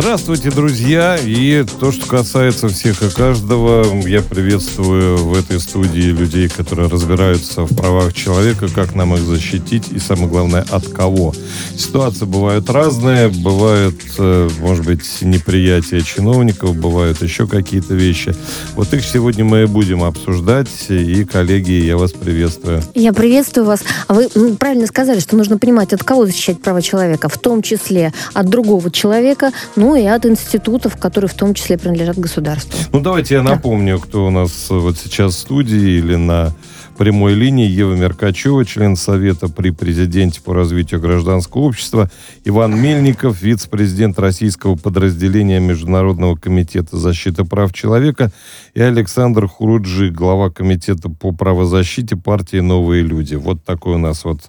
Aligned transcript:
Здравствуйте, 0.00 0.52
друзья! 0.52 1.18
И 1.20 1.64
то, 1.80 1.90
что 1.90 2.06
касается 2.06 2.68
всех 2.68 3.02
и 3.02 3.10
каждого, 3.10 3.84
я 4.06 4.22
приветствую 4.22 5.16
в 5.16 5.36
этой 5.36 5.58
студии 5.58 6.12
людей, 6.12 6.48
которые 6.48 6.88
разбираются 6.88 7.62
в 7.62 7.76
правах 7.76 8.12
человека, 8.14 8.68
как 8.72 8.94
нам 8.94 9.16
их 9.16 9.22
защитить 9.22 9.88
и, 9.90 9.98
самое 9.98 10.28
главное, 10.28 10.64
от 10.70 10.86
кого. 10.86 11.34
Ситуации 11.76 12.26
бывают 12.26 12.70
разные, 12.70 13.26
бывают, 13.28 13.96
э, 14.18 14.48
может 14.60 14.84
быть, 14.84 15.02
неприятия 15.20 16.00
чиновников, 16.00 16.76
бывают 16.76 17.20
еще 17.20 17.48
какие-то 17.48 17.94
вещи. 17.94 18.36
Вот 18.76 18.94
их 18.94 19.04
сегодня 19.04 19.44
мы 19.44 19.62
и 19.62 19.66
будем 19.66 20.04
обсуждать. 20.04 20.68
И, 20.88 21.24
коллеги, 21.24 21.72
я 21.72 21.96
вас 21.96 22.12
приветствую. 22.12 22.84
Я 22.94 23.12
приветствую 23.12 23.66
вас. 23.66 23.80
А 24.06 24.14
вы 24.14 24.28
правильно 24.54 24.86
сказали, 24.86 25.18
что 25.18 25.36
нужно 25.36 25.58
понимать, 25.58 25.92
от 25.92 26.04
кого 26.04 26.24
защищать 26.24 26.62
права 26.62 26.82
человека, 26.82 27.28
в 27.28 27.36
том 27.36 27.62
числе 27.62 28.12
от 28.32 28.48
другого 28.48 28.92
человека, 28.92 29.50
ну 29.74 29.87
и 29.96 30.04
от 30.04 30.26
институтов, 30.26 30.96
которые 30.96 31.28
в 31.28 31.34
том 31.34 31.54
числе 31.54 31.78
принадлежат 31.78 32.18
государству. 32.18 32.78
Ну, 32.92 33.00
давайте 33.00 33.34
я 33.34 33.42
напомню, 33.42 33.98
кто 33.98 34.26
у 34.26 34.30
нас 34.30 34.68
вот 34.70 34.96
сейчас 34.98 35.34
в 35.34 35.38
студии 35.38 35.98
или 35.98 36.16
на 36.16 36.52
прямой 36.98 37.34
линии. 37.34 37.66
Ева 37.66 37.94
Меркачева, 37.94 38.64
член 38.64 38.96
Совета 38.96 39.48
при 39.48 39.70
президенте 39.70 40.42
по 40.42 40.52
развитию 40.52 41.00
гражданского 41.00 41.62
общества. 41.62 42.10
Иван 42.44 42.78
Мельников, 42.78 43.40
вице-президент 43.40 44.18
российского 44.18 44.74
подразделения 44.74 45.60
Международного 45.60 46.34
комитета 46.34 46.98
защиты 46.98 47.44
прав 47.44 47.72
человека. 47.72 48.30
И 48.74 48.82
Александр 48.82 49.46
Хуруджи, 49.46 50.10
глава 50.10 50.50
комитета 50.50 51.08
по 51.08 51.32
правозащите 51.32 52.16
партии 52.16 52.58
«Новые 52.58 53.04
люди». 53.04 53.36
Вот 53.36 53.64
такой 53.64 53.94
у 53.94 53.98
нас 53.98 54.24
вот 54.24 54.40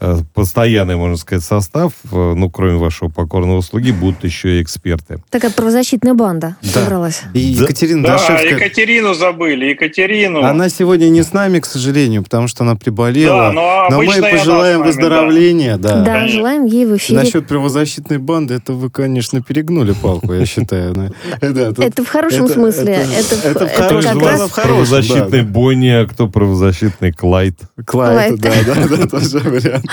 э, 0.00 0.18
постоянный, 0.34 0.96
можно 0.96 1.16
сказать, 1.18 1.44
состав. 1.44 1.92
Э, 2.10 2.32
ну, 2.34 2.50
кроме 2.50 2.78
вашего 2.78 3.10
покорного 3.10 3.60
слуги, 3.60 3.92
будут 3.92 4.24
еще 4.24 4.58
и 4.58 4.62
эксперты. 4.62 5.22
Такая 5.28 5.50
правозащитная 5.50 6.14
банда 6.14 6.56
собралась. 6.62 7.22
И 7.34 7.54
Да. 7.54 7.64
Екатерина 7.64 8.02
Да, 8.02 8.12
Дашевская. 8.16 8.54
Екатерину 8.54 9.12
забыли, 9.14 9.66
Екатерину. 9.66 10.42
Она 10.42 10.70
сегодня 10.70 11.10
не 11.10 11.22
с 11.22 11.34
нами, 11.34 11.58
к 11.58 11.66
сожалению, 11.66 11.89
потому 12.22 12.48
что 12.48 12.64
она 12.64 12.76
приболела. 12.76 13.52
Да, 13.52 13.52
но 13.52 13.98
мы 13.98 14.04
обычно 14.04 14.26
и 14.26 14.28
она 14.30 14.38
пожелаем 14.38 14.82
выздоровления. 14.82 15.76
Да. 15.76 16.00
Да, 16.02 16.12
Конечно. 16.14 16.38
желаем 16.38 16.64
ей 16.66 16.86
в 16.86 16.96
эфире. 16.96 17.18
Насчет 17.20 17.46
правозащитной 17.46 18.18
банды, 18.18 18.54
это 18.54 18.72
вы, 18.72 18.90
конечно, 18.90 19.42
перегнули 19.42 19.92
палку, 19.92 20.32
я 20.32 20.46
считаю. 20.46 20.94
Да, 20.94 21.10
да, 21.40 21.84
Это 21.84 22.04
в 22.04 22.08
хорошем 22.08 22.48
смысле. 22.48 23.06
это- 23.44 23.66
в 23.66 24.54
правозащитный 24.54 25.40
да, 25.40 25.44
да. 25.46 25.52
Бонни, 25.52 25.88
а 25.88 26.06
кто 26.06 26.28
правозащитный 26.28 27.12
Клайд. 27.12 27.56
Клайд, 27.86 28.40
да, 28.40 28.52
да, 28.66 28.96
да, 28.96 29.06
тоже 29.10 29.38
вариант. 29.40 29.84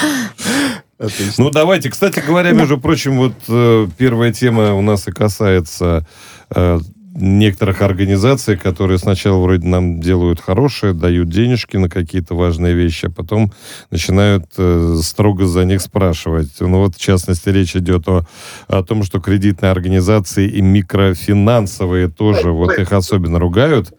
Отлично. 1.00 1.44
Ну, 1.44 1.50
давайте. 1.52 1.90
Кстати 1.90 2.24
говоря, 2.26 2.52
между 2.52 2.80
прочим, 2.80 3.18
вот 3.18 3.34
э, 3.48 3.88
первая 3.98 4.34
тема 4.34 4.74
у 4.74 4.82
нас 4.82 5.08
и 5.08 5.12
касается 5.12 6.08
э, 6.56 6.80
некоторых 7.18 7.82
организаций, 7.82 8.58
которые 8.58 9.00
сначала 9.00 9.42
вроде 9.42 9.68
нам 9.68 10.00
делают 10.00 10.40
хорошее, 10.40 10.94
дают 10.94 11.30
денежки 11.30 11.76
на 11.78 11.90
какие-то 11.90 12.36
важные 12.36 12.76
вещи, 12.76 13.08
а 13.08 13.10
потом 13.10 13.52
начинают 13.90 14.46
э, 14.58 14.98
строго 15.02 15.48
за 15.48 15.66
них 15.66 15.82
спрашивать. 15.82 16.52
Ну 16.60 16.78
вот, 16.80 16.96
в 16.96 17.02
частности, 17.02 17.50
речь 17.50 17.76
идет 17.76 18.08
о, 18.08 18.26
о 18.68 18.84
том, 18.84 19.04
что 19.04 19.20
кредитные 19.20 19.72
организации 19.72 20.48
и 20.48 20.62
микрофинансовые 20.62 22.08
тоже, 22.08 22.52
вот 22.52 22.78
их 22.78 22.92
особенно 22.92 23.40
ругают, 23.40 23.94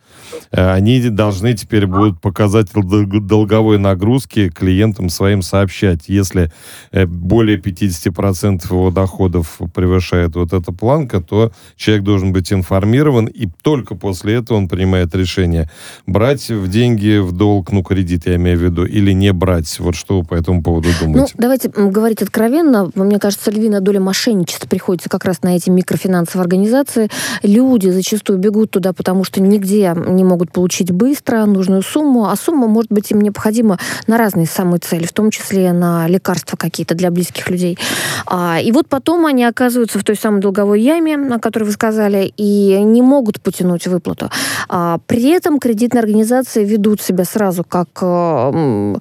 они 0.51 1.01
должны 1.09 1.55
теперь 1.55 1.87
будут 1.87 2.21
показатель 2.21 2.83
дол- 2.83 3.21
долговой 3.21 3.79
нагрузки 3.79 4.49
клиентам 4.51 5.09
своим 5.09 5.43
сообщать. 5.43 6.09
Если 6.09 6.51
э, 6.93 7.07
более 7.07 7.59
50% 7.59 8.65
его 8.71 8.91
доходов 8.91 9.59
превышает 9.75 10.35
вот 10.37 10.53
эта 10.53 10.73
планка, 10.73 11.21
то 11.21 11.53
человек 11.77 12.05
должен 12.05 12.33
быть 12.33 12.53
информирован, 12.53 13.27
и 13.27 13.49
только 13.63 13.95
после 13.95 14.35
этого 14.35 14.57
он 14.59 14.69
принимает 14.69 15.15
решение, 15.15 15.71
брать 16.07 16.49
в 16.51 16.69
деньги 16.69 17.19
в 17.19 17.33
долг, 17.33 17.73
ну, 17.73 17.83
кредит 17.83 18.27
я 18.27 18.37
имею 18.37 18.59
в 18.59 18.63
виду, 18.63 18.85
или 18.85 19.13
не 19.13 19.33
брать. 19.33 19.79
Вот 19.81 19.95
что 19.97 20.21
вы 20.21 20.25
по 20.27 20.35
этому 20.35 20.63
поводу 20.63 20.89
Ну, 21.01 21.07
думаете? 21.13 21.35
давайте 21.37 21.71
м, 21.75 21.91
говорить 21.91 22.23
откровенно. 22.23 22.91
Мне 22.95 23.19
кажется, 23.19 23.51
львиная 23.51 23.81
доля 23.81 24.01
мошенничества 24.01 24.67
приходится 24.69 25.09
как 25.09 25.25
раз 25.25 25.43
на 25.43 25.57
эти 25.57 25.71
микрофинансовые 25.71 26.43
организации. 26.45 27.09
Люди 27.43 27.89
зачастую 27.89 28.39
бегут 28.39 28.71
туда, 28.71 28.93
потому 28.93 29.25
что 29.25 29.41
нигде 29.41 29.95
не 29.97 30.25
могут 30.29 30.53
получить 30.53 30.93
быстро 30.93 31.45
нужную 31.47 31.83
сумму, 31.83 32.29
а 32.29 32.37
сумма 32.37 32.69
может 32.69 32.93
быть 32.93 33.11
им 33.11 33.21
необходима 33.21 33.79
на 34.07 34.19
разные 34.19 34.47
самые 34.47 34.79
цели, 34.79 35.07
в 35.07 35.13
том 35.13 35.31
числе 35.31 35.73
на 35.73 36.07
лекарства 36.07 36.57
какие-то 36.57 36.95
для 36.95 37.11
близких 37.11 37.51
людей. 37.51 37.79
А, 38.27 38.61
и 38.61 38.71
вот 38.73 38.89
потом 38.89 39.27
они 39.27 39.45
оказываются 39.45 39.99
в 39.99 40.05
той 40.05 40.17
самой 40.17 40.41
долговой 40.41 40.81
яме, 40.81 41.17
о 41.35 41.39
которой 41.39 41.65
вы 41.65 41.73
сказали, 41.73 42.33
и 42.37 42.79
не 42.83 43.03
могут 43.03 43.41
потянуть 43.41 43.87
выплату. 43.87 44.31
А, 44.69 44.99
при 45.07 45.31
этом 45.31 45.59
кредитные 45.59 46.01
организации 46.01 46.65
ведут 46.65 47.01
себя 47.01 47.25
сразу 47.25 47.65
как 47.65 47.89
э, 48.03 48.07
м, 48.07 49.01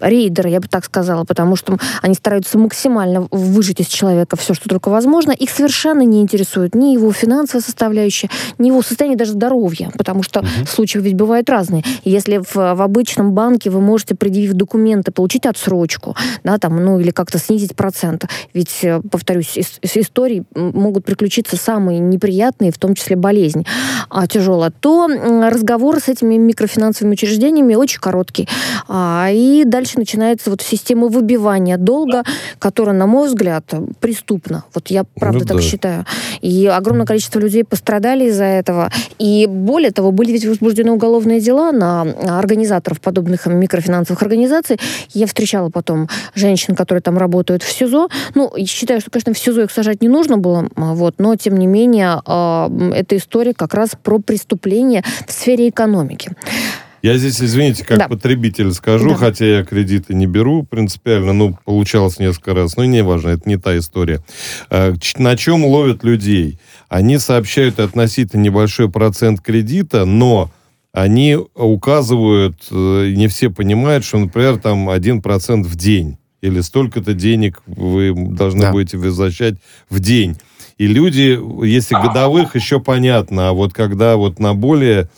рейдеры, 0.00 0.50
я 0.50 0.60
бы 0.60 0.68
так 0.68 0.84
сказала, 0.84 1.24
потому 1.24 1.56
что 1.56 1.78
они 2.02 2.14
стараются 2.14 2.58
максимально 2.58 3.28
выжить 3.30 3.80
из 3.80 3.86
человека 3.86 4.36
все, 4.36 4.54
что 4.54 4.68
только 4.68 4.88
возможно. 4.88 5.30
Их 5.30 5.50
совершенно 5.50 6.02
не 6.02 6.20
интересует 6.20 6.74
ни 6.74 6.94
его 6.94 7.12
финансовая 7.12 7.62
составляющая, 7.62 8.28
ни 8.58 8.68
его 8.68 8.82
состояние 8.82 9.16
даже 9.16 9.32
здоровья, 9.32 9.90
потому 9.96 10.22
что 10.22 10.44
случаи 10.66 10.98
ведь 10.98 11.14
бывают 11.14 11.48
разные. 11.50 11.82
Если 12.04 12.38
в, 12.38 12.54
в 12.54 12.82
обычном 12.82 13.32
банке 13.32 13.70
вы 13.70 13.80
можете, 13.80 14.14
предъявив 14.14 14.52
документы, 14.54 15.12
получить 15.12 15.46
отсрочку, 15.46 16.16
да, 16.44 16.58
там, 16.58 16.82
ну, 16.84 16.98
или 17.00 17.10
как-то 17.10 17.38
снизить 17.38 17.74
процент, 17.76 18.24
ведь, 18.52 18.78
э, 18.82 19.00
повторюсь, 19.10 19.56
из, 19.56 19.78
из 19.82 19.96
историй 19.96 20.44
м, 20.54 20.72
могут 20.74 21.04
приключиться 21.04 21.56
самые 21.56 21.98
неприятные, 21.98 22.70
в 22.72 22.78
том 22.78 22.94
числе 22.94 23.16
болезнь 23.16 23.64
а, 24.10 24.26
тяжелая, 24.26 24.70
то 24.80 25.08
м, 25.08 25.48
разговор 25.48 26.00
с 26.00 26.08
этими 26.08 26.36
микрофинансовыми 26.36 27.14
учреждениями 27.14 27.74
очень 27.74 28.00
короткий. 28.00 28.48
А, 28.88 29.28
и 29.30 29.64
дальше 29.64 29.98
начинается 29.98 30.50
вот 30.50 30.62
система 30.62 31.08
выбивания 31.08 31.76
долга, 31.78 32.22
которая, 32.58 32.94
на 32.94 33.06
мой 33.06 33.28
взгляд, 33.28 33.64
преступна. 34.00 34.64
Вот 34.74 34.88
я 34.88 35.04
правда 35.04 35.40
Ну 35.40 35.46
так 35.46 35.56
да. 35.56 35.62
считаю. 35.62 36.06
И 36.44 36.66
огромное 36.66 37.06
количество 37.06 37.38
людей 37.38 37.64
пострадали 37.64 38.26
из-за 38.26 38.44
этого. 38.44 38.90
И 39.18 39.46
более 39.48 39.92
того, 39.92 40.12
были 40.12 40.30
ведь 40.32 40.44
возбуждены 40.44 40.92
уголовные 40.92 41.40
дела 41.40 41.72
на 41.72 42.02
организаторов 42.38 43.00
подобных 43.00 43.46
микрофинансовых 43.46 44.20
организаций. 44.20 44.78
Я 45.14 45.26
встречала 45.26 45.70
потом 45.70 46.06
женщин, 46.34 46.76
которые 46.76 47.00
там 47.00 47.16
работают 47.16 47.62
в 47.62 47.72
СИЗО. 47.72 48.10
Ну, 48.34 48.52
считаю, 48.66 49.00
что, 49.00 49.10
конечно, 49.10 49.32
в 49.32 49.38
СИЗО 49.38 49.62
их 49.62 49.70
сажать 49.70 50.02
не 50.02 50.08
нужно 50.08 50.36
было, 50.36 50.68
а, 50.76 50.92
вот, 50.92 51.14
но, 51.16 51.34
тем 51.36 51.56
не 51.56 51.66
менее, 51.66 52.20
а, 52.26 52.70
эта 52.94 53.16
история 53.16 53.54
как 53.54 53.72
раз 53.72 53.92
про 54.02 54.18
преступление 54.18 55.02
в 55.26 55.32
сфере 55.32 55.70
экономики. 55.70 56.32
Я 57.04 57.18
здесь, 57.18 57.38
извините, 57.38 57.84
как 57.84 57.98
Да. 57.98 58.08
потребитель 58.08 58.72
скажу, 58.72 59.10
Да. 59.10 59.16
хотя 59.16 59.44
я 59.44 59.62
кредиты 59.62 60.14
не 60.14 60.26
беру 60.26 60.62
принципиально, 60.62 61.34
ну, 61.34 61.58
получалось 61.66 62.18
несколько 62.18 62.54
раз, 62.54 62.78
но 62.78 62.86
не 62.86 63.02
важно, 63.02 63.28
это 63.28 63.46
не 63.46 63.58
та 63.58 63.76
история. 63.76 64.24
Ч- 64.70 65.18
На 65.18 65.36
чем 65.36 65.66
ловят 65.66 66.02
людей? 66.02 66.58
Они 66.88 67.18
сообщают 67.18 67.78
относительно 67.78 68.40
небольшой 68.40 68.90
процент 68.90 69.42
кредита, 69.42 70.06
но 70.06 70.50
они 70.94 71.36
указывают, 71.54 72.56
э, 72.70 73.12
не 73.14 73.28
все 73.28 73.50
понимают, 73.50 74.02
что, 74.06 74.16
например, 74.16 74.56
там 74.56 74.88
1% 74.88 75.66
в 75.66 75.76
день 75.76 76.16
или 76.40 76.62
столько-то 76.62 77.12
денег 77.12 77.60
вы 77.66 78.14
должны 78.14 78.62
Да. 78.62 78.72
будете 78.72 78.96
возвращать 78.96 79.56
в 79.90 80.00
день. 80.00 80.36
И 80.78 80.86
люди, 80.86 81.38
если 81.66 81.96
годовых, 81.96 82.54
еще 82.56 82.80
понятно, 82.80 83.50
а 83.50 83.52
вот 83.52 83.74
когда 83.74 84.16
вот 84.16 84.38
на 84.38 84.54
более 84.54 85.10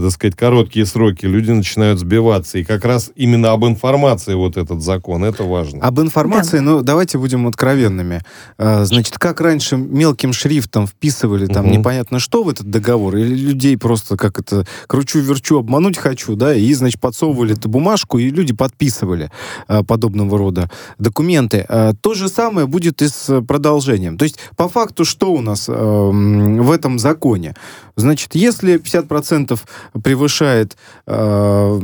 так 0.00 0.10
сказать, 0.10 0.34
короткие 0.34 0.86
сроки, 0.86 1.24
люди 1.24 1.52
начинают 1.52 2.00
сбиваться. 2.00 2.58
И 2.58 2.64
как 2.64 2.84
раз 2.84 3.12
именно 3.14 3.52
об 3.52 3.64
информации 3.64 4.34
вот 4.34 4.56
этот 4.56 4.82
закон, 4.82 5.22
это 5.22 5.44
важно. 5.44 5.80
Об 5.84 6.00
информации, 6.00 6.56
да. 6.58 6.62
ну, 6.64 6.82
давайте 6.82 7.16
будем 7.16 7.46
откровенными. 7.46 8.22
А, 8.58 8.84
значит, 8.84 9.18
как 9.18 9.40
раньше 9.40 9.76
мелким 9.76 10.32
шрифтом 10.32 10.88
вписывали 10.88 11.46
там 11.46 11.66
угу. 11.66 11.78
непонятно 11.78 12.18
что 12.18 12.42
в 12.42 12.48
этот 12.48 12.68
договор, 12.70 13.16
или 13.16 13.34
людей 13.36 13.76
просто 13.78 14.16
как 14.16 14.40
это 14.40 14.66
кручу-верчу, 14.88 15.58
обмануть 15.58 15.96
хочу, 15.96 16.34
да, 16.34 16.54
и, 16.54 16.72
значит, 16.74 17.00
подсовывали 17.00 17.54
эту 17.54 17.68
бумажку, 17.68 18.18
и 18.18 18.30
люди 18.30 18.52
подписывали 18.52 19.30
а, 19.68 19.84
подобного 19.84 20.38
рода 20.38 20.70
документы. 20.98 21.66
То 22.00 22.14
же 22.14 22.28
самое 22.28 22.66
будет 22.66 23.00
и 23.00 23.08
с 23.08 23.42
продолжением. 23.42 24.18
То 24.18 24.24
есть, 24.24 24.38
по 24.56 24.68
факту, 24.68 25.04
что 25.04 25.32
у 25.32 25.40
нас 25.40 25.68
в 25.68 26.70
этом 26.72 26.98
законе? 26.98 27.54
Значит, 27.96 28.34
если 28.34 28.76
50% 28.80 29.58
превышает 30.02 30.76
э, 31.06 31.80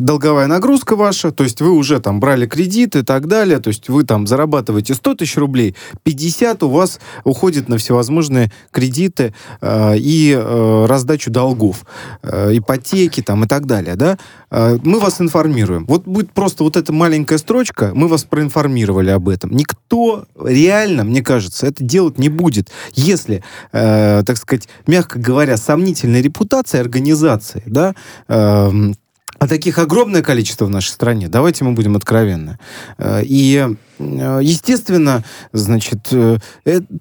долговая 0.00 0.46
нагрузка 0.46 0.96
ваша, 0.96 1.30
то 1.30 1.44
есть 1.44 1.60
вы 1.60 1.70
уже 1.70 2.00
там 2.00 2.20
брали 2.20 2.46
кредит 2.46 2.96
и 2.96 3.02
так 3.02 3.26
далее, 3.26 3.58
то 3.58 3.68
есть 3.68 3.88
вы 3.88 4.04
там 4.04 4.26
зарабатываете 4.26 4.94
100 4.94 5.14
тысяч 5.14 5.36
рублей, 5.36 5.74
50 6.02 6.62
у 6.62 6.68
вас 6.68 7.00
уходит 7.24 7.68
на 7.68 7.78
всевозможные 7.78 8.50
кредиты 8.70 9.34
э, 9.60 9.96
и 9.98 10.36
э, 10.36 10.86
раздачу 10.86 11.30
долгов, 11.30 11.84
э, 12.22 12.56
ипотеки 12.56 13.22
там 13.22 13.44
и 13.44 13.46
так 13.46 13.66
далее, 13.66 13.96
да, 13.96 14.18
э, 14.50 14.78
мы 14.82 15.00
вас 15.00 15.20
информируем. 15.20 15.84
Вот 15.86 16.04
будет 16.04 16.32
просто 16.32 16.64
вот 16.64 16.76
эта 16.76 16.92
маленькая 16.92 17.38
строчка, 17.38 17.92
мы 17.94 18.08
вас 18.08 18.24
проинформировали 18.24 19.10
об 19.10 19.28
этом. 19.28 19.50
Никто 19.52 20.24
реально, 20.42 21.04
мне 21.04 21.22
кажется, 21.22 21.66
это 21.66 21.84
делать 21.84 22.18
не 22.18 22.28
будет, 22.28 22.70
если, 22.94 23.42
э, 23.72 24.22
так 24.24 24.36
сказать, 24.36 24.68
мягко 24.86 25.18
говоря, 25.18 25.56
сомнительная 25.56 26.20
репутация 26.20 26.80
организации, 26.80 27.19
да, 27.66 27.94
э, 28.28 28.70
а 29.40 29.48
таких 29.48 29.78
огромное 29.78 30.22
количество 30.22 30.66
в 30.66 30.70
нашей 30.70 30.90
стране. 30.90 31.28
Давайте 31.28 31.64
мы 31.64 31.72
будем 31.72 31.96
откровенны. 31.96 32.58
Э, 32.98 33.22
и, 33.24 33.56
э, 33.98 34.40
естественно, 34.42 35.24
значит, 35.52 36.12
э, 36.12 36.36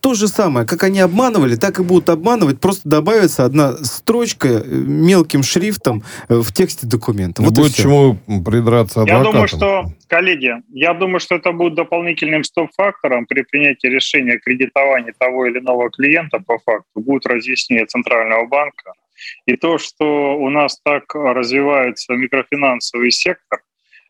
то 0.01 0.13
же 0.13 0.29
самое, 0.29 0.65
как 0.65 0.83
они 0.83 1.01
обманывали, 1.01 1.57
так 1.57 1.79
и 1.81 1.83
будут 1.83 2.09
обманывать. 2.09 2.61
Просто 2.61 2.87
добавится 2.87 3.43
одна 3.43 3.73
строчка 3.83 4.63
мелким 4.65 5.43
шрифтом 5.43 6.01
в 6.29 6.53
тексте 6.53 6.87
документа. 6.87 7.41
Вот 7.41 7.53
будет 7.53 7.75
чему 7.75 8.15
придраться 8.25 9.01
адвокатам. 9.01 9.25
Я 9.25 9.31
думаю, 9.31 9.47
что, 9.49 9.91
коллеги, 10.07 10.53
я 10.69 10.93
думаю, 10.93 11.19
что 11.19 11.35
это 11.35 11.51
будет 11.51 11.75
дополнительным 11.75 12.45
стоп-фактором 12.45 13.25
при 13.25 13.41
принятии 13.41 13.87
решения 13.87 14.35
о 14.35 14.39
кредитовании 14.39 15.13
того 15.19 15.45
или 15.45 15.59
иного 15.59 15.89
клиента 15.89 16.39
по 16.39 16.57
факту. 16.59 17.01
Будет 17.01 17.25
разъяснение 17.25 17.85
Центрального 17.85 18.47
банка 18.47 18.93
и 19.45 19.55
то, 19.55 19.77
что 19.77 20.37
у 20.37 20.49
нас 20.49 20.79
так 20.83 21.13
развивается 21.15 22.13
микрофинансовый 22.13 23.11
сектор, 23.11 23.61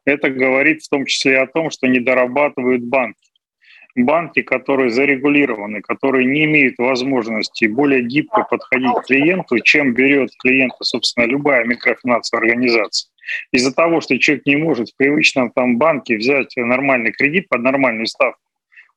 это 0.05 0.29
говорит 0.29 0.81
в 0.81 0.89
том 0.89 1.05
числе 1.05 1.39
о 1.39 1.47
том, 1.47 1.69
что 1.69 1.87
не 1.87 1.99
дорабатывают 1.99 2.83
банки. 2.83 3.19
Банки, 3.95 4.41
которые 4.41 4.91
зарегулированы, 4.91 5.81
которые 5.81 6.25
не 6.25 6.45
имеют 6.45 6.77
возможности 6.77 7.65
более 7.65 8.01
гибко 8.01 8.43
подходить 8.43 8.93
к 8.93 9.07
клиенту, 9.07 9.59
чем 9.59 9.93
берет 9.93 10.29
клиента, 10.39 10.83
собственно, 10.83 11.25
любая 11.25 11.65
микрофинансовая 11.65 12.43
организация. 12.43 13.09
Из-за 13.51 13.73
того, 13.73 13.99
что 14.01 14.17
человек 14.17 14.45
не 14.45 14.55
может 14.55 14.89
в 14.89 14.97
привычном 14.97 15.51
там 15.51 15.77
банке 15.77 16.17
взять 16.17 16.55
нормальный 16.55 17.11
кредит 17.11 17.49
под 17.49 17.61
нормальную 17.61 18.07
ставку, 18.07 18.39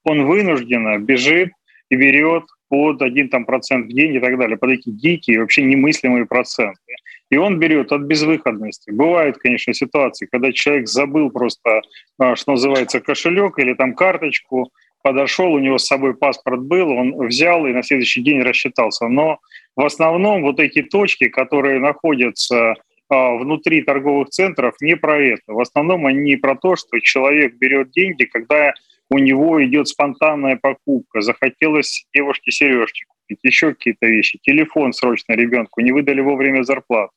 он 0.05 0.27
вынужденно 0.27 0.99
бежит 0.99 1.51
и 1.91 1.97
берет 1.97 2.45
под 2.73 3.03
один 3.03 3.29
там, 3.29 3.45
процент 3.45 3.85
в 3.85 3.89
день 3.91 4.15
и 4.15 4.19
так 4.19 4.39
далее, 4.39 4.57
под 4.57 4.71
эти 4.71 4.89
дикие, 4.89 5.41
вообще 5.41 5.63
немыслимые 5.63 6.25
проценты. 6.25 6.97
И 7.31 7.37
он 7.37 7.59
берет 7.59 7.93
от 7.93 8.01
безвыходности. 8.01 8.91
Бывают, 8.91 9.37
конечно, 9.37 9.75
ситуации, 9.75 10.27
когда 10.33 10.53
человек 10.53 10.89
забыл 10.89 11.29
просто, 11.29 11.83
а, 12.19 12.35
что 12.35 12.53
называется, 12.53 13.01
кошелек 13.01 13.59
или 13.59 13.75
там 13.75 13.95
карточку, 13.95 14.71
подошел, 15.03 15.53
у 15.53 15.59
него 15.59 15.77
с 15.77 15.85
собой 15.85 16.15
паспорт 16.15 16.63
был, 16.63 16.89
он 16.93 17.27
взял 17.27 17.67
и 17.67 17.75
на 17.75 17.83
следующий 17.83 18.23
день 18.23 18.41
рассчитался. 18.41 19.07
Но 19.07 19.39
в 19.77 19.85
основном 19.85 20.41
вот 20.41 20.59
эти 20.59 20.81
точки, 20.81 21.29
которые 21.29 21.79
находятся 21.79 22.77
а, 23.11 23.35
внутри 23.35 23.83
торговых 23.83 24.31
центров, 24.31 24.77
не 24.81 24.97
про 24.97 25.21
это. 25.21 25.43
В 25.53 25.61
основном 25.61 26.07
они 26.07 26.21
не 26.21 26.37
про 26.37 26.57
то, 26.57 26.77
что 26.77 26.99
человек 27.01 27.53
берет 27.57 27.91
деньги, 27.91 28.25
когда 28.25 28.73
у 29.13 29.19
него 29.19 29.63
идет 29.63 29.89
спонтанная 29.89 30.57
покупка, 30.57 31.21
захотелось 31.21 32.07
девушке 32.15 32.51
сережки 32.51 33.05
купить, 33.07 33.41
еще 33.43 33.75
какие-то 33.75 34.07
вещи, 34.07 34.39
телефон 34.43 34.95
срочно 34.95 35.35
ребенку, 35.35 35.83
не 35.83 35.93
выдали 35.93 36.23
вовремя 36.23 36.63
зарплату. 36.63 37.13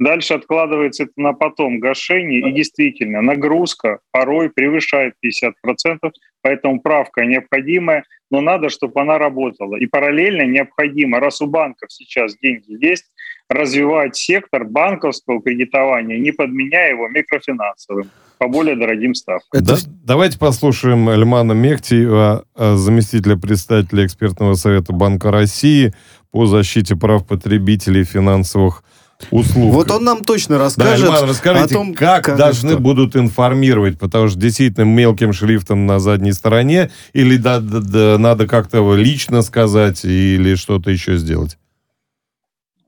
Дальше 0.00 0.34
откладывается 0.34 1.04
это 1.04 1.12
на 1.16 1.34
потом 1.34 1.78
гашение, 1.78 2.40
и 2.40 2.52
действительно 2.52 3.22
нагрузка 3.22 4.00
порой 4.10 4.50
превышает 4.50 5.14
50%, 5.24 6.10
поэтому 6.42 6.80
правка 6.80 7.24
необходимая, 7.24 8.04
но 8.32 8.40
надо, 8.40 8.68
чтобы 8.68 9.00
она 9.00 9.18
работала. 9.18 9.76
И 9.76 9.86
параллельно 9.86 10.42
необходимо, 10.42 11.20
раз 11.20 11.40
у 11.40 11.46
банков 11.46 11.92
сейчас 11.92 12.36
деньги 12.36 12.84
есть, 12.84 13.12
развивать 13.48 14.16
сектор 14.16 14.64
банковского 14.64 15.40
кредитования, 15.40 16.18
не 16.18 16.32
подменяя 16.32 16.90
его 16.90 17.06
микрофинансовым 17.08 18.10
по 18.38 18.48
более 18.48 18.76
дорогим 18.76 19.14
ставкам. 19.14 19.62
Да, 19.62 19.76
давайте 20.04 20.38
послушаем 20.38 21.08
Эльмана 21.08 21.52
Мехтиева, 21.52 22.44
заместителя 22.56 23.36
председателя 23.36 24.06
экспертного 24.06 24.54
совета 24.54 24.92
Банка 24.92 25.30
России 25.30 25.94
по 26.30 26.46
защите 26.46 26.96
прав 26.96 27.26
потребителей 27.26 28.04
финансовых 28.04 28.82
услуг. 29.30 29.72
Вот 29.72 29.90
он 29.90 30.04
нам 30.04 30.24
точно 30.24 30.58
расскажет 30.58 31.06
да, 31.06 31.12
Эльман, 31.12 31.28
расскажите, 31.28 31.74
о 31.74 31.78
том, 31.78 31.94
как, 31.94 32.24
как 32.24 32.36
должны 32.36 32.70
что? 32.70 32.78
будут 32.78 33.16
информировать, 33.16 33.98
потому 33.98 34.28
что 34.28 34.38
действительно 34.38 34.84
мелким 34.84 35.32
шрифтом 35.32 35.86
на 35.86 35.98
задней 35.98 36.32
стороне, 36.32 36.90
или 37.12 37.36
да, 37.36 37.60
да, 37.60 37.80
да, 37.80 38.18
надо 38.18 38.46
как-то 38.46 38.94
лично 38.94 39.42
сказать, 39.42 40.04
или 40.04 40.54
что-то 40.54 40.90
еще 40.90 41.16
сделать? 41.16 41.58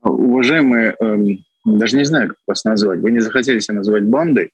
Уважаемые, 0.01 0.95
эм, 0.99 1.39
даже 1.65 1.97
не 1.97 2.05
знаю, 2.05 2.29
как 2.29 2.37
вас 2.47 2.63
назвать, 2.63 2.99
вы 2.99 3.11
не 3.11 3.19
захотели 3.19 3.59
себя 3.59 3.75
называть 3.75 4.03
бандой, 4.03 4.51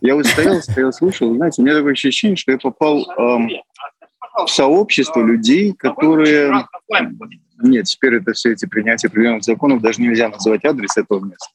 я 0.00 0.14
вот 0.14 0.26
стоял, 0.26 0.62
стоял, 0.62 0.92
слушал, 0.92 1.34
знаете, 1.34 1.62
у 1.62 1.64
меня 1.64 1.76
такое 1.76 1.92
ощущение, 1.92 2.36
что 2.36 2.52
я 2.52 2.58
попал 2.58 3.06
эм, 3.18 3.50
в 4.44 4.48
сообщество 4.48 5.20
людей, 5.20 5.72
которые... 5.72 6.66
Нет, 7.58 7.86
теперь 7.86 8.16
это 8.16 8.32
все 8.32 8.52
эти 8.52 8.66
принятия 8.66 9.08
определенных 9.08 9.44
законов 9.44 9.80
даже 9.80 10.02
нельзя 10.02 10.28
называть 10.28 10.64
адрес 10.64 10.96
этого 10.96 11.24
места. 11.24 11.48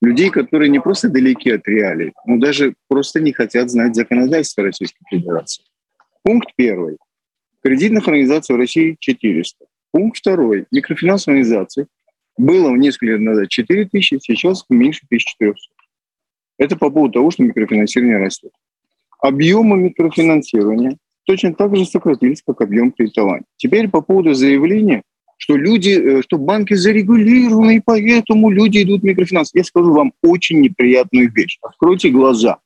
Людей, 0.00 0.30
которые 0.30 0.68
не 0.70 0.80
просто 0.80 1.08
далеки 1.08 1.50
от 1.50 1.66
реалий, 1.66 2.12
но 2.26 2.38
даже 2.38 2.74
просто 2.88 3.20
не 3.20 3.32
хотят 3.32 3.70
знать 3.70 3.94
законодательство 3.94 4.64
Российской 4.64 5.04
Федерации. 5.10 5.64
Пункт 6.22 6.48
первый. 6.56 6.96
Кредитных 7.62 8.06
организаций 8.06 8.54
в 8.54 8.58
России 8.58 8.96
400. 8.98 9.64
Пункт 9.92 10.18
второй. 10.18 10.66
Микрофинансовые 10.70 11.40
организации 11.40 11.86
было 12.36 12.74
несколько 12.74 13.06
лет 13.06 13.20
назад 13.20 13.48
4 13.48 13.86
тысячи, 13.86 14.18
сейчас 14.20 14.64
меньше 14.68 15.02
1400. 15.06 15.75
Это 16.58 16.76
по 16.76 16.90
поводу 16.90 17.14
того, 17.14 17.30
что 17.30 17.42
микрофинансирование 17.42 18.18
растет. 18.18 18.52
Объемы 19.18 19.76
микрофинансирования 19.76 20.96
точно 21.24 21.54
так 21.54 21.76
же 21.76 21.84
сократились, 21.84 22.42
как 22.46 22.60
объем 22.60 22.92
кредитования. 22.92 23.44
Теперь 23.56 23.88
по 23.88 24.00
поводу 24.00 24.34
заявления, 24.34 25.02
что 25.36 25.56
люди, 25.56 25.90
э, 25.90 26.22
что 26.22 26.38
банки 26.38 26.74
зарегулированы, 26.74 27.76
и 27.76 27.82
поэтому 27.84 28.50
люди 28.50 28.82
идут 28.82 29.02
в 29.02 29.04
микрофинанс. 29.04 29.50
Я 29.52 29.64
скажу 29.64 29.92
вам 29.92 30.12
очень 30.22 30.60
неприятную 30.60 31.30
вещь. 31.32 31.58
Откройте 31.62 32.10
глаза. 32.10 32.58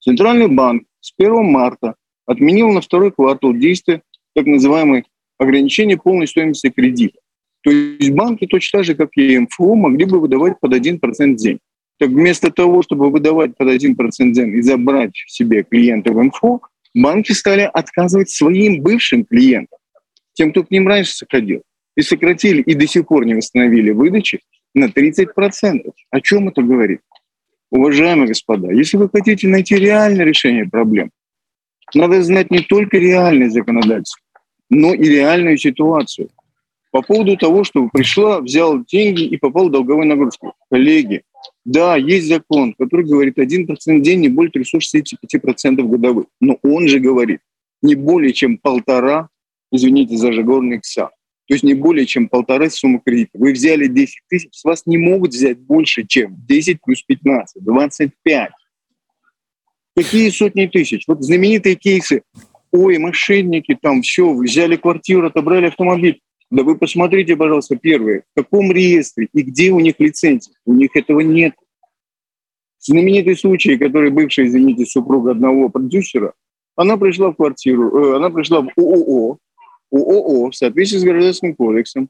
Центральный 0.00 0.48
банк 0.48 0.84
с 1.00 1.12
1 1.16 1.44
марта 1.44 1.94
отменил 2.26 2.70
на 2.70 2.80
второй 2.80 3.10
квартал 3.10 3.52
действия 3.54 4.02
так 4.34 4.46
называемые 4.46 5.04
ограничения 5.38 5.96
полной 5.96 6.26
стоимости 6.26 6.70
кредита. 6.70 7.18
То 7.62 7.70
есть 7.70 8.10
банки 8.10 8.46
точно 8.46 8.78
так 8.78 8.84
же, 8.84 8.94
как 8.94 9.10
и 9.16 9.38
МФО, 9.38 9.74
могли 9.74 10.04
бы 10.04 10.20
выдавать 10.20 10.60
под 10.60 10.74
1% 10.74 10.98
в 11.00 11.36
день. 11.36 11.58
Так 11.98 12.10
вместо 12.10 12.50
того, 12.50 12.82
чтобы 12.82 13.10
выдавать 13.10 13.56
под 13.56 13.68
1% 13.68 14.32
зем 14.32 14.54
и 14.54 14.62
забрать 14.62 15.12
себе 15.26 15.62
клиентов 15.62 16.16
МФО, 16.16 16.60
банки 16.94 17.32
стали 17.32 17.70
отказывать 17.72 18.30
своим 18.30 18.82
бывшим 18.82 19.24
клиентам, 19.24 19.78
тем, 20.32 20.50
кто 20.50 20.64
к 20.64 20.70
ним 20.70 20.88
раньше 20.88 21.12
заходил. 21.16 21.62
И 21.96 22.02
сократили, 22.02 22.60
и 22.62 22.74
до 22.74 22.88
сих 22.88 23.06
пор 23.06 23.24
не 23.24 23.34
восстановили 23.34 23.92
выдачи 23.92 24.40
на 24.74 24.86
30%. 24.86 25.92
О 26.10 26.20
чем 26.20 26.48
это 26.48 26.62
говорит? 26.62 27.00
Уважаемые 27.70 28.28
господа, 28.28 28.72
если 28.72 28.96
вы 28.96 29.08
хотите 29.08 29.46
найти 29.46 29.76
реальное 29.76 30.24
решение 30.24 30.68
проблем, 30.68 31.10
надо 31.94 32.22
знать 32.22 32.50
не 32.50 32.60
только 32.60 32.98
реальное 32.98 33.50
законодательство, 33.50 34.20
но 34.70 34.94
и 34.94 35.04
реальную 35.04 35.56
ситуацию. 35.58 36.30
По 36.90 37.02
поводу 37.02 37.36
того, 37.36 37.64
что 37.64 37.88
пришла, 37.92 38.40
взял 38.40 38.84
деньги 38.84 39.24
и 39.24 39.36
попал 39.36 39.68
в 39.68 39.72
долговую 39.72 40.06
нагрузку. 40.06 40.54
Коллеги, 40.70 41.22
да, 41.64 41.96
есть 41.96 42.28
закон, 42.28 42.74
который 42.78 43.06
говорит 43.06 43.38
1% 43.38 43.66
в 43.76 44.02
день, 44.02 44.20
не 44.20 44.28
более 44.28 44.52
365% 44.52 45.82
годовых. 45.82 46.26
Но 46.40 46.58
он 46.62 46.88
же 46.88 47.00
говорит 47.00 47.40
не 47.82 47.94
более 47.94 48.32
чем 48.32 48.58
полтора, 48.58 49.28
извините 49.70 50.16
за 50.16 50.32
жаргонный 50.32 50.76
икса. 50.76 51.10
То 51.46 51.54
есть 51.54 51.64
не 51.64 51.74
более 51.74 52.06
чем 52.06 52.28
полторы 52.28 52.70
суммы 52.70 53.00
кредита. 53.04 53.32
Вы 53.34 53.52
взяли 53.52 53.86
10 53.86 54.20
тысяч, 54.28 54.48
с 54.52 54.64
вас 54.64 54.86
не 54.86 54.96
могут 54.96 55.32
взять 55.32 55.58
больше, 55.58 56.06
чем 56.06 56.36
10 56.46 56.78
плюс 56.82 57.02
15, 57.02 57.62
25. 57.62 58.50
Какие 59.96 60.30
сотни 60.30 60.66
тысяч? 60.66 61.04
Вот 61.06 61.22
знаменитые 61.22 61.76
кейсы. 61.76 62.22
Ой, 62.72 62.98
мошенники, 62.98 63.78
там 63.80 64.02
все, 64.02 64.32
взяли 64.34 64.76
квартиру, 64.76 65.26
отобрали 65.26 65.66
автомобиль. 65.66 66.20
Да 66.54 66.62
вы 66.62 66.78
посмотрите, 66.78 67.34
пожалуйста, 67.34 67.74
первые, 67.74 68.20
в 68.20 68.40
каком 68.40 68.70
реестре 68.70 69.28
и 69.32 69.42
где 69.42 69.72
у 69.72 69.80
них 69.80 69.96
лицензия. 69.98 70.54
У 70.64 70.72
них 70.72 70.90
этого 70.94 71.18
нет. 71.18 71.54
Знаменитый 72.78 73.36
случай, 73.36 73.76
который 73.76 74.12
бывший, 74.12 74.46
извините, 74.46 74.86
супруга 74.86 75.32
одного 75.32 75.68
продюсера, 75.68 76.32
она 76.76 76.96
пришла 76.96 77.32
в 77.32 77.34
квартиру, 77.34 77.98
э, 77.98 78.16
она 78.16 78.30
пришла 78.30 78.60
в 78.60 78.68
ООО, 78.76 79.38
ООО 79.90 80.50
в 80.52 80.54
соответствии 80.54 80.98
с 80.98 81.02
Гражданским 81.02 81.56
кодексом 81.56 82.08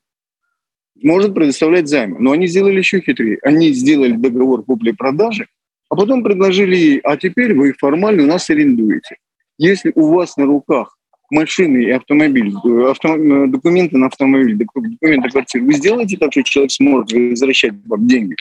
может 1.02 1.32
предоставлять 1.32 1.88
займы. 1.88 2.18
Но 2.20 2.32
они 2.32 2.46
сделали 2.46 2.76
еще 2.76 3.00
хитрее. 3.00 3.38
Они 3.42 3.72
сделали 3.72 4.12
договор 4.12 4.62
купли-продажи, 4.62 5.46
а 5.88 5.96
потом 5.96 6.22
предложили 6.22 6.76
ей, 6.76 6.98
а 6.98 7.16
теперь 7.16 7.54
вы 7.54 7.72
формально 7.72 8.24
у 8.24 8.26
нас 8.26 8.50
арендуете. 8.50 9.16
Если 9.56 9.90
у 9.94 10.08
вас 10.08 10.36
на 10.36 10.44
руках 10.44 10.93
машины 11.30 11.84
и 11.84 11.90
автомобиль, 11.90 12.52
э, 12.52 12.90
авто, 12.90 13.16
э, 13.16 13.46
документы 13.48 13.98
на 13.98 14.06
автомобиль, 14.06 14.56
документы 14.56 15.20
на 15.20 15.30
квартиру, 15.30 15.66
вы 15.66 15.74
сделаете 15.74 16.16
так, 16.16 16.32
что 16.32 16.42
человек 16.42 16.72
сможет 16.72 17.12
возвращать 17.12 17.74
вам 17.86 18.06
деньги, 18.06 18.36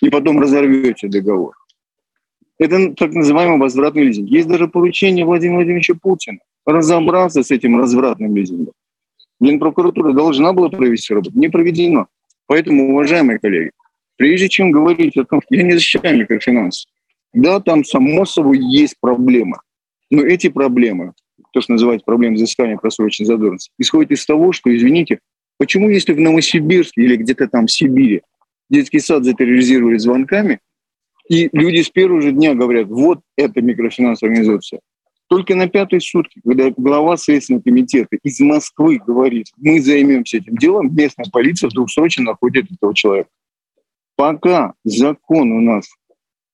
и 0.00 0.10
потом 0.10 0.40
разорвете 0.40 1.08
договор. 1.08 1.54
Это 2.58 2.92
так 2.94 3.12
называемый 3.14 3.58
возвратный 3.58 4.04
лизинг. 4.04 4.28
Есть 4.28 4.48
даже 4.48 4.68
поручение 4.68 5.24
Владимира 5.24 5.56
Владимировича 5.56 5.94
Путина 5.94 6.38
разобраться 6.66 7.42
с 7.42 7.50
этим 7.50 7.78
развратным 7.78 8.36
лизингом. 8.36 8.74
Генпрокуратура 9.40 10.12
должна 10.12 10.52
была 10.52 10.68
провести 10.68 11.14
работу, 11.14 11.38
не 11.38 11.48
проведено. 11.48 12.06
Поэтому, 12.46 12.92
уважаемые 12.92 13.38
коллеги, 13.38 13.70
прежде 14.16 14.48
чем 14.50 14.70
говорить 14.70 15.16
о 15.16 15.24
том, 15.24 15.40
что 15.40 15.54
я 15.54 15.62
не 15.62 15.72
защищаю 15.72 16.18
микрофинансы, 16.18 16.86
да, 17.32 17.60
там 17.60 17.84
само 17.84 18.26
собой 18.26 18.58
есть 18.58 18.96
проблемы, 19.00 19.56
но 20.10 20.22
эти 20.22 20.48
проблемы, 20.48 21.14
то, 21.52 21.60
что 21.60 21.72
называется 21.72 22.04
проблемы 22.04 22.36
взыскания 22.36 22.76
просроченной 22.76 23.26
задолженности, 23.26 23.70
исходят 23.78 24.10
из 24.12 24.24
того, 24.24 24.52
что, 24.52 24.74
извините, 24.74 25.20
почему 25.58 25.88
если 25.88 26.12
в 26.12 26.20
Новосибирске 26.20 27.02
или 27.02 27.16
где-то 27.16 27.48
там 27.48 27.66
в 27.66 27.72
Сибири 27.72 28.22
детский 28.68 29.00
сад 29.00 29.24
затерроризировали 29.24 29.98
звонками, 29.98 30.60
и 31.28 31.48
люди 31.52 31.82
с 31.82 31.90
первого 31.90 32.22
же 32.22 32.32
дня 32.32 32.54
говорят, 32.54 32.88
вот 32.88 33.20
это 33.36 33.62
микрофинансовая 33.62 34.34
организация, 34.34 34.80
только 35.28 35.54
на 35.54 35.68
пятые 35.68 36.00
сутки, 36.00 36.40
когда 36.44 36.70
глава 36.76 37.16
Следственного 37.16 37.62
комитета 37.62 38.16
из 38.24 38.40
Москвы 38.40 38.98
говорит, 38.98 39.46
мы 39.56 39.80
займемся 39.80 40.38
этим 40.38 40.56
делом, 40.56 40.92
местная 40.92 41.26
полиция 41.32 41.70
вдруг 41.70 41.88
срочно 41.88 42.24
находит 42.24 42.66
этого 42.72 42.94
человека. 42.94 43.30
Пока 44.16 44.74
закон 44.82 45.52
у 45.52 45.60
нас 45.60 45.88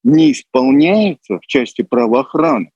не 0.05 0.33
исполняется 0.33 1.39
в 1.39 1.47
части 1.47 1.83
правоохраны, 1.83 2.71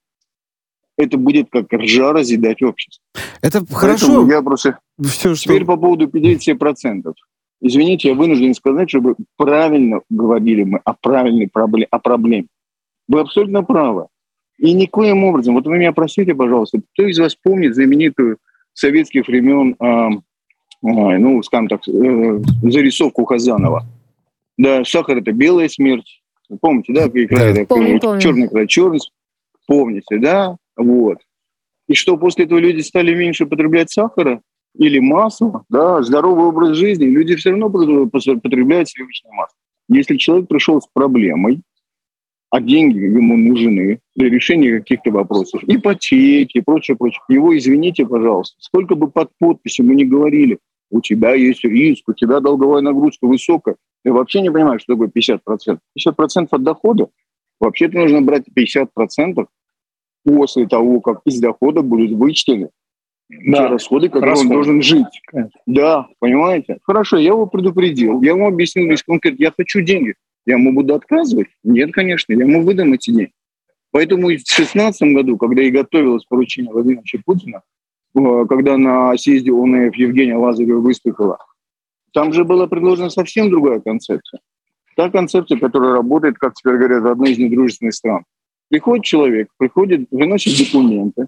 это 1.00 1.16
будет 1.16 1.49
как 1.50 1.73
ржа 1.73 2.12
разъедать 2.12 2.62
общество. 2.62 3.02
Это 3.42 3.61
Поэтому 3.61 3.66
хорошо. 3.78 4.26
Я 4.28 4.42
просто... 4.42 4.78
Все, 5.02 5.35
что... 5.35 5.45
Теперь 5.45 5.64
по 5.64 5.76
поводу 5.76 6.07
50%. 6.07 7.12
Извините, 7.62 8.09
я 8.09 8.14
вынужден 8.14 8.54
сказать, 8.54 8.88
чтобы 8.88 9.16
правильно 9.37 10.00
говорили 10.09 10.64
мы 10.64 10.80
о 10.85 10.95
правильной 10.95 11.49
проблеме, 11.49 11.88
о 11.90 11.99
проблеме. 11.99 12.47
Вы 13.09 13.21
абсолютно 13.21 13.62
правы. 13.62 14.07
И 14.59 14.73
никоим 14.73 15.25
образом, 15.25 15.54
вот 15.54 15.66
вы 15.66 15.78
меня 15.78 15.92
простите, 15.92 16.35
пожалуйста, 16.35 16.80
кто 16.92 17.07
из 17.07 17.19
вас 17.19 17.35
помнит 17.35 17.75
знаменитую 17.75 18.38
советских 18.73 19.26
времен, 19.26 19.75
э, 19.78 19.87
э, 19.87 21.19
ну, 21.19 21.42
скажем 21.42 21.69
так, 21.69 21.80
э, 21.88 22.40
зарисовку 22.62 23.25
Хазанова? 23.25 23.87
Да, 24.57 24.85
сахар– 24.85 25.16
это 25.19 25.33
белая 25.33 25.69
смерть. 25.69 26.23
Помните, 26.61 26.92
да? 26.92 27.09
да. 27.09 27.64
Помню, 27.66 28.00
помню. 28.00 28.21
Черный 28.21 28.49
край, 28.49 28.66
черный. 28.66 29.00
Помните, 29.66 30.19
да? 30.19 30.57
Вот. 30.77 31.19
И 31.89 31.95
что 31.95 32.17
после 32.17 32.45
этого 32.45 32.59
люди 32.59 32.81
стали 32.81 33.15
меньше 33.15 33.47
потреблять 33.47 33.91
сахара 33.91 34.41
или 34.77 34.99
масла, 35.00 35.65
да, 35.69 36.03
здоровый 36.03 36.47
образ 36.47 36.77
жизни, 36.77 37.07
люди 37.07 37.35
все 37.37 37.50
равно 37.50 37.69
потребляют 37.71 38.89
сливочное 38.89 39.33
масло. 39.33 39.57
Если 39.89 40.17
человек 40.17 40.49
пришел 40.49 40.81
с 40.81 40.87
проблемой, 40.93 41.62
а 42.50 42.61
деньги 42.61 42.99
ему 42.99 43.37
нужны 43.37 44.00
для 44.17 44.29
решения 44.29 44.79
каких-то 44.79 45.11
вопросов, 45.11 45.62
ипотеки 45.67 46.59
и 46.59 46.61
прочее, 46.61 46.97
прочее. 46.97 47.21
Его 47.29 47.57
извините, 47.57 48.07
пожалуйста, 48.07 48.57
сколько 48.61 48.95
бы 48.95 49.11
под 49.11 49.31
подписью 49.39 49.87
мы 49.87 49.95
не 49.95 50.05
говорили, 50.05 50.59
у 50.91 51.00
тебя 51.00 51.35
есть 51.35 51.62
риск, 51.62 52.09
у 52.09 52.12
тебя 52.12 52.41
долговая 52.41 52.83
нагрузка 52.83 53.27
высокая, 53.27 53.77
ты 54.05 54.12
вообще 54.12 54.41
не 54.41 54.50
понимаешь, 54.50 54.83
что 54.83 54.95
такое 54.95 55.09
50%. 55.09 55.79
50% 55.97 56.49
от 56.50 56.62
дохода, 56.62 57.09
вообще-то 57.61 57.99
нужно 57.99 58.23
брать 58.23 58.47
50% 58.49 59.47
после 60.37 60.66
того, 60.66 61.00
как 61.00 61.20
из 61.25 61.40
дохода 61.40 61.82
будут 61.82 62.12
вычтены 62.12 62.70
да. 63.30 63.58
те 63.58 63.66
расходы, 63.66 64.08
которые 64.08 64.30
расходы. 64.30 64.49
он 64.49 64.54
должен 64.54 64.82
жить. 64.82 65.22
Конечно. 65.26 65.60
Да, 65.66 66.06
понимаете? 66.18 66.78
Хорошо, 66.82 67.16
я 67.16 67.28
его 67.28 67.46
предупредил, 67.46 68.22
я 68.22 68.32
ему 68.32 68.49
объяснил 68.49 68.88
весь 68.88 69.02
конкретно, 69.02 69.42
я 69.42 69.52
хочу 69.56 69.80
деньги. 69.80 70.14
Я 70.46 70.54
ему 70.54 70.72
буду 70.72 70.94
отказывать? 70.94 71.49
Нет, 71.62 71.92
конечно, 71.92 72.32
я 72.32 72.44
ему 72.44 72.62
выдам 72.62 72.92
эти 72.94 73.10
деньги. 73.10 73.32
Поэтому 73.92 74.22
в 74.22 74.28
2016 74.28 75.14
году, 75.14 75.37
когда 75.37 75.62
и 75.62 75.70
готовилось 75.70 76.25
поручение 76.25 76.72
Владимира 76.72 77.02
Путина, 77.25 77.62
э, 78.14 78.46
когда 78.49 78.76
на 78.76 79.16
съезде 79.18 79.52
ОНФ 79.52 79.94
Евгения 79.96 80.37
Лазарева 80.37 80.80
выступила, 80.80 81.38
там 82.12 82.32
же 82.32 82.44
была 82.44 82.66
предложена 82.66 83.10
совсем 83.10 83.50
другая 83.50 83.80
концепция. 83.80 84.40
Та 84.96 85.10
концепция, 85.10 85.58
которая 85.58 85.92
работает, 85.92 86.38
как 86.38 86.54
теперь 86.54 86.76
говорят, 86.76 87.02
в 87.02 87.06
одной 87.06 87.32
из 87.32 87.38
недружественных 87.38 87.94
стран. 87.94 88.25
Приходит 88.71 89.05
человек, 89.05 89.49
приходит, 89.59 90.07
выносит 90.12 90.57
документы 90.57 91.27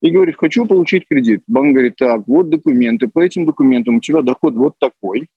и 0.00 0.10
говорит, 0.10 0.36
хочу 0.38 0.64
получить 0.64 1.06
кредит. 1.08 1.42
Банк 1.48 1.72
говорит, 1.72 1.96
так, 1.96 2.22
вот 2.26 2.48
документы, 2.48 3.08
по 3.08 3.18
этим 3.18 3.46
документам 3.46 3.96
у 3.96 4.00
тебя 4.00 4.22
доход 4.22 4.54
вот 4.54 4.74
такой, 4.78 5.28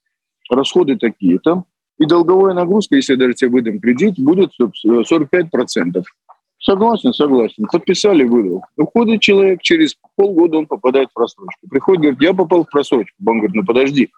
расходы 0.50 0.98
такие-то, 0.98 1.64
и 1.98 2.06
долговая 2.06 2.54
нагрузка, 2.54 2.96
если 2.96 3.14
я 3.14 3.20
даже 3.20 3.34
тебе 3.34 3.50
выдам 3.50 3.80
кредит, 3.80 4.20
будет 4.20 4.52
45%. 4.86 6.04
Согласен, 6.60 7.14
согласен. 7.14 7.66
Подписали, 7.72 8.24
выдал. 8.24 8.64
Уходит 8.78 9.22
человек, 9.22 9.62
через 9.62 9.96
полгода 10.16 10.60
он 10.60 10.68
попадает 10.68 11.10
в 11.10 11.14
просрочку. 11.14 11.68
Приходит, 11.68 12.02
говорит, 12.02 12.22
я 12.22 12.34
попал 12.34 12.66
в 12.66 12.70
просрочку. 12.70 13.16
Банк 13.20 13.40
говорит, 13.40 13.56
ну 13.56 13.66
подожди, 13.66 14.12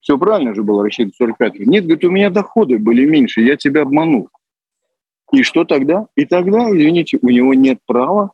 все 0.00 0.18
правильно 0.18 0.54
же 0.54 0.62
было 0.62 0.84
рассчитано 0.84 1.12
45. 1.16 1.60
Нет, 1.60 1.84
говорит, 1.84 2.04
у 2.04 2.10
меня 2.10 2.30
доходы 2.30 2.78
были 2.78 3.06
меньше, 3.06 3.40
я 3.40 3.56
тебя 3.56 3.82
обманул. 3.82 4.28
И 5.32 5.42
что 5.42 5.64
тогда? 5.64 6.06
И 6.16 6.24
тогда, 6.24 6.70
извините, 6.70 7.18
у 7.20 7.28
него 7.28 7.54
нет 7.54 7.78
права 7.86 8.32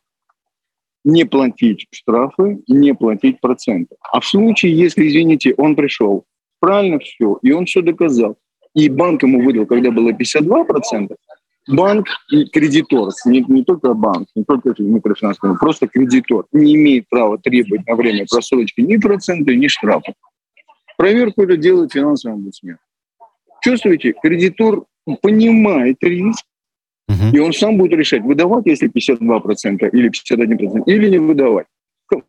не 1.03 1.25
платить 1.25 1.87
штрафы, 1.91 2.59
не 2.67 2.93
платить 2.93 3.41
проценты. 3.41 3.95
А 4.11 4.19
в 4.19 4.25
случае, 4.25 4.77
если, 4.77 5.07
извините, 5.07 5.53
он 5.57 5.75
пришел, 5.75 6.25
правильно 6.59 6.99
все, 6.99 7.39
и 7.41 7.51
он 7.51 7.65
все 7.65 7.81
доказал, 7.81 8.37
и 8.73 8.89
банк 8.89 9.23
ему 9.23 9.43
выдал, 9.43 9.65
когда 9.65 9.91
было 9.91 10.11
52%, 10.11 11.15
банк 11.67 12.07
и 12.31 12.45
кредитор, 12.45 13.09
не, 13.25 13.43
не 13.47 13.63
только 13.63 13.93
банк, 13.93 14.27
не 14.35 14.43
только 14.43 14.73
микрофинансовый, 14.77 15.57
просто 15.57 15.87
кредитор 15.87 16.45
не 16.51 16.75
имеет 16.75 17.09
права 17.09 17.37
требовать 17.37 17.85
на 17.85 17.95
время 17.95 18.25
просрочки 18.29 18.81
ни 18.81 18.97
процента, 18.97 19.53
ни 19.53 19.67
штрафа. 19.67 20.13
Проверку 20.97 21.43
это 21.43 21.57
делает 21.57 21.91
финансовый 21.91 22.33
омбудсмен. 22.33 22.77
Чувствуете, 23.61 24.13
кредитор 24.21 24.85
понимает 25.21 25.97
риск, 26.01 26.45
и 27.07 27.39
он 27.39 27.53
сам 27.53 27.77
будет 27.77 27.93
решать, 27.93 28.23
выдавать, 28.23 28.65
если 28.65 28.89
52% 28.89 29.89
или 29.91 30.09
51%, 30.09 30.83
или 30.85 31.09
не 31.09 31.19
выдавать. 31.19 31.67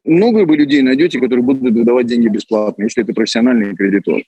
Много 0.04 0.46
вы 0.46 0.56
людей 0.56 0.82
найдете, 0.82 1.20
которые 1.20 1.44
будут 1.44 1.62
выдавать 1.62 2.06
деньги 2.06 2.28
бесплатно, 2.28 2.84
если 2.84 3.02
это 3.02 3.12
профессиональный 3.12 3.74
кредитор. 3.74 4.22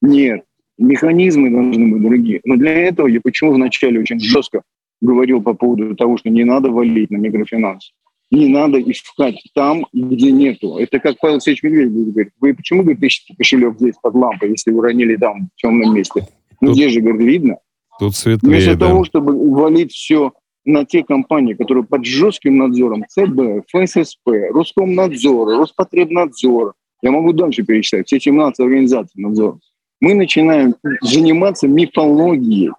Нет, 0.00 0.44
механизмы 0.78 1.50
должны 1.50 1.92
быть 1.92 2.02
другие. 2.02 2.40
Но 2.44 2.56
для 2.56 2.72
этого 2.72 3.06
я 3.06 3.20
почему 3.20 3.52
вначале 3.52 4.00
очень 4.00 4.20
жестко 4.20 4.62
говорил 5.00 5.42
по 5.42 5.54
поводу 5.54 5.94
того, 5.96 6.16
что 6.18 6.28
не 6.28 6.44
надо 6.44 6.70
валить 6.70 7.10
на 7.10 7.16
микрофинансы. 7.16 7.92
Не 8.30 8.48
надо 8.48 8.78
искать 8.80 9.42
там, 9.54 9.86
где 9.92 10.30
нету. 10.30 10.76
Это 10.76 10.98
как 10.98 11.18
Павел 11.18 11.36
Алексеевич 11.36 11.62
Медведев 11.62 12.12
говорит. 12.12 12.32
Вы 12.40 12.54
почему, 12.54 12.82
говорит, 12.82 13.02
ищете 13.02 13.34
кошелек 13.36 13.78
здесь 13.78 13.94
под 14.02 14.14
лампой, 14.14 14.50
если 14.50 14.70
вы 14.70 14.78
уронили 14.78 15.16
там 15.16 15.48
в 15.56 15.60
темном 15.60 15.94
месте? 15.94 16.26
Ну, 16.60 16.74
здесь 16.74 16.92
же, 16.92 17.00
говорит, 17.00 17.22
видно. 17.22 17.56
Тут 17.98 18.16
светлее, 18.16 18.52
Вместо 18.52 18.76
да. 18.76 18.88
того, 18.88 19.04
чтобы 19.04 19.50
валить 19.50 19.92
все 19.92 20.32
на 20.64 20.84
те 20.84 21.02
компании, 21.02 21.54
которые 21.54 21.84
под 21.84 22.04
жестким 22.04 22.58
надзором, 22.58 23.04
ЦБ, 23.08 23.66
ФССП, 23.68 24.28
Роскомнадзор, 24.52 25.58
Роспотребнадзор, 25.58 26.74
я 27.02 27.10
могу 27.10 27.32
дальше 27.32 27.62
перечислять, 27.62 28.06
все 28.06 28.20
17 28.20 28.60
организаций 28.60 29.22
надзора, 29.22 29.58
мы 30.00 30.14
начинаем 30.14 30.74
заниматься 31.00 31.66
мифологией. 31.66 32.70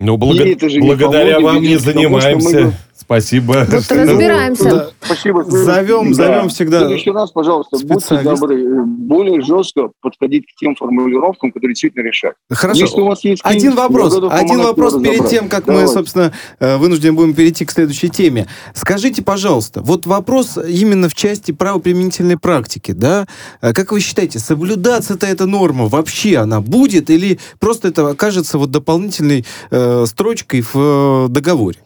Ну, 0.00 0.16
благо... 0.16 0.44
благодаря 0.80 1.40
вам 1.40 1.60
не 1.62 1.76
занимаемся. 1.76 2.66
Мы... 2.66 2.72
Спасибо. 3.00 3.66
Вот 3.70 3.90
разбираемся. 3.90 4.64
Да. 4.64 4.90
Спасибо. 5.00 5.44
Зовем, 5.44 6.08
Да. 6.10 6.14
зовем 6.14 6.48
В 6.48 6.52
всегда 6.52 6.80
следующий 6.80 7.10
раз, 7.10 7.30
пожалуйста, 7.30 7.78
будьте 7.84 8.18
добры, 8.18 8.84
более 8.84 9.40
жестко 9.40 9.90
подходить 10.00 10.44
к 10.46 10.58
тем 10.58 10.76
формулировкам, 10.76 11.50
которые 11.50 11.74
действительно 11.74 12.02
решают. 12.02 12.36
Хорошо. 12.50 12.80
Если 12.80 13.00
у 13.00 13.06
вас 13.06 13.24
есть 13.24 13.42
Один 13.44 13.74
вопрос. 13.74 14.16
Один 14.30 14.60
вопрос 14.62 15.00
перед 15.02 15.28
тем, 15.28 15.48
как 15.48 15.66
мы, 15.66 15.86
собственно, 15.88 16.32
э, 16.58 16.76
вынуждены 16.76 17.14
будем 17.14 17.34
перейти 17.34 17.64
к 17.64 17.70
следующей 17.70 18.08
теме. 18.10 18.46
Скажите, 18.74 19.22
пожалуйста, 19.22 19.80
вот 19.80 20.06
вопрос 20.06 20.58
именно 20.58 21.08
в 21.08 21.14
части 21.14 21.52
правоприменительной 21.52 22.38
практики, 22.38 22.92
да? 22.92 23.26
Э, 23.62 23.72
Как 23.72 23.92
вы 23.92 24.00
считаете, 24.00 24.38
соблюдаться-то 24.38 25.26
эта 25.26 25.46
норма 25.46 25.88
вообще 25.88 26.36
она 26.36 26.60
будет 26.60 27.08
или 27.10 27.38
просто 27.58 27.88
это 27.88 28.08
окажется 28.08 28.58
вот 28.58 28.70
дополнительной 28.70 29.44
э, 29.70 30.04
строчкой 30.06 30.60
в 30.60 30.70
э, 30.74 31.28
договоре? 31.30 31.78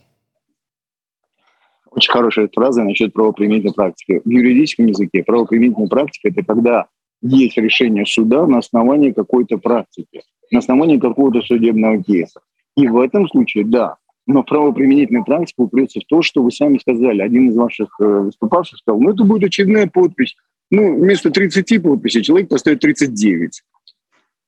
Очень 1.95 2.13
хорошая 2.13 2.49
фраза 2.53 2.83
насчет 2.83 3.13
правоприменительной 3.13 3.75
практики. 3.75 4.21
В 4.25 4.29
юридическом 4.29 4.87
языке 4.87 5.23
правоприменительная 5.23 5.89
практика– 5.89 6.29
это 6.35 6.45
когда 6.45 6.87
есть 7.23 7.57
решение 7.57 8.05
суда 8.05 8.47
на 8.47 8.59
основании 8.59 9.13
какой-то 9.13 9.59
практики, 9.59 10.23
на 10.51 10.59
основании 10.59 10.99
какого-то 10.99 11.41
судебного 11.43 12.03
кейса. 12.03 12.41
И 12.77 12.89
в 12.89 12.99
этом 12.99 13.29
случае, 13.29 13.65
да, 13.65 13.97
но 14.27 14.43
правоприменительная 14.43 15.23
практика 15.23 15.61
упрется 15.61 16.01
в 16.01 16.05
то, 16.07 16.23
что 16.23 16.43
вы 16.43 16.51
сами 16.51 16.79
сказали. 16.79 17.23
Один 17.23 17.51
из 17.51 17.57
ваших 17.57 17.89
э, 18.01 18.05
выступавших 18.05 18.79
сказал, 18.79 19.01
ну, 19.01 19.11
это 19.11 19.25
будет 19.25 19.45
очередная 19.45 19.87
подпись. 19.87 20.35
Ну, 20.71 20.97
вместо 20.97 21.31
30 21.31 21.83
подписей 21.83 22.23
человек 22.23 22.49
поставит 22.49 22.81
39. 22.81 23.63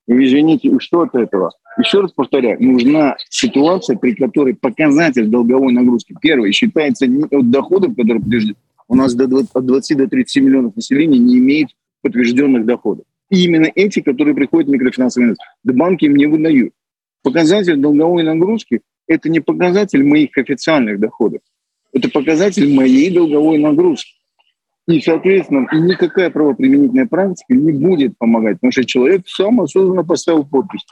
Извините, 0.06 0.70
что 0.78 1.02
от 1.02 1.14
этого? 1.14 1.50
Еще 1.78 2.00
раз 2.00 2.12
повторяю, 2.12 2.62
нужна 2.62 3.16
ситуация, 3.28 3.96
при 3.96 4.14
которой 4.14 4.54
показатель 4.54 5.26
долговой 5.26 5.72
нагрузки, 5.72 6.14
первый, 6.20 6.52
считается 6.52 7.06
от 7.06 7.50
доходов, 7.50 7.96
которые 7.96 8.20
подтверждены. 8.20 8.56
У 8.88 8.94
нас 8.94 9.14
до 9.14 9.26
20, 9.26 9.50
от 9.52 9.66
20 9.66 9.96
до 9.96 10.08
30 10.08 10.42
миллионов 10.42 10.76
населения 10.76 11.18
не 11.18 11.38
имеет 11.38 11.68
подтвержденных 12.02 12.64
доходов. 12.64 13.04
И 13.30 13.44
именно 13.44 13.68
эти, 13.74 14.00
которые 14.00 14.34
приходят 14.34 14.68
в 14.68 14.72
микрофинансовые 14.72 15.30
институты, 15.30 15.50
да 15.64 15.74
банки 15.74 16.04
им 16.04 16.14
не 16.14 16.26
выдают. 16.26 16.72
Показатель 17.22 17.76
долговой 17.76 18.22
нагрузки– 18.22 18.82
это 19.08 19.28
не 19.28 19.40
показатель 19.40 20.04
моих 20.04 20.38
официальных 20.38 21.00
доходов. 21.00 21.40
Это 21.92 22.08
показатель 22.08 22.72
моей 22.72 23.10
долговой 23.10 23.58
нагрузки. 23.58 24.12
И, 24.88 25.00
соответственно, 25.00 25.66
никакая 25.72 26.30
правоприменительная 26.30 27.06
практика 27.06 27.54
не 27.54 27.72
будет 27.72 28.16
помогать, 28.18 28.54
потому 28.56 28.70
что 28.70 28.84
человек 28.84 29.22
сам 29.26 29.60
осознанно 29.60 30.04
поставил 30.04 30.44
подпись. 30.44 30.86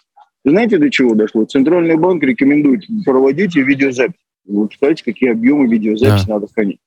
Знаете, 0.45 0.79
до 0.79 0.91
чего 0.91 1.15
дошло? 1.15 1.45
Центральный 1.45 1.97
банк 1.97 2.23
рекомендует 2.23 2.83
проводить 3.05 3.55
видеозапись. 3.55 4.21
Вы 4.45 4.67
представляете, 4.67 5.05
какие 5.05 5.31
объемы 5.31 5.69
видеозаписи 5.69 6.29
надо 6.29 6.49
хранить. 6.53 6.79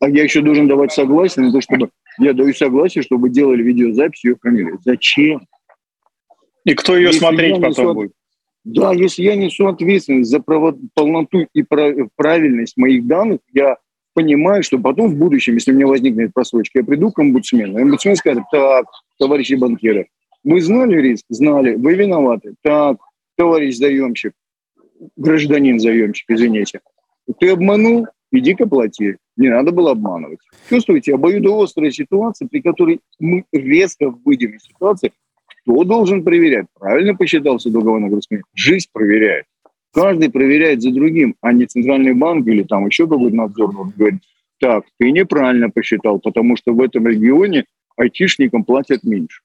А 0.00 0.08
я 0.08 0.22
еще 0.24 0.42
должен 0.42 0.66
давать 0.66 0.92
согласие 0.92 1.46
на 1.46 1.52
то, 1.52 1.60
чтобы... 1.60 1.90
Я 2.18 2.32
даю 2.32 2.52
согласие, 2.52 3.02
чтобы 3.02 3.30
делали 3.30 3.62
видеозапись 3.62 4.24
и 4.24 4.28
ее 4.28 4.36
хранили. 4.40 4.72
Зачем? 4.84 5.46
И 6.64 6.74
кто 6.74 6.96
ее 6.96 7.06
Если 7.06 7.18
смотреть 7.20 7.60
потом 7.60 7.86
несу- 7.86 7.94
будет? 7.94 8.12
Да, 8.64 8.92
если 8.92 9.22
я 9.22 9.36
несу 9.36 9.66
ответственность 9.68 10.28
за 10.30 10.40
право- 10.40 10.76
полноту 10.94 11.46
и 11.54 11.62
прав- 11.62 12.08
правильность 12.16 12.76
моих 12.76 13.06
данных, 13.06 13.38
я 13.54 13.76
понимаю, 14.20 14.62
что 14.62 14.78
потом 14.78 15.08
в 15.08 15.16
будущем, 15.16 15.54
если 15.54 15.72
у 15.72 15.74
меня 15.74 15.86
возникнет 15.86 16.34
просрочка, 16.34 16.80
я 16.80 16.84
приду 16.84 17.10
к 17.10 17.18
омбудсмену, 17.18 17.78
и 17.78 17.82
омбудсмен 17.82 18.16
скажет, 18.16 18.44
так, 18.52 18.86
товарищи 19.18 19.54
банкиры, 19.54 20.08
вы 20.44 20.60
знали 20.60 21.00
риск? 21.00 21.24
Знали. 21.28 21.74
Вы 21.74 21.94
виноваты. 21.94 22.54
Так, 22.62 22.98
товарищ 23.36 23.76
заемщик, 23.76 24.32
гражданин 25.16 25.78
заемщик, 25.78 26.30
извините. 26.30 26.80
Ты 27.38 27.50
обманул? 27.50 28.06
Иди-ка 28.32 28.66
плати. 28.66 29.16
Не 29.36 29.48
надо 29.48 29.72
было 29.72 29.92
обманывать. 29.92 30.38
Чувствуете, 30.68 31.14
обоюдоострая 31.14 31.90
ситуация, 31.90 32.46
при 32.46 32.60
которой 32.60 33.00
мы 33.18 33.44
резко 33.52 34.10
выйдем 34.10 34.52
из 34.52 34.62
ситуации, 34.62 35.12
кто 35.62 35.84
должен 35.84 36.22
проверять? 36.22 36.66
Правильно 36.78 37.14
посчитался 37.14 37.70
долговой 37.70 38.00
нагрузкой? 38.00 38.42
Жизнь 38.54 38.88
проверяет. 38.92 39.46
Каждый 39.92 40.30
проверяет 40.30 40.82
за 40.82 40.92
другим, 40.92 41.34
а 41.40 41.52
не 41.52 41.66
центральный 41.66 42.14
банк 42.14 42.46
или 42.46 42.62
там 42.62 42.86
еще 42.86 43.08
какой-то 43.08 43.34
надзор 43.34 43.74
Он 43.76 43.92
говорит, 43.96 44.20
так, 44.60 44.84
ты 44.98 45.10
неправильно 45.10 45.70
посчитал, 45.70 46.20
потому 46.20 46.56
что 46.56 46.72
в 46.72 46.80
этом 46.80 47.06
регионе 47.06 47.64
айтишникам 47.96 48.64
платят 48.64 49.04
меньше. 49.04 49.40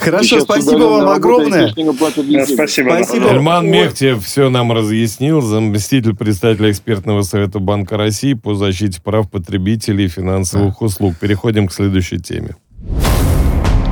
Хорошо, 0.00 0.40
спасибо 0.40 0.84
вам 0.84 1.08
огромное. 1.08 1.68
Спасибо. 1.68 2.90
Ой. 2.90 3.68
Мехтев 3.68 4.24
все 4.24 4.48
нам 4.48 4.72
разъяснил, 4.72 5.40
заместитель 5.40 6.14
председателя 6.14 6.70
экспертного 6.70 7.22
совета 7.22 7.58
Банка 7.58 7.96
России 7.96 8.34
по 8.34 8.54
защите 8.54 9.00
прав 9.02 9.30
потребителей 9.30 10.06
и 10.06 10.08
финансовых 10.08 10.80
услуг. 10.82 11.14
Переходим 11.20 11.68
к 11.68 11.72
следующей 11.72 12.18
теме. 12.18 12.56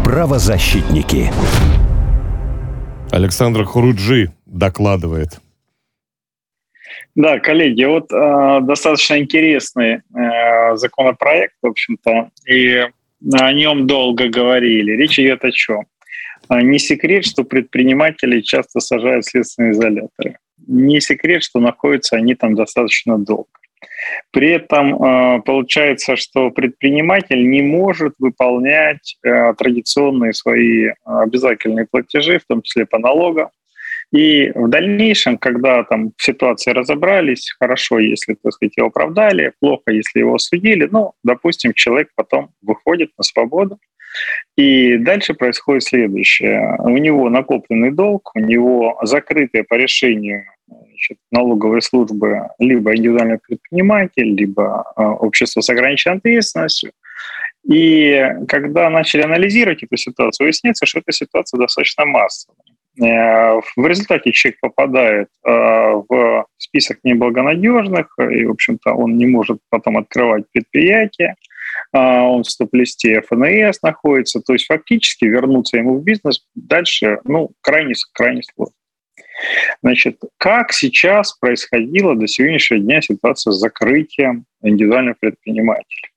Правозащитники. 0.05 1.31
Александр 3.11 3.65
Хуруджи 3.65 4.31
докладывает. 4.51 5.41
Да, 7.15 7.39
коллеги, 7.39 7.85
вот 7.85 8.13
э, 8.13 8.61
достаточно 8.63 9.19
интересный 9.19 10.01
э, 10.15 10.77
законопроект, 10.77 11.55
в 11.63 11.67
общем-то, 11.67 12.31
и 12.47 12.87
о 13.33 13.53
нем 13.53 13.87
долго 13.87 14.29
говорили. 14.29 14.93
Речь 14.93 15.19
идет 15.19 15.45
о 15.45 15.51
чем? 15.51 15.87
А, 16.49 16.63
Не 16.63 16.79
секрет, 16.79 17.25
что 17.25 17.45
предприниматели 17.45 18.41
часто 18.41 18.81
сажают 18.81 19.27
следственные 19.27 19.73
изоляторы. 19.73 20.39
Не 20.67 21.01
секрет, 21.01 21.43
что 21.43 21.61
находятся 21.61 22.17
они 22.17 22.35
там 22.35 22.55
достаточно 22.55 23.19
долго. 23.19 23.49
При 24.31 24.51
этом 24.51 25.03
э, 25.03 25.43
получается, 25.43 26.17
что 26.17 26.51
предприниматель 26.51 27.49
не 27.49 27.63
может 27.63 28.15
выполнять 28.19 29.17
э, 29.23 29.55
традиционные 29.55 30.33
свои 30.33 30.91
обязательные 31.05 31.87
платежи, 31.91 32.39
в 32.39 32.47
том 32.47 32.63
числе 32.63 32.87
по 32.87 32.99
налогам. 32.99 33.49
И 34.13 34.51
в 34.55 34.69
дальнейшем, 34.69 35.39
когда 35.39 35.85
там 35.85 36.13
в 36.17 36.23
ситуации 36.23 36.73
разобрались, 36.73 37.55
хорошо, 37.59 38.01
если, 38.01 38.35
так 38.35 38.53
сказать, 38.53 38.77
его 38.77 38.89
оправдали, 38.89 39.53
плохо, 39.61 39.93
если 39.93 40.19
его 40.19 40.35
осудили, 40.35 40.89
ну, 40.91 41.13
допустим, 41.23 41.73
человек 41.75 42.09
потом 42.17 42.51
выходит 42.61 43.11
на 43.17 43.23
свободу, 43.23 43.79
и 44.57 44.97
дальше 44.97 45.35
происходит 45.35 45.85
следующее. 45.85 46.77
У 46.81 46.99
него 46.99 47.31
накопленный 47.31 47.93
долг, 47.93 48.33
у 48.35 48.41
него 48.41 48.99
закрытые 49.03 49.63
по 49.63 49.75
решению 49.75 50.45
значит, 50.67 51.19
налоговой 51.31 51.81
службы 51.81 52.49
либо 52.59 52.95
индивидуальный 52.97 53.39
предприниматель, 53.39 54.35
либо 54.35 54.93
э, 54.97 55.03
общество 55.03 55.61
с 55.61 55.71
ограниченной 55.71 56.17
ответственностью. 56.17 56.93
И 57.65 58.21
когда 58.49 58.91
начали 58.91 59.23
анализировать 59.23 59.83
эту 59.83 59.97
ситуацию, 59.97 60.47
выясняется, 60.47 60.87
что 60.87 61.01
эта 61.01 61.13
ситуация 61.13 61.59
достаточно 61.59 62.05
массовая. 62.05 62.57
Э, 63.01 63.61
В 63.77 63.87
результате 63.87 64.33
человек 64.33 64.61
попадает 64.61 65.29
э, 65.47 65.51
в 65.51 66.47
список 66.59 66.99
неблагонадежных, 67.03 68.15
и, 68.19 68.45
в 68.45 68.53
общем-то, 68.53 68.93
он 68.93 69.17
не 69.17 69.27
может 69.27 69.59
потом 69.71 69.97
открывать 69.97 70.45
предприятие, 70.53 71.37
а, 71.93 72.23
он 72.23 72.43
в 72.43 72.51
стоп-листе 72.51 73.23
ФНС 73.23 73.83
находится, 73.83 74.41
то 74.41 74.53
есть 74.53 74.67
фактически 74.67 75.25
вернуться 75.25 75.77
ему 75.77 75.99
в 75.99 76.05
бизнес 76.05 76.45
дальше, 76.55 77.21
ну, 77.25 77.51
крайне, 77.61 77.95
крайне 78.13 78.43
сложно. 78.43 78.75
Значит, 79.83 80.21
как 80.37 80.73
сейчас 80.73 81.33
происходила 81.39 82.15
до 82.15 82.27
сегодняшнего 82.27 82.81
дня 82.81 83.01
ситуация 83.01 83.53
с 83.53 83.59
закрытием 83.59 84.45
индивидуального 84.63 85.17
предпринимателя? 85.19 86.10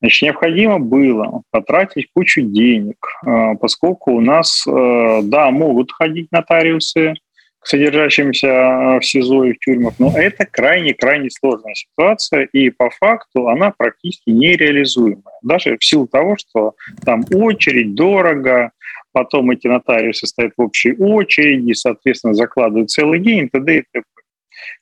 Значит, 0.00 0.22
необходимо 0.22 0.78
было 0.78 1.42
потратить 1.50 2.08
кучу 2.14 2.42
денег, 2.42 2.96
э, 3.26 3.54
поскольку 3.60 4.12
у 4.12 4.20
нас, 4.20 4.64
э, 4.66 5.20
да, 5.24 5.50
могут 5.50 5.92
ходить 5.92 6.28
нотариусы 6.30 7.14
к 7.60 7.66
содержащимся 7.66 8.46
э, 8.46 9.00
в 9.00 9.04
СИЗО 9.04 9.44
и 9.44 9.52
в 9.52 9.58
тюрьмах, 9.58 9.94
но 9.98 10.12
это 10.16 10.46
крайне-крайне 10.46 11.30
сложная 11.30 11.74
ситуация, 11.74 12.44
и 12.52 12.70
по 12.70 12.90
факту 12.90 13.48
она 13.48 13.72
практически 13.76 14.30
нереализуемая. 14.30 15.38
Даже 15.42 15.76
в 15.76 15.84
силу 15.84 16.06
того, 16.06 16.36
что 16.38 16.74
там 17.04 17.24
очередь, 17.32 17.94
дорого, 17.94 18.70
потом 19.12 19.50
эти 19.50 19.66
нотариусы 19.66 20.26
стоят 20.26 20.52
в 20.56 20.62
общей 20.62 20.92
очереди, 20.92 21.72
соответственно, 21.72 22.34
закладывают 22.34 22.90
целый 22.90 23.18
день, 23.18 23.48
т.д. 23.48 23.78
и 23.78 23.80
т.п. 23.80 24.02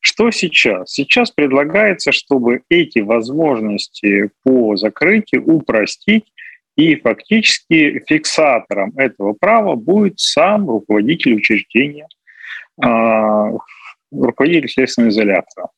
Что 0.01 0.31
сейчас? 0.31 0.91
Сейчас 0.91 1.31
предлагается, 1.31 2.13
чтобы 2.13 2.63
эти 2.69 3.01
возможности 3.01 4.31
по 4.45 4.77
закрытию 4.77 5.45
упростить, 5.45 6.25
и 6.77 6.95
фактически 6.97 8.05
фиксатором 8.07 8.93
этого 8.97 9.33
права 9.33 9.77
будет 9.77 10.21
сам 10.21 10.69
руководитель 10.69 11.35
учреждения, 11.35 12.07
а, 12.83 13.51
руководитель 14.13 14.69
следственного 14.69 15.11
изолятора. 15.11 15.69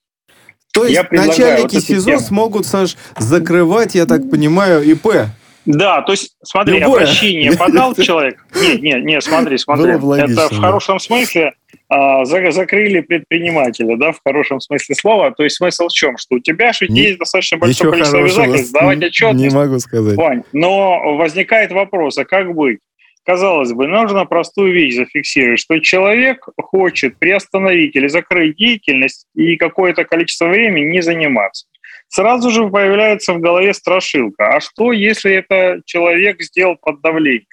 То 0.73 0.85
есть 0.85 0.97
Я 0.97 1.07
начальники 1.11 1.75
вот 1.75 1.83
СИЗО 1.85 2.11
тему. 2.11 2.21
смогут, 2.21 2.67
Саш, 2.67 2.97
закрывать, 3.17 3.95
я 3.95 4.07
так 4.07 4.29
понимаю, 4.31 4.83
ИП. 4.83 5.29
Да, 5.65 6.03
то 6.03 6.13
есть, 6.13 6.37
смотри, 6.43 6.81
Любое. 6.81 7.03
обращение 7.03 7.53
подал 7.57 7.95
человек. 7.97 8.45
Нет, 8.55 8.83
нет, 8.83 9.05
нет, 9.05 9.23
смотри, 9.23 9.59
смотри. 9.59 9.93
Это 9.93 10.49
в 10.49 10.61
хорошем 10.61 10.99
смысле 10.99 11.53
закрыли 11.91 13.01
предпринимателя, 13.01 13.97
да, 13.97 14.13
в 14.13 14.21
хорошем 14.25 14.61
смысле 14.61 14.95
слова. 14.95 15.31
То 15.31 15.45
есть 15.45 15.57
смысл 15.57 15.89
в 15.89 15.93
чем? 15.93 16.17
Что 16.19 16.37
у 16.37 16.39
тебя 16.41 16.73
же 16.73 16.87
не, 16.89 17.01
есть 17.01 17.19
достаточно 17.19 17.57
большое 17.59 17.91
количество 17.91 18.21
обязательств, 18.21 18.73
давать 18.73 19.03
отчетность. 19.03 19.55
Не 19.55 19.59
могу 19.59 19.79
сказать. 19.79 20.17
Вань, 20.17 20.43
но 20.53 21.17
возникает 21.17 21.73
вопрос, 21.73 22.19
а 22.19 22.25
как 22.25 22.55
быть? 22.55 22.79
Казалось 23.25 23.73
бы, 23.73 23.87
нужно 23.87 24.25
простую 24.25 24.73
вещь 24.73 24.95
зафиксировать, 24.97 25.61
что 25.61 25.79
человек 25.81 26.47
хочет 26.59 27.19
приостановить 27.19 27.95
или 27.95 28.09
закрыть 28.09 28.57
деятельность 28.57 29.27
и 29.35 29.57
какое-то 29.57 30.05
количество 30.05 30.47
времени 30.47 30.87
не 30.87 31.03
заниматься. 31.03 31.67
Сразу 32.09 32.51
же 32.51 32.69
появляется 32.69 33.35
в 33.35 33.41
голове 33.41 33.75
страшилка. 33.75 34.57
А 34.57 34.61
что, 34.61 34.93
если 34.93 35.35
это 35.35 35.83
человек 35.85 36.41
сделал 36.41 36.77
под 36.81 37.03
давлением? 37.03 37.45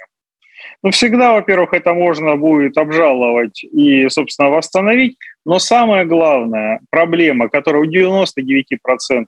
Ну, 0.83 0.91
всегда, 0.91 1.33
во-первых, 1.33 1.73
это 1.73 1.93
можно 1.93 2.35
будет 2.35 2.77
обжаловать 2.77 3.63
и, 3.63 4.07
собственно, 4.09 4.49
восстановить. 4.49 5.17
Но 5.45 5.59
самая 5.59 6.05
главная 6.05 6.79
проблема, 6.89 7.49
которая 7.49 7.83
у 7.83 7.85
99% 7.85 9.25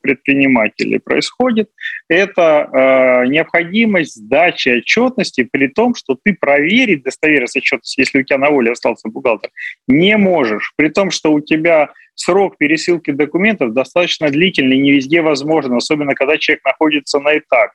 предпринимателей 0.00 0.98
происходит, 0.98 1.68
это 2.08 2.70
э, 2.72 3.26
необходимость 3.26 4.16
сдачи 4.16 4.70
отчетности, 4.70 5.46
при 5.50 5.68
том, 5.68 5.94
что 5.94 6.16
ты 6.22 6.34
проверить 6.34 7.02
достоверность 7.02 7.56
отчетности, 7.56 8.00
если 8.00 8.20
у 8.20 8.22
тебя 8.22 8.38
на 8.38 8.50
воле 8.50 8.72
остался 8.72 9.08
бухгалтер, 9.08 9.50
не 9.86 10.16
можешь. 10.16 10.72
При 10.76 10.88
том, 10.88 11.10
что 11.10 11.32
у 11.32 11.40
тебя 11.40 11.90
срок 12.14 12.56
пересылки 12.56 13.10
документов 13.10 13.74
достаточно 13.74 14.30
длительный, 14.30 14.78
не 14.78 14.92
везде 14.92 15.20
возможно, 15.20 15.76
особенно 15.76 16.14
когда 16.14 16.38
человек 16.38 16.64
находится 16.64 17.20
на 17.20 17.36
этапе 17.36 17.72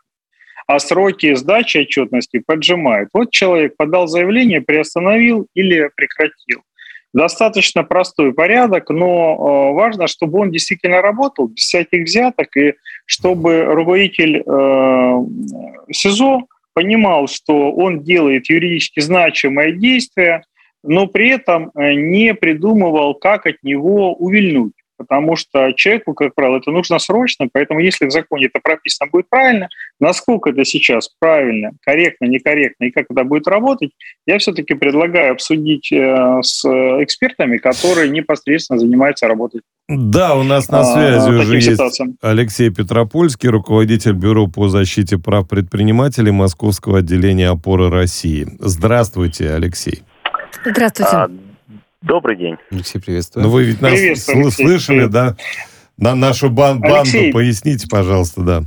а 0.67 0.80
сроки 0.80 1.34
сдачи 1.36 1.78
отчетности 1.80 2.41
поджимают. 2.45 3.10
Вот 3.13 3.32
человек 3.32 3.76
подал 3.78 4.08
заявление, 4.08 4.62
приостановил 4.62 5.47
или 5.54 5.89
прекратил. 5.95 6.62
Достаточно 7.13 7.84
простой 7.84 8.34
порядок, 8.34 8.89
но 8.89 9.36
э, 9.36 9.73
важно, 9.76 10.08
чтобы 10.08 10.39
он 10.39 10.52
действительно 10.52 11.02
работал 11.02 11.47
без 11.47 11.63
всяких 11.63 12.06
взяток, 12.06 12.58
и 12.58 12.73
чтобы 13.06 13.65
руководитель 13.65 14.38
э, 14.38 15.91
СИЗО 15.91 16.47
понимал, 16.73 17.28
что 17.28 17.71
он 17.71 18.02
делает 18.02 18.49
юридически 18.49 18.99
значимое 18.99 19.73
действие, 19.73 20.41
но 20.84 21.06
при 21.06 21.30
этом 21.30 21.69
э, 21.76 21.93
не 21.93 22.34
придумывал, 22.34 23.13
как 23.13 23.45
от 23.45 23.62
него 23.62 24.15
увильнуть 24.15 24.73
потому 25.03 25.35
что 25.35 25.71
человеку, 25.73 26.13
как 26.13 26.33
правило, 26.35 26.57
это 26.57 26.71
нужно 26.71 26.99
срочно, 26.99 27.47
поэтому 27.51 27.79
если 27.79 28.05
в 28.05 28.11
законе 28.11 28.47
это 28.47 28.59
прописано 28.61 29.09
будет 29.11 29.29
правильно, 29.29 29.69
насколько 29.99 30.49
это 30.49 30.65
сейчас 30.65 31.09
правильно, 31.19 31.71
корректно, 31.81 32.25
некорректно 32.25 32.85
и 32.85 32.91
как 32.91 33.05
это 33.09 33.23
будет 33.23 33.47
работать, 33.47 33.91
я 34.25 34.37
все-таки 34.37 34.73
предлагаю 34.73 35.33
обсудить 35.33 35.91
э, 35.91 36.39
с 36.41 36.65
экспертами, 36.65 37.57
которые 37.57 38.09
непосредственно 38.09 38.79
занимаются 38.79 39.27
работой. 39.27 39.61
Да, 39.89 40.35
у 40.35 40.43
нас 40.43 40.69
на 40.69 40.79
а, 40.79 40.83
связи 40.85 41.29
а, 41.29 41.41
уже 41.41 41.55
есть 41.57 42.01
Алексей 42.21 42.69
Петропольский, 42.69 43.49
руководитель 43.49 44.13
Бюро 44.13 44.47
по 44.47 44.69
защите 44.69 45.17
прав 45.17 45.47
предпринимателей 45.47 46.31
Московского 46.31 46.99
отделения 46.99 47.49
опоры 47.49 47.89
России. 47.89 48.47
Здравствуйте, 48.59 49.51
Алексей. 49.51 50.03
Здравствуйте. 50.65 51.11
А, 51.11 51.29
Добрый 52.03 52.35
день. 52.35 52.57
Алексей, 52.69 52.99
приветствую. 52.99 53.45
Ну, 53.45 53.49
вы 53.51 53.63
ведь 53.63 53.81
нас 53.81 53.93
сл- 53.93 54.49
слышали, 54.51 55.05
да? 55.05 55.35
На 55.97 56.15
нашу 56.15 56.49
бан- 56.49 56.79
банду 56.79 56.95
Алексей. 57.01 57.31
поясните, 57.31 57.87
пожалуйста, 57.89 58.41
да. 58.41 58.61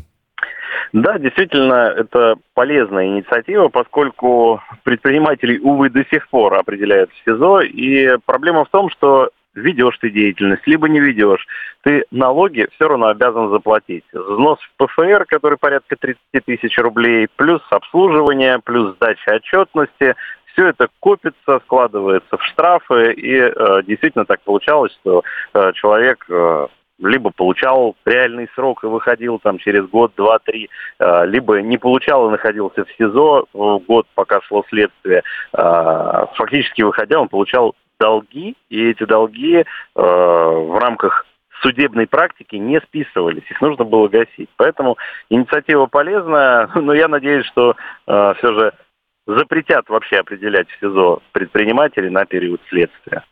Да, 0.92 1.18
действительно, 1.18 1.92
это 1.94 2.36
полезная 2.54 3.06
инициатива, 3.08 3.68
поскольку 3.68 4.62
предпринимателей, 4.84 5.58
увы, 5.58 5.90
до 5.90 6.04
сих 6.10 6.28
пор 6.30 6.54
определяют 6.54 7.10
в 7.12 7.24
СИЗО. 7.30 7.60
И 7.60 8.16
проблема 8.24 8.64
в 8.64 8.70
том, 8.70 8.88
что 8.90 9.28
ведешь 9.54 9.98
ты 10.00 10.10
деятельность, 10.10 10.66
либо 10.66 10.88
не 10.88 11.00
ведешь, 11.00 11.46
ты 11.82 12.04
налоги 12.10 12.66
все 12.74 12.88
равно 12.88 13.08
обязан 13.08 13.50
заплатить. 13.50 14.04
Взнос 14.12 14.58
в 14.60 14.84
ПФР, 14.84 15.24
который 15.26 15.58
порядка 15.58 15.96
30 15.98 16.20
тысяч 16.46 16.78
рублей, 16.78 17.26
плюс 17.36 17.60
обслуживание, 17.70 18.60
плюс 18.64 18.94
сдача 18.96 19.36
отчетности, 19.36 20.14
все 20.56 20.68
это 20.68 20.88
копится, 21.00 21.60
складывается 21.64 22.36
в 22.36 22.42
штрафы, 22.44 23.12
и 23.12 23.34
э, 23.34 23.82
действительно 23.86 24.24
так 24.24 24.40
получалось, 24.40 24.92
что 25.00 25.22
э, 25.52 25.72
человек 25.74 26.24
э, 26.30 26.66
либо 26.98 27.30
получал 27.30 27.94
реальный 28.06 28.48
срок 28.54 28.82
и 28.82 28.86
выходил 28.86 29.38
там 29.38 29.58
через 29.58 29.86
год, 29.86 30.12
два, 30.16 30.38
три, 30.38 30.70
э, 30.98 31.26
либо 31.26 31.60
не 31.60 31.76
получал 31.76 32.28
и 32.28 32.30
находился 32.30 32.84
в 32.84 32.92
СИЗО 32.96 33.46
год, 33.52 34.06
пока 34.14 34.40
шло 34.42 34.64
следствие. 34.70 35.22
Э, 35.52 36.24
фактически 36.34 36.82
выходя, 36.82 37.20
он 37.20 37.28
получал 37.28 37.74
долги, 38.00 38.56
и 38.70 38.90
эти 38.90 39.04
долги 39.04 39.58
э, 39.58 39.64
в 39.94 40.78
рамках 40.80 41.26
судебной 41.60 42.06
практики 42.06 42.56
не 42.56 42.80
списывались, 42.80 43.44
их 43.50 43.60
нужно 43.60 43.84
было 43.84 44.08
гасить. 44.08 44.48
Поэтому 44.56 44.96
инициатива 45.28 45.86
полезная, 45.86 46.70
но 46.74 46.94
я 46.94 47.08
надеюсь, 47.08 47.46
что 47.46 47.76
э, 48.06 48.34
все 48.38 48.52
же 48.54 48.72
запретят 49.26 49.88
вообще 49.88 50.18
определять 50.18 50.68
в 50.68 50.80
СИЗО 50.80 51.22
предпринимателей 51.32 52.10
на 52.10 52.24
период 52.24 52.60
следствия. 52.68 53.24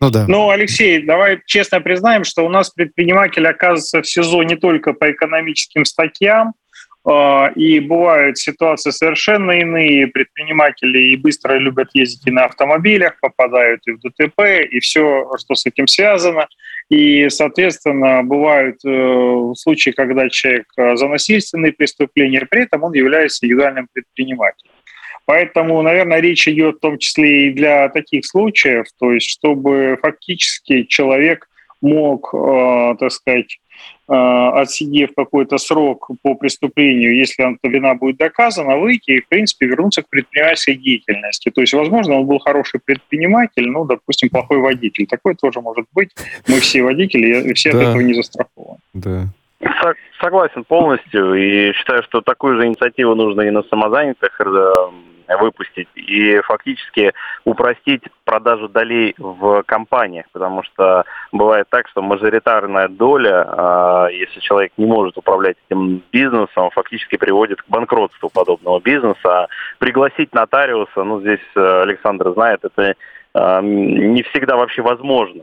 Ну 0.00 0.10
да. 0.10 0.26
Ну, 0.28 0.50
Алексей, 0.50 1.02
давай 1.02 1.40
честно 1.46 1.80
признаем, 1.80 2.24
что 2.24 2.44
у 2.44 2.48
нас 2.48 2.70
предприниматель 2.70 3.46
оказывается 3.46 4.02
в 4.02 4.06
СИЗО 4.06 4.42
не 4.42 4.56
только 4.56 4.92
по 4.92 5.10
экономическим 5.10 5.84
статьям, 5.84 6.52
а, 7.08 7.50
и 7.54 7.78
бывают 7.80 8.36
ситуации 8.36 8.90
совершенно 8.90 9.52
иные. 9.52 10.08
Предприниматели 10.08 11.12
и 11.12 11.16
быстро 11.16 11.54
любят 11.54 11.90
ездить 11.94 12.26
и 12.26 12.30
на 12.30 12.44
автомобилях, 12.44 13.18
попадают 13.20 13.80
и 13.86 13.92
в 13.92 14.00
ДТП, 14.00 14.40
и 14.68 14.80
все, 14.80 15.30
что 15.38 15.54
с 15.54 15.64
этим 15.64 15.86
связано. 15.86 16.48
И, 16.88 17.28
соответственно, 17.30 18.22
бывают 18.22 18.76
э, 18.84 19.52
случаи, 19.56 19.90
когда 19.90 20.28
человек 20.28 20.66
э, 20.76 20.96
за 20.96 21.08
насильственные 21.08 21.72
преступления, 21.72 22.46
при 22.48 22.62
этом 22.62 22.84
он 22.84 22.92
является 22.92 23.44
индивидуальным 23.44 23.88
предпринимателем. 23.92 24.70
Поэтому, 25.24 25.82
наверное, 25.82 26.20
речь 26.20 26.46
идет 26.46 26.76
в 26.76 26.80
том 26.80 26.98
числе 26.98 27.48
и 27.48 27.52
для 27.52 27.88
таких 27.88 28.24
случаев, 28.24 28.86
то 29.00 29.10
есть 29.12 29.28
чтобы 29.28 29.98
фактически 30.00 30.84
человек 30.84 31.48
мог, 31.80 32.32
э, 32.32 32.94
так 33.00 33.10
сказать, 33.10 33.58
отсидев 34.08 35.10
какой-то 35.16 35.58
срок 35.58 36.10
по 36.22 36.34
преступлению, 36.34 37.16
если 37.16 37.54
эта 37.54 37.68
вина 37.68 37.94
будет 37.94 38.18
доказана, 38.18 38.76
выйти 38.76 39.10
и, 39.12 39.20
в 39.20 39.28
принципе, 39.28 39.66
вернуться 39.66 40.02
к 40.02 40.08
предпринимательской 40.08 40.76
деятельности. 40.76 41.50
То 41.50 41.60
есть, 41.60 41.74
возможно, 41.74 42.14
он 42.14 42.26
был 42.26 42.38
хороший 42.38 42.80
предприниматель, 42.84 43.68
ну, 43.68 43.84
допустим, 43.84 44.28
плохой 44.28 44.58
водитель. 44.58 45.06
Такое 45.06 45.34
тоже 45.34 45.60
может 45.60 45.86
быть. 45.92 46.10
Мы 46.46 46.60
все 46.60 46.82
водители, 46.82 47.50
и 47.50 47.54
все 47.54 47.72
да. 47.72 47.78
от 47.78 47.84
этого 47.88 48.00
не 48.00 48.14
застрахованы. 48.14 48.78
Да. 48.94 49.28
Согласен 50.20 50.64
полностью 50.64 51.34
и 51.34 51.72
считаю, 51.72 52.02
что 52.04 52.20
такую 52.20 52.60
же 52.60 52.66
инициативу 52.66 53.14
нужно 53.14 53.42
и 53.42 53.50
на 53.50 53.62
самозанятых 53.64 54.40
э, 54.40 54.72
выпустить 55.34 55.88
и 55.94 56.40
фактически 56.40 57.12
упростить 57.44 58.02
продажу 58.24 58.68
долей 58.68 59.14
в 59.18 59.62
компаниях, 59.64 60.26
потому 60.32 60.62
что 60.62 61.04
бывает 61.32 61.66
так, 61.68 61.88
что 61.88 62.02
мажоритарная 62.02 62.88
доля, 62.88 63.44
а, 63.48 64.08
если 64.08 64.40
человек 64.40 64.72
не 64.76 64.86
может 64.86 65.16
управлять 65.16 65.56
этим 65.68 66.02
бизнесом, 66.12 66.70
фактически 66.70 67.16
приводит 67.16 67.62
к 67.62 67.68
банкротству 67.68 68.30
подобного 68.30 68.80
бизнеса. 68.80 69.48
Пригласить 69.78 70.34
нотариуса, 70.34 71.02
ну 71.02 71.20
здесь 71.20 71.40
э, 71.54 71.82
Александр 71.82 72.32
знает, 72.32 72.60
это 72.64 72.94
э, 73.34 73.60
не 73.62 74.22
всегда 74.22 74.56
вообще 74.56 74.82
возможно 74.82 75.42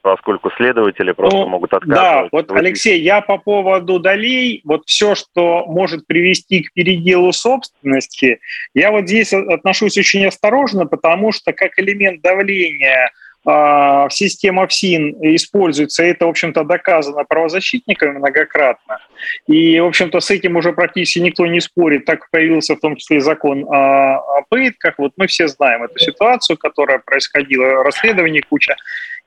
поскольку 0.00 0.50
следователи 0.56 1.12
просто 1.12 1.38
ну, 1.38 1.48
могут 1.48 1.74
отказывать. 1.74 1.98
Да, 2.00 2.28
вот, 2.32 2.50
Алексей, 2.52 3.00
я 3.00 3.20
по 3.20 3.38
поводу 3.38 3.98
долей, 3.98 4.62
вот 4.64 4.82
все, 4.86 5.14
что 5.14 5.66
может 5.66 6.06
привести 6.06 6.62
к 6.62 6.72
переделу 6.72 7.32
собственности, 7.32 8.40
я 8.74 8.90
вот 8.90 9.06
здесь 9.06 9.32
отношусь 9.32 9.98
очень 9.98 10.26
осторожно, 10.26 10.86
потому 10.86 11.32
что 11.32 11.52
как 11.52 11.78
элемент 11.78 12.22
давления 12.22 13.10
в 13.44 14.08
система 14.10 14.66
ФСИН 14.66 15.16
используется, 15.34 16.02
это, 16.02 16.26
в 16.26 16.30
общем-то, 16.30 16.64
доказано 16.64 17.24
правозащитниками 17.24 18.18
многократно. 18.18 18.98
И, 19.46 19.80
в 19.80 19.86
общем-то, 19.86 20.20
с 20.20 20.30
этим 20.30 20.56
уже 20.56 20.72
практически 20.72 21.20
никто 21.20 21.46
не 21.46 21.60
спорит. 21.60 22.04
Так 22.04 22.28
появился 22.30 22.74
в 22.74 22.80
том 22.80 22.96
числе 22.96 23.18
и 23.18 23.20
закон 23.20 23.64
о, 23.64 24.18
о 24.18 24.42
пытках. 24.48 24.94
Вот 24.98 25.12
мы 25.16 25.28
все 25.28 25.48
знаем 25.48 25.84
эту 25.84 25.98
ситуацию, 25.98 26.58
которая 26.58 26.98
происходила, 26.98 27.84
расследование 27.84 28.42
куча. 28.42 28.76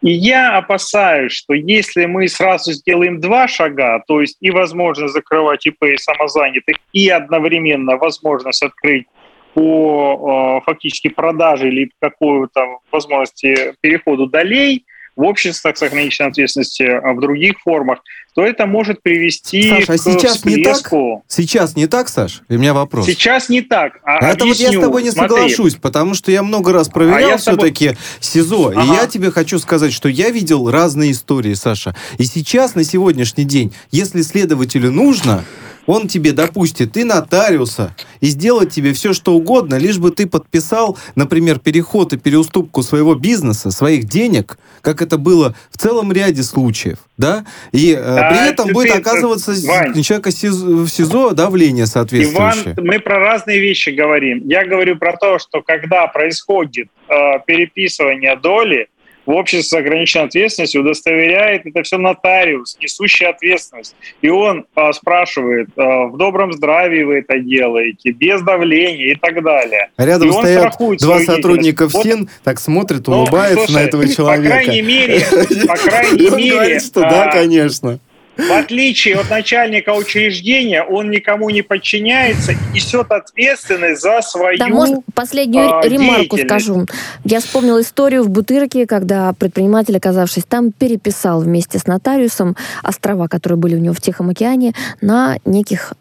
И 0.02 0.12
я 0.12 0.58
опасаюсь, 0.58 1.32
что 1.32 1.54
если 1.54 2.06
мы 2.06 2.28
сразу 2.28 2.72
сделаем 2.72 3.20
два 3.20 3.48
шага, 3.48 4.04
то 4.08 4.20
есть 4.20 4.38
и 4.42 4.50
возможность 4.50 5.14
закрывать 5.14 5.66
ИП 5.68 5.84
и 5.84 5.98
самозанятых, 5.98 6.78
и 6.92 7.08
одновременно 7.10 7.98
возможность 7.98 8.64
открыть 8.64 9.06
по 9.54 10.62
э, 10.62 10.66
фактически 10.66 11.10
продаже 11.10 11.68
или 11.68 11.92
какой-то 12.00 12.80
возможности 12.92 13.76
переходу 13.82 14.26
долей, 14.26 14.86
в 15.22 15.24
обществах 15.24 15.78
с 15.78 15.84
ограниченной 15.84 16.30
ответственностью, 16.32 17.08
а 17.08 17.14
в 17.14 17.20
других 17.22 17.60
формах, 17.64 18.00
то 18.34 18.44
это 18.44 18.66
может 18.66 19.04
привести 19.04 19.70
Саша, 19.70 19.94
а 19.94 19.98
к 19.98 20.02
сейчас 20.02 20.38
всплеску. 20.38 20.96
не 20.98 21.16
так? 21.18 21.24
Сейчас 21.28 21.76
не 21.76 21.86
так, 21.88 22.10
Саш? 22.10 22.42
И 22.50 22.56
у 22.56 22.60
меня 22.60 22.74
вопрос. 22.74 23.06
Сейчас 23.06 23.50
не 23.50 23.62
так. 23.62 24.00
А, 24.04 24.18
А 24.18 24.30
это 24.32 24.46
вот 24.46 24.56
я 24.56 24.66
с 24.66 24.68
объясню. 24.70 24.82
тобой 24.82 25.04
не 25.04 25.12
Смотри. 25.12 25.36
соглашусь, 25.36 25.76
потому 25.76 26.14
что 26.16 26.32
я 26.32 26.42
много 26.42 26.72
раз 26.74 26.90
проверял 26.90 27.34
А 27.34 27.38
с 27.38 27.44
тобой- 27.44 27.72
все-таки 27.72 27.98
СИЗО. 28.20 28.72
И 28.72 28.76
Ага. 28.78 28.94
я 29.02 29.08
тебе 29.08 29.32
хочу 29.32 29.60
сказать, 29.60 29.94
что 29.94 30.10
я 30.10 30.30
видел 30.32 30.72
разные 30.72 31.12
истории, 31.12 31.54
Саша. 31.54 31.96
И 32.18 32.24
сейчас, 32.24 32.74
на 32.76 32.84
сегодняшний 32.84 33.44
день, 33.44 33.74
если 33.92 34.22
следователю 34.22 34.92
нужно, 34.92 35.44
он 35.86 36.08
тебе 36.08 36.32
допустит 36.32 36.96
и 36.98 37.04
нотариуса, 37.04 37.96
и 38.20 38.28
сделает 38.28 38.72
тебе 38.72 38.94
все, 38.94 39.14
что 39.14 39.34
угодно, 39.34 39.76
лишь 39.76 39.98
бы 39.98 40.12
ты 40.12 40.28
подписал, 40.28 40.98
например, 41.16 41.60
переход 41.60 42.14
и 42.14 42.18
переуступку 42.18 42.84
своего 42.84 43.16
бизнеса, 43.16 43.72
своих 43.72 44.06
денег, 44.06 44.58
как 44.82 45.02
это 45.02 45.18
было 45.18 45.56
в 45.72 45.78
целом 45.78 46.12
ряде 46.12 46.44
случаев, 46.44 47.00
да? 47.18 47.46
И 47.72 47.94
э, 47.98 48.30
при 48.30 48.50
этом 48.50 48.74
будет 48.74 48.94
ты- 48.94 49.00
оказываться 49.00 49.54
Вань. 49.68 49.98
у 49.98 50.02
человека 50.02 50.30
в 50.30 50.88
СИЗО 50.88 51.32
давление 51.32 51.84
Иван, 51.84 51.88
соответствующее. 51.88 52.76
мы 52.78 53.00
про 53.00 53.20
разные 53.20 53.60
вещи 53.60 53.90
говорим. 53.90 54.48
Я 54.48 54.66
говорю 54.66 54.98
про 54.98 55.18
то, 55.18 55.40
что 55.40 55.62
когда 55.62 56.08
происходит 56.08 56.88
э, 57.08 57.14
переписывание 57.46 58.36
доли, 58.36 58.88
в 59.32 59.34
обществе 59.34 59.64
с 59.64 59.74
ограниченной 59.74 60.26
ответственностью 60.26 60.82
удостоверяет 60.82 61.66
это 61.66 61.84
все 61.84 61.98
нотариус, 61.98 62.78
несущий 62.82 63.26
ответственность. 63.26 63.96
И 64.22 64.30
он 64.30 64.66
э, 64.76 64.92
спрашивает, 64.94 65.70
э, 65.78 65.82
в 65.82 66.18
добром 66.18 66.52
здравии 66.52 67.04
вы 67.04 67.20
это 67.20 67.40
делаете, 67.40 68.12
без 68.12 68.42
давления 68.42 69.14
и 69.14 69.16
так 69.16 69.42
далее. 69.42 69.90
А 69.96 70.06
рядом 70.06 70.28
И 70.28 70.32
стоят 70.34 70.76
два 71.00 71.20
сотрудника 71.20 71.88
деятельность. 71.88 71.96
ФСИН, 71.96 72.30
так 72.44 72.60
смотрят, 72.60 73.08
Ну, 73.08 73.20
улыбаются 73.20 73.68
слушай, 73.68 73.82
на 73.82 73.88
этого 73.88 74.02
По 74.02 74.08
человека. 74.10 74.50
крайней 74.50 74.82
мере, 74.82 75.20
по 75.68 75.76
крайней 75.76 76.30
мере, 76.30 76.52
говорит, 76.52 76.84
что 76.84 77.00
да, 77.00 77.30
а, 77.30 77.32
конечно. 77.32 78.00
В 78.48 78.52
отличие 78.52 79.16
от 79.16 79.30
начальника 79.30 79.94
учреждения, 79.94 80.84
он 80.84 81.10
никому 81.10 81.50
не 81.50 81.62
подчиняется 81.62 82.54
и 82.54 82.58
несет 82.74 83.12
ответственность 83.12 84.02
за 84.02 84.22
свою... 84.22 84.58
Да, 84.58 84.68
можно 84.68 85.02
последнюю 85.14 85.80
а, 85.80 85.88
ремарку 85.88 86.38
скажу. 86.38 86.86
Я 87.24 87.40
вспомнила 87.40 87.82
историю 87.82 88.24
в 88.24 88.30
Бутырке, 88.30 88.86
когда 88.86 89.34
предприниматель, 89.34 89.98
оказавшись 89.98 90.44
там, 90.46 90.72
переписал 90.72 91.42
вместе 91.42 91.80
с 91.80 91.88
нотариусом 91.88 92.56
острова, 92.84 93.28
которые 93.28 93.58
были 93.58 93.76
у 93.76 93.80
него 93.80 93.94
в 93.94 94.02
Тихом 94.02 94.30
океане, 94.30 94.74
на 95.02 95.38
неких 95.46 95.94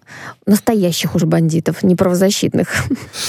настоящих 0.46 1.14
уже 1.14 1.26
бандитов, 1.26 1.82
неправозащитных. 1.82 2.68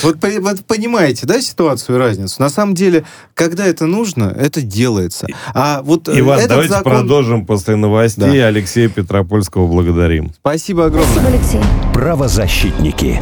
Вот, 0.01 0.19
по- 0.19 0.39
вот 0.39 0.65
понимаете, 0.65 1.27
да, 1.27 1.41
ситуацию 1.41 1.97
и 1.97 1.99
разницу? 1.99 2.41
На 2.41 2.49
самом 2.49 2.73
деле, 2.73 3.03
когда 3.33 3.65
это 3.65 3.85
нужно, 3.85 4.35
это 4.37 4.61
делается. 4.61 5.27
А 5.53 5.81
вот 5.83 6.07
э, 6.07 6.19
Иван, 6.19 6.47
давайте 6.47 6.73
закон... 6.73 6.93
продолжим 6.93 7.45
после 7.45 7.75
новостей. 7.75 8.39
Да. 8.39 8.47
Алексея 8.47 8.89
Петропольского 9.01 9.67
благодарим. 9.67 10.31
Спасибо 10.35 10.85
огромное. 10.85 11.11
Спасибо, 11.11 11.27
Алексей. 11.29 11.61
Правозащитники. 11.93 13.19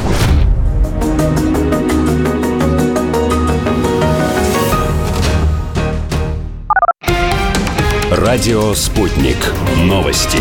Радио 8.11 8.73
«Спутник». 8.73 9.37
Новости. 9.85 10.39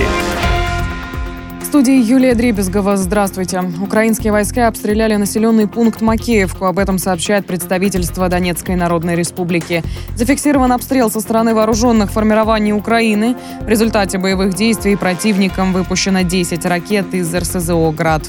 Студии 1.68 2.00
Юлия 2.00 2.34
Дребезгова. 2.34 2.96
Здравствуйте. 2.96 3.62
Украинские 3.82 4.32
войска 4.32 4.68
обстреляли 4.68 5.16
населенный 5.16 5.68
пункт 5.68 6.00
Макеевку. 6.00 6.64
Об 6.64 6.78
этом 6.78 6.96
сообщает 6.96 7.46
представительство 7.46 8.30
Донецкой 8.30 8.74
Народной 8.74 9.14
Республики. 9.14 9.84
Зафиксирован 10.16 10.72
обстрел 10.72 11.10
со 11.10 11.20
стороны 11.20 11.54
вооруженных 11.54 12.10
формирований 12.10 12.72
Украины. 12.72 13.36
В 13.60 13.68
результате 13.68 14.16
боевых 14.16 14.54
действий 14.54 14.96
противником 14.96 15.74
выпущено 15.74 16.22
10 16.22 16.64
ракет 16.64 17.12
из 17.12 17.34
РСЗО 17.34 17.92
«Град». 17.92 18.22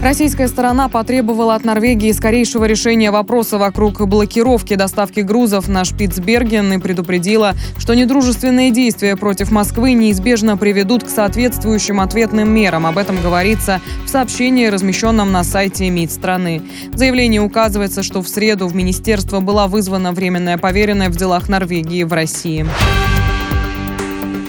Российская 0.00 0.46
сторона 0.46 0.88
потребовала 0.88 1.56
от 1.56 1.64
Норвегии 1.64 2.12
скорейшего 2.12 2.66
решения 2.66 3.10
вопроса 3.10 3.58
вокруг 3.58 4.06
блокировки 4.06 4.74
доставки 4.74 5.20
грузов 5.20 5.68
на 5.68 5.84
Шпицберген 5.84 6.72
и 6.72 6.78
предупредила, 6.78 7.54
что 7.78 7.94
недружественные 7.94 8.70
действия 8.70 9.16
против 9.16 9.50
Москвы 9.50 9.94
неизбежно 9.94 10.56
приведут 10.56 11.02
к 11.02 11.08
соответствующим 11.08 12.00
ответным 12.00 12.48
мерам. 12.48 12.86
Об 12.86 12.96
этом 12.96 13.20
говорится 13.20 13.80
в 14.04 14.08
сообщении, 14.08 14.66
размещенном 14.66 15.32
на 15.32 15.42
сайте 15.42 15.90
МИД 15.90 16.12
страны. 16.12 16.62
В 16.92 16.96
заявлении 16.96 17.40
указывается, 17.40 18.04
что 18.04 18.22
в 18.22 18.28
среду 18.28 18.68
в 18.68 18.76
министерство 18.76 19.40
была 19.40 19.66
вызвана 19.66 20.12
временная 20.12 20.58
поверенная 20.58 21.10
в 21.10 21.16
делах 21.16 21.48
Норвегии 21.48 22.04
в 22.04 22.12
России. 22.12 22.64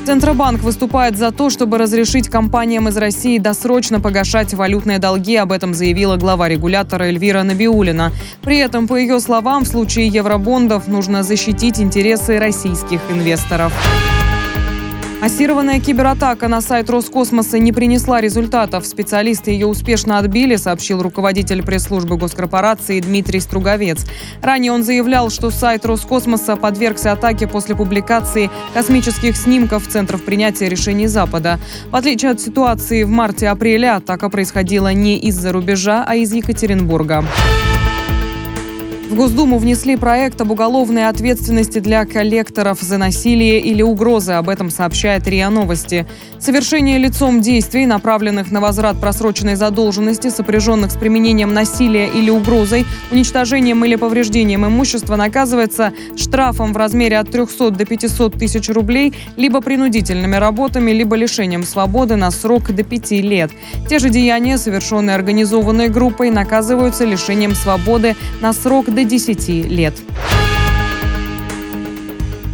Центробанк 0.10 0.64
выступает 0.64 1.18
за 1.18 1.32
то, 1.32 1.52
чтобы 1.52 1.78
разрешить 1.78 2.30
компаниям 2.30 2.88
из 2.88 2.98
России 2.98 3.38
досрочно 3.38 4.00
погашать 4.00 4.56
валютные 4.56 4.98
долги. 4.98 5.36
Об 5.36 5.52
этом 5.52 5.76
заявила 5.76 6.18
глава 6.18 6.50
регулятора 6.50 7.04
Эльвира 7.04 7.44
Набиулина. 7.44 8.12
При 8.42 8.58
этом, 8.58 8.88
по 8.88 8.96
ее 8.96 9.20
словам, 9.20 9.66
в 9.66 9.68
случае 9.68 10.08
евробондов 10.08 10.88
нужно 10.88 11.22
защитить 11.22 11.80
интересы 11.80 12.40
российских 12.40 13.02
инвесторов. 13.12 13.72
Массированная 15.22 15.82
кибератака 15.82 16.48
на 16.48 16.62
сайт 16.62 16.90
Роскосмоса 16.90 17.60
не 17.60 17.74
принесла 17.74 18.22
результатов. 18.22 18.86
Специалисты 18.86 19.52
ее 19.52 19.68
успешно 19.68 20.18
отбили, 20.18 20.56
сообщил 20.56 21.02
руководитель 21.02 21.62
пресс-службы 21.62 22.16
госкорпорации 22.16 23.02
Дмитрий 23.02 23.42
Струговец. 23.42 24.06
Ранее 24.42 24.72
он 24.72 24.84
заявлял, 24.84 25.30
что 25.30 25.50
сайт 25.50 25.86
Роскосмоса 25.86 26.56
подвергся 26.56 27.12
атаке 27.12 27.48
после 27.48 27.76
публикации 27.76 28.50
космических 28.74 29.36
снимков 29.36 29.88
центров 29.88 30.24
принятия 30.24 30.70
решений 30.70 31.08
Запада. 31.08 31.60
В 31.92 31.96
отличие 31.98 32.32
от 32.32 32.40
ситуации 32.40 33.04
в 33.04 33.10
марте-апреле, 33.10 33.92
атака 33.92 34.30
происходила 34.30 34.94
не 34.94 35.18
из-за 35.18 35.52
рубежа, 35.52 36.06
а 36.08 36.16
из 36.16 36.32
Екатеринбурга. 36.32 37.26
В 39.10 39.16
Госдуму 39.16 39.58
внесли 39.58 39.96
проект 39.96 40.40
об 40.40 40.52
уголовной 40.52 41.08
ответственности 41.08 41.80
для 41.80 42.06
коллекторов 42.06 42.80
за 42.80 43.00
насилие 43.00 43.60
или 43.60 43.82
угрозы. 43.82 44.34
Об 44.34 44.50
этом 44.50 44.70
сообщает 44.70 45.28
РИА 45.28 45.50
Новости. 45.50 46.06
Совершение 46.38 47.00
лицом 47.00 47.42
действий, 47.42 47.88
направленных 47.88 48.52
на 48.52 48.62
возврат 48.62 49.02
просроченной 49.02 49.56
задолженности, 49.56 50.28
сопряженных 50.28 50.92
с 50.92 50.96
применением 50.96 51.56
насилия 51.56 52.08
или 52.08 52.30
угрозой, 52.30 52.86
уничтожением 53.10 53.84
или 53.84 53.96
повреждением 53.96 54.68
имущества, 54.68 55.16
наказывается 55.16 55.92
штрафом 56.16 56.72
в 56.74 56.78
размере 56.78 57.18
от 57.18 57.32
300 57.32 57.72
до 57.72 57.86
500 57.86 58.36
тысяч 58.36 58.70
рублей, 58.70 59.16
либо 59.38 59.62
принудительными 59.62 60.36
работами, 60.36 60.92
либо 60.92 61.16
лишением 61.16 61.64
свободы 61.64 62.16
на 62.16 62.30
срок 62.30 62.72
до 62.76 62.84
5 62.84 63.12
лет. 63.24 63.50
Те 63.90 63.98
же 63.98 64.10
деяния, 64.10 64.60
совершенные 64.60 65.16
организованной 65.16 65.90
группой, 65.90 66.30
наказываются 66.30 67.06
лишением 67.06 67.56
свободы 67.56 68.16
на 68.40 68.54
срок 68.54 68.86
до 69.04 69.06
10 69.06 69.48
лет. 69.70 69.94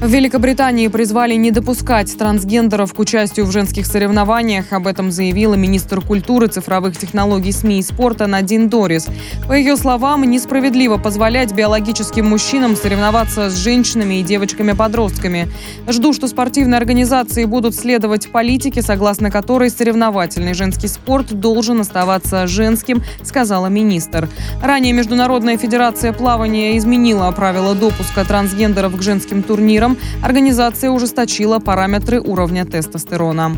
В 0.06 0.08
Великобритании 0.08 0.88
призвали 0.88 1.34
не 1.34 1.50
допускать 1.50 2.15
трансгендеров 2.15 2.94
к 2.94 3.00
участию 3.00 3.48
в 3.48 3.52
женских 3.52 3.88
соревнованиях. 3.88 4.72
Об 4.72 4.86
этом 4.86 5.12
заявила 5.12 5.56
министр 5.56 6.00
культуры, 6.00 6.46
цифровых 6.46 6.96
технологий, 6.96 7.52
СМИ 7.52 7.80
и 7.80 7.82
спорта 7.82 8.28
Надин 8.28 8.70
Дорис. 8.70 9.08
По 9.48 9.54
ее 9.54 9.76
словам, 9.76 10.24
несправедливо 10.24 10.98
позволять 10.98 11.54
биологическим 11.54 12.24
мужчинам 12.30 12.76
соревноваться 12.76 13.50
с 13.50 13.56
женщинами 13.56 14.20
и 14.20 14.24
девочками-подростками. 14.24 15.48
Жду, 15.88 16.13
что 16.13 16.28
спортивные 16.28 16.78
организации 16.78 17.46
будут 17.46 17.74
следовать 17.74 18.32
политике, 18.32 18.84
согласно 18.84 19.32
которой 19.32 19.72
соревновательный 19.72 20.54
женский 20.54 20.88
спорт 20.88 21.34
должен 21.34 21.80
оставаться 21.80 22.46
женским, 22.46 23.02
сказала 23.24 23.68
министр. 23.68 24.30
Ранее 24.62 24.94
Международная 24.94 25.58
федерация 25.58 26.13
плавания 26.13 26.78
изменила 26.78 27.32
правила 27.32 27.74
допуска 27.74 28.24
трансгендеров 28.24 28.96
к 28.96 29.02
женским 29.02 29.41
турнирам. 29.41 29.95
Организация 30.22 30.90
ужесточила 30.90 31.60
параметры 31.60 32.20
уровня 32.20 32.66
тестостерона. 32.66 33.56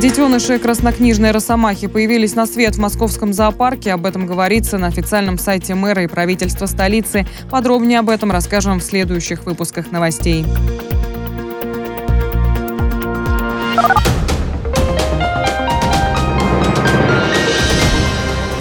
Детеныши 0.00 0.60
краснокнижной 0.60 1.32
росомахи 1.32 1.88
появились 1.88 2.36
на 2.36 2.46
свет 2.46 2.76
в 2.76 2.78
московском 2.78 3.32
зоопарке. 3.32 3.92
Об 3.92 4.06
этом 4.06 4.26
говорится 4.26 4.78
на 4.78 4.86
официальном 4.86 5.38
сайте 5.38 5.74
мэра 5.74 6.04
и 6.04 6.06
правительства 6.06 6.66
столицы. 6.66 7.26
Подробнее 7.50 7.98
об 7.98 8.08
этом 8.08 8.30
расскажем 8.30 8.78
в 8.78 8.84
следующих 8.84 9.44
выпусках 9.44 9.90
новостей. 9.90 10.46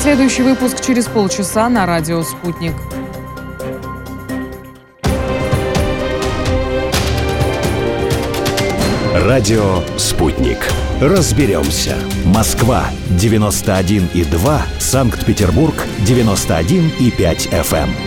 Следующий 0.01 0.41
выпуск 0.41 0.81
через 0.81 1.05
полчаса 1.05 1.69
на 1.69 1.85
радио 1.85 2.23
«Спутник». 2.23 2.73
Радио 9.27 9.83
«Спутник». 9.97 10.57
Разберемся. 11.01 11.97
Москва 12.23 12.85
91,2, 13.09 14.61
Санкт-Петербург 14.79 15.75
91,5 16.05 17.49
FM. 17.51 18.06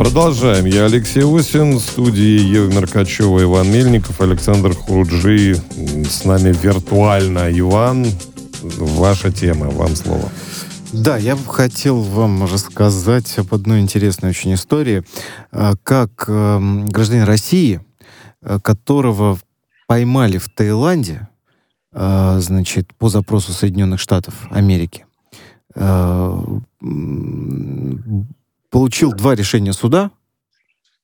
Продолжаем. 0.00 0.64
Я 0.64 0.86
Алексей 0.86 1.22
Усин, 1.22 1.76
в 1.76 1.80
студии 1.80 2.40
Ева 2.40 2.72
Меркачева, 2.72 3.42
Иван 3.42 3.70
Мельников, 3.70 4.22
Александр 4.22 4.72
Хуруджи. 4.72 5.56
С 6.08 6.24
нами 6.24 6.56
виртуально 6.58 7.50
Иван. 7.52 8.06
Ваша 8.62 9.30
тема, 9.30 9.66
вам 9.68 9.94
слово. 9.94 10.30
Да, 10.94 11.18
я 11.18 11.36
бы 11.36 11.44
хотел 11.44 12.00
вам 12.00 12.44
рассказать 12.50 13.38
об 13.38 13.52
одной 13.52 13.80
интересной 13.80 14.30
очень 14.30 14.54
истории, 14.54 15.04
а, 15.52 15.74
как 15.82 16.24
эм, 16.28 16.88
гражданин 16.88 17.24
России, 17.24 17.82
э, 18.40 18.58
которого 18.58 19.38
поймали 19.86 20.38
в 20.38 20.48
Таиланде, 20.48 21.28
э, 21.92 22.38
значит, 22.40 22.94
по 22.94 23.10
запросу 23.10 23.52
Соединенных 23.52 24.00
Штатов 24.00 24.34
Америки, 24.50 25.04
э, 25.74 26.42
получил 28.70 29.12
два 29.12 29.34
решения 29.34 29.72
суда, 29.72 30.10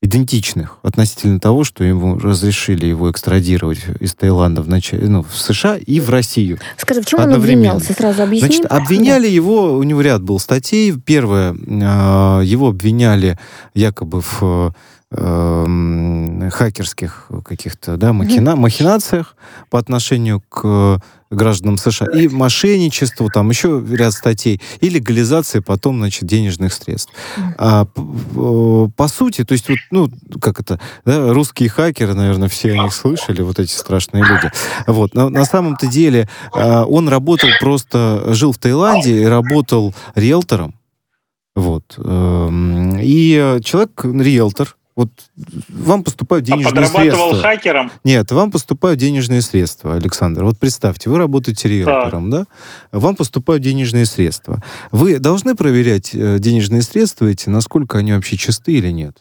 идентичных 0.02 0.78
относительно 0.82 1.40
того, 1.40 1.64
что 1.64 1.82
ему 1.82 2.18
разрешили 2.18 2.86
его 2.86 3.10
экстрадировать 3.10 3.80
из 3.98 4.14
Таиланда 4.14 4.62
в, 4.62 4.68
нач... 4.68 4.92
ну, 4.92 5.22
в 5.22 5.36
США 5.36 5.76
и 5.76 6.00
в 6.00 6.10
Россию. 6.10 6.58
Скажи, 6.76 7.02
в 7.02 7.06
чем 7.06 7.20
он 7.20 7.34
обвинялся? 7.34 7.92
Сразу 7.92 8.22
объясни. 8.22 8.48
Значит, 8.48 8.66
обвиняли 8.70 9.26
да. 9.26 9.32
его, 9.32 9.72
у 9.72 9.82
него 9.82 10.00
ряд 10.02 10.22
был 10.22 10.38
статей. 10.38 10.92
Первое, 10.92 11.56
а, 11.82 12.40
его 12.42 12.68
обвиняли 12.68 13.38
якобы 13.74 14.20
в 14.20 14.74
э, 15.16 16.50
хакерских 16.50 17.30
каких-то 17.44 17.96
да, 17.96 18.12
махина, 18.12 18.56
махинациях 18.56 19.36
по 19.70 19.78
отношению 19.78 20.42
к 20.48 21.00
гражданам 21.30 21.76
США, 21.76 22.06
и 22.06 22.28
мошенничество, 22.28 23.28
там 23.28 23.50
еще 23.50 23.84
ряд 23.90 24.12
статей, 24.12 24.60
и 24.80 24.88
легализация 24.88 25.60
потом, 25.60 25.98
значит, 25.98 26.24
денежных 26.24 26.72
средств. 26.72 27.12
А, 27.58 27.84
по, 27.84 29.08
сути, 29.08 29.44
то 29.44 29.52
есть, 29.52 29.68
вот, 29.68 29.78
ну, 29.90 30.10
как 30.40 30.60
это, 30.60 30.80
да, 31.04 31.32
русские 31.32 31.68
хакеры, 31.68 32.14
наверное, 32.14 32.48
все 32.48 32.72
о 32.72 32.84
них 32.84 32.94
слышали, 32.94 33.42
вот 33.42 33.58
эти 33.58 33.72
страшные 33.72 34.24
люди. 34.24 34.50
Вот, 34.86 35.14
на, 35.14 35.28
на 35.28 35.44
самом-то 35.44 35.86
деле 35.86 36.28
а, 36.52 36.84
он 36.84 37.08
работал 37.08 37.48
просто, 37.60 38.22
жил 38.28 38.52
в 38.52 38.58
Таиланде 38.58 39.22
и 39.22 39.24
работал 39.24 39.94
риэлтором, 40.14 40.74
вот. 41.56 41.94
Эм, 41.96 42.98
и 43.00 43.58
человек, 43.64 44.04
риэлтор, 44.04 44.76
вот 44.96 45.10
вам 45.68 46.02
поступают 46.02 46.46
а 46.46 46.52
денежные 46.52 46.84
а 46.84 46.88
подрабатывал 46.88 47.30
средства. 47.30 47.50
хакером? 47.50 47.92
Нет, 48.02 48.32
вам 48.32 48.50
поступают 48.50 48.98
денежные 48.98 49.42
средства, 49.42 49.94
Александр. 49.94 50.44
Вот 50.44 50.58
представьте, 50.58 51.10
вы 51.10 51.18
работаете 51.18 51.68
риэлтором, 51.68 52.30
да? 52.30 52.46
да? 52.90 52.98
Вам 52.98 53.14
поступают 53.14 53.62
денежные 53.62 54.06
средства. 54.06 54.62
Вы 54.90 55.18
должны 55.18 55.54
проверять 55.54 56.14
э, 56.14 56.38
денежные 56.38 56.80
средства 56.80 57.26
эти, 57.26 57.50
насколько 57.50 57.98
они 57.98 58.14
вообще 58.14 58.38
чисты 58.38 58.72
или 58.72 58.90
нет? 58.90 59.18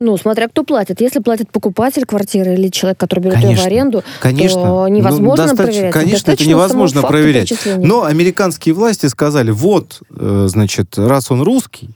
Ну, 0.00 0.16
смотря 0.16 0.46
кто 0.46 0.62
платит. 0.62 1.00
Если 1.00 1.18
платит 1.18 1.50
покупатель 1.50 2.06
квартиры 2.06 2.54
или 2.54 2.68
человек, 2.68 3.00
который 3.00 3.18
берет 3.18 3.34
конечно, 3.34 3.50
ее 3.50 3.64
в 3.64 3.66
аренду, 3.66 4.04
конечно. 4.20 4.62
то 4.62 4.86
невозможно 4.86 5.46
ну, 5.48 5.56
проверять. 5.56 5.92
Конечно, 5.92 6.12
достаточно 6.12 6.42
это 6.44 6.50
невозможно 6.50 7.02
проверять. 7.02 7.52
Но 7.78 8.04
американские 8.04 8.76
власти 8.76 9.06
сказали, 9.06 9.50
вот, 9.50 10.02
э, 10.16 10.46
значит, 10.48 10.96
раз 10.96 11.32
он 11.32 11.42
русский, 11.42 11.90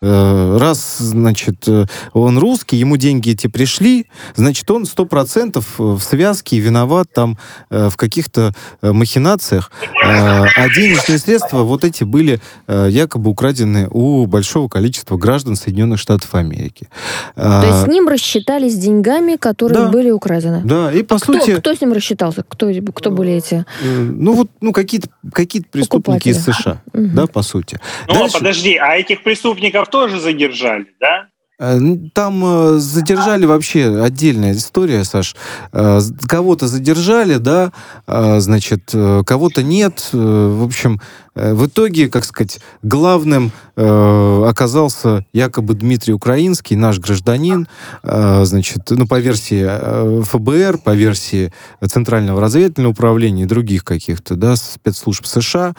раз, 0.00 0.98
значит, 0.98 1.66
э, 1.66 1.86
он 2.12 2.38
русский, 2.38 2.76
ему 2.76 2.96
деньги 2.96 3.30
эти 3.30 3.46
пришли, 3.46 4.06
значит, 4.34 4.70
он 4.70 4.86
сто 4.86 5.04
процентов 5.04 5.78
в 5.78 6.00
связке 6.00 6.58
виноват 6.58 7.08
там 7.12 7.38
э, 7.70 7.88
в 7.90 7.96
каких-то 7.96 8.52
махинациях, 8.82 9.70
а 10.02 10.68
денежные 10.74 11.18
средства 11.18 11.62
вот 11.62 11.84
эти 11.84 12.04
были 12.04 12.40
якобы 12.66 13.30
украдены 13.30 13.88
у 13.90 14.26
большого 14.26 14.68
количества 14.68 15.16
граждан 15.16 15.56
Соединенных 15.56 15.98
Штатов 15.98 16.34
Америки. 16.34 16.88
То 17.34 17.64
есть 17.64 17.84
с 17.84 17.86
ним 17.86 18.08
рассчитались 18.08 18.76
деньгами, 18.76 19.36
которые 19.36 19.84
да, 19.84 19.88
были 19.88 20.10
украдены? 20.10 20.62
Да, 20.64 20.92
и 20.92 21.02
по 21.02 21.16
а 21.16 21.18
сути... 21.18 21.52
Кто, 21.52 21.60
кто 21.60 21.74
с 21.74 21.80
ним 21.80 21.92
рассчитался? 21.92 22.44
Кто, 22.48 22.70
кто 22.94 23.10
были 23.10 23.32
эти? 23.32 23.64
Ну 23.82 24.34
вот, 24.34 24.50
ну 24.60 24.72
какие-то 24.72 25.08
какие 25.32 25.62
преступники 25.62 26.28
из 26.28 26.42
США, 26.44 26.82
угу. 26.92 27.08
да, 27.14 27.26
по 27.26 27.42
сути. 27.42 27.78
Ну, 28.06 28.14
Дальше... 28.14 28.38
подожди, 28.38 28.76
а 28.76 28.96
этих 28.96 29.22
преступников 29.22 29.87
тоже 29.90 30.20
задержали, 30.20 30.86
да? 31.00 31.28
Э, 31.60 31.80
там 32.14 32.44
э, 32.44 32.78
задержали 32.78 33.44
вообще 33.44 34.00
отдельная 34.00 34.52
история, 34.52 35.02
Саш. 35.02 35.34
Э, 35.72 36.00
кого-то 36.28 36.68
задержали, 36.68 37.36
да, 37.36 37.72
значит, 38.06 38.92
кого-то 39.26 39.62
нет. 39.62 40.08
В 40.12 40.64
общем, 40.64 41.00
в 41.34 41.66
итоге, 41.66 42.08
как 42.08 42.24
сказать, 42.24 42.60
главным 42.82 43.52
оказался 43.76 45.24
якобы 45.32 45.74
Дмитрий 45.74 46.12
Украинский, 46.12 46.74
наш 46.74 46.98
гражданин, 46.98 47.68
значит, 48.02 48.90
ну, 48.90 49.06
по 49.06 49.20
версии 49.20 50.22
ФБР, 50.24 50.78
по 50.78 50.94
версии 50.94 51.52
Центрального 51.86 52.40
разведывательного 52.40 52.92
управления 52.92 53.44
и 53.44 53.46
других 53.46 53.84
каких-то, 53.84 54.34
да, 54.36 54.56
спецслужб 54.56 55.26
США. 55.26 55.74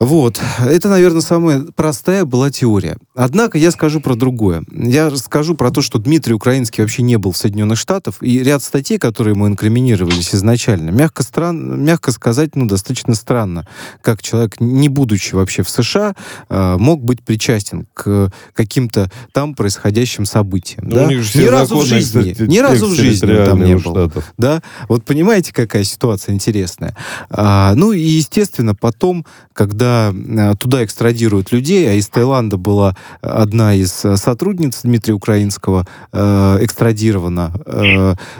Вот. 0.00 0.40
Это, 0.58 0.88
наверное, 0.88 1.20
самая 1.20 1.60
простая 1.74 2.24
была 2.24 2.50
теория. 2.50 2.98
Однако 3.14 3.58
я 3.58 3.70
скажу 3.70 4.00
про 4.00 4.16
другое. 4.16 4.64
Я 4.72 5.08
расскажу 5.08 5.54
про 5.54 5.70
то, 5.70 5.82
что 5.82 5.98
Дмитрий 5.98 6.34
Украинский 6.34 6.82
вообще 6.82 7.02
не 7.02 7.16
был 7.16 7.30
в 7.30 7.36
Соединенных 7.36 7.78
Штатах, 7.78 8.16
и 8.20 8.40
ряд 8.40 8.62
статей, 8.62 8.98
которые 8.98 9.34
ему 9.34 9.46
инкриминировались 9.46 10.34
изначально, 10.34 10.90
мягко, 10.90 11.22
стран... 11.22 11.82
мягко 11.82 12.10
сказать, 12.10 12.56
ну, 12.56 12.66
достаточно 12.66 13.14
странно, 13.14 13.68
как 14.02 14.20
человек, 14.20 14.60
не 14.60 14.88
будучи 14.88 15.34
вообще 15.34 15.62
в 15.62 15.70
США, 15.70 16.14
э, 16.48 16.76
мог 16.76 17.02
быть 17.02 17.22
причастен 17.22 17.86
к 17.94 18.32
каким-то 18.52 19.10
там 19.32 19.54
происходящим 19.54 20.26
событиям. 20.26 20.88
Да? 20.88 21.06
Ни 21.06 21.46
разу 21.46 21.78
в 21.78 21.86
жизни, 21.86 22.34
ни 22.40 22.58
разу 22.58 22.88
в 22.88 22.94
жизни 22.94 23.44
там 23.44 23.62
не 23.62 23.76
был. 23.76 24.10
Да? 24.38 24.60
Вот 24.88 25.04
понимаете, 25.04 25.52
какая 25.52 25.84
ситуация 25.84 26.34
интересная. 26.34 26.96
А, 27.30 27.74
ну 27.76 27.92
и, 27.92 28.00
естественно, 28.00 28.74
потом, 28.74 29.24
когда 29.52 29.83
Э, 29.84 30.54
туда 30.58 30.84
экстрадируют 30.84 31.52
людей, 31.52 31.88
а 31.90 31.92
из 31.94 32.08
Таиланда 32.08 32.56
была 32.56 32.96
одна 33.20 33.74
из 33.74 34.04
э, 34.04 34.16
сотрудниц 34.16 34.80
Дмитрия 34.82 35.14
Украинского 35.14 35.86
э, 36.12 36.58
экстрадирована, 36.60 37.52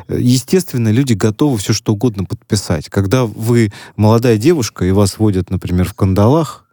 естественно, 0.09 0.91
люди 0.91 1.13
готовы 1.13 1.59
все 1.59 1.73
что 1.73 1.93
угодно 1.93 2.25
подписать. 2.25 2.89
Когда 2.89 3.25
вы 3.25 3.73
молодая 3.97 4.37
девушка, 4.37 4.85
и 4.85 4.91
вас 4.91 5.19
водят, 5.19 5.51
например, 5.51 5.89
в 5.89 5.95
кандалах, 5.95 6.65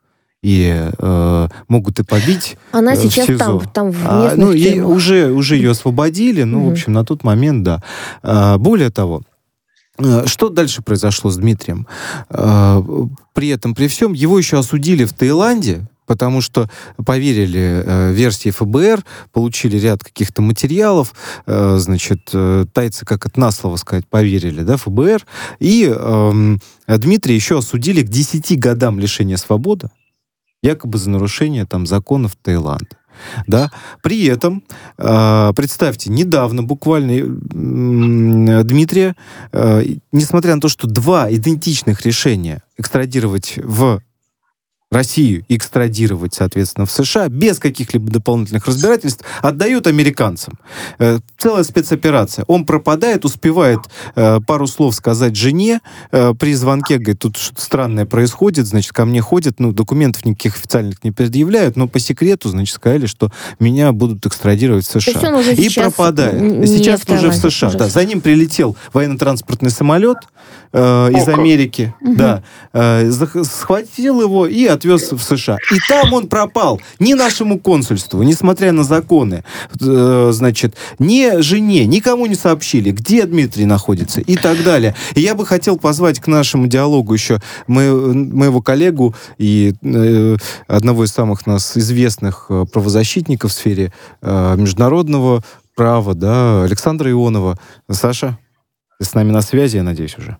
и 0.42 0.90
э, 0.98 1.48
могут 1.68 2.00
и 2.00 2.04
побить. 2.04 2.58
Она 2.72 2.96
сейчас 2.96 3.28
СИЗО. 3.28 3.38
там, 3.38 3.60
там 3.74 3.92
в 3.92 3.98
а, 4.06 4.34
Ну, 4.36 4.52
ей 4.52 4.80
уже, 4.80 5.32
уже 5.32 5.56
ее 5.56 5.72
освободили, 5.72 6.44
ну, 6.44 6.62
угу. 6.62 6.70
в 6.70 6.72
общем, 6.72 6.94
на 6.94 7.06
тот 7.06 7.24
момент, 7.24 7.64
да. 7.64 7.84
А, 8.24 8.58
более 8.58 8.90
того, 8.90 9.22
Э, 9.22 9.31
что 10.26 10.50
дальше 10.50 10.82
произошло 10.82 11.30
с 11.30 11.38
Дмитрием? 11.38 11.88
Э, 12.30 12.82
при 13.34 13.50
этом, 13.50 13.76
при 13.76 13.88
всем, 13.88 14.14
его 14.14 14.38
еще 14.38 14.60
осудили 14.60 15.06
в 15.06 15.14
Таиланде, 15.14 15.88
потому 16.12 16.42
что 16.42 16.70
поверили 17.06 17.84
э, 17.86 18.12
версии 18.12 18.50
ФБР, 18.50 19.06
получили 19.32 19.78
ряд 19.78 20.04
каких-то 20.04 20.42
материалов, 20.42 21.14
э, 21.46 21.78
значит, 21.78 22.30
э, 22.34 22.66
тайцы, 22.74 23.06
как 23.06 23.26
это 23.26 23.40
на 23.40 23.52
слово 23.52 23.78
сказать, 23.78 24.06
поверили, 24.08 24.62
да, 24.64 24.76
ФБР, 24.76 25.26
и 25.60 25.90
э, 25.90 26.58
Дмитрия 26.88 27.36
еще 27.36 27.60
осудили 27.60 28.02
к 28.02 28.10
10 28.10 28.60
годам 28.60 29.00
лишения 29.00 29.38
свободы, 29.38 29.90
якобы 30.62 30.98
за 30.98 31.10
нарушение 31.10 31.66
там 31.66 31.88
законов 31.88 32.36
Таиланда. 32.42 32.98
Да? 33.48 33.72
При 34.02 34.26
этом, 34.26 34.64
э, 34.98 35.54
представьте, 35.56 36.12
недавно 36.12 36.64
буквально 36.64 37.26
Дмитрия, 38.64 39.16
э, 39.52 39.84
несмотря 40.12 40.56
на 40.56 40.62
то, 40.62 40.70
что 40.70 40.88
два 40.88 41.32
идентичных 41.32 42.06
решения 42.06 42.64
экстрадировать 42.78 43.56
в 43.58 44.02
Россию 44.92 45.46
экстрадировать, 45.48 46.34
соответственно, 46.34 46.86
в 46.86 46.92
США 46.92 47.30
без 47.30 47.60
каких-либо 47.60 48.12
дополнительных 48.12 48.66
разбирательств, 48.66 49.24
отдают 49.42 49.88
американцам. 49.88 50.60
Э, 51.00 51.20
целая 51.38 51.64
спецоперация. 51.64 52.44
Он 52.48 52.66
пропадает, 52.66 53.24
успевает 53.24 53.80
э, 54.16 54.40
пару 54.46 54.68
слов 54.68 54.94
сказать 54.94 55.38
жене 55.38 55.80
э, 56.12 56.34
при 56.38 56.54
звонке, 56.54 56.98
говорит, 56.98 57.20
тут 57.20 57.38
что-то 57.38 57.62
странное 57.62 58.06
происходит, 58.06 58.68
значит, 58.68 58.92
ко 58.92 59.06
мне 59.06 59.22
ходят, 59.22 59.62
ну, 59.62 59.72
документов 59.72 60.26
никаких 60.26 60.58
официальных 60.58 61.02
не 61.06 61.12
предъявляют, 61.12 61.78
но 61.78 61.88
по 61.88 62.00
секрету, 62.00 62.50
значит, 62.50 62.76
сказали, 62.76 63.06
что 63.06 63.32
меня 63.60 63.94
будут 63.94 64.26
экстрадировать 64.26 64.86
в 64.86 64.92
США. 64.92 65.14
И 65.54 65.70
пропадает. 65.74 66.68
Сейчас 66.68 67.08
уже 67.08 67.30
в 67.30 67.36
США, 67.36 67.72
да. 67.72 67.88
За 67.88 68.04
ним 68.04 68.20
прилетел 68.20 68.76
военно-транспортный 68.92 69.70
самолет 69.70 70.18
э, 70.74 71.12
из 71.14 71.30
Америки, 71.30 71.96
да, 72.02 72.44
э, 72.74 73.10
схватил 73.10 74.22
его 74.22 74.48
и 74.48 74.66
отвез 74.82 75.12
в 75.12 75.22
США. 75.22 75.58
И 75.72 75.78
там 75.88 76.14
он 76.14 76.28
пропал. 76.28 76.82
Ни 77.00 77.14
нашему 77.14 77.60
консульству, 77.60 78.24
несмотря 78.24 78.72
на 78.72 78.84
законы, 78.84 79.44
э, 79.80 80.30
значит, 80.34 80.76
ни 81.00 81.42
жене, 81.42 81.86
никому 81.86 82.26
не 82.26 82.36
сообщили, 82.36 82.92
где 82.92 83.26
Дмитрий 83.26 83.66
находится 83.66 84.22
и 84.22 84.36
так 84.36 84.64
далее. 84.64 84.96
И 85.16 85.22
я 85.22 85.36
бы 85.36 85.46
хотел 85.46 85.78
позвать 85.78 86.20
к 86.20 86.28
нашему 86.28 86.68
диалогу 86.68 87.14
еще 87.14 87.40
мы, 87.68 88.14
моего 88.14 88.62
коллегу 88.62 89.14
и 89.38 89.74
э, 89.84 90.38
одного 90.68 91.04
из 91.04 91.12
самых 91.12 91.46
нас 91.46 91.78
известных 91.78 92.48
э, 92.50 92.66
правозащитников 92.72 93.52
в 93.52 93.54
сфере 93.54 93.92
э, 94.22 94.56
международного 94.58 95.44
права, 95.76 96.16
да, 96.16 96.64
Александра 96.64 97.10
Ионова. 97.10 97.58
Саша, 97.90 98.38
ты 99.00 99.06
с 99.06 99.14
нами 99.14 99.32
на 99.32 99.42
связи, 99.42 99.78
я 99.78 99.84
надеюсь, 99.84 100.18
уже. 100.18 100.38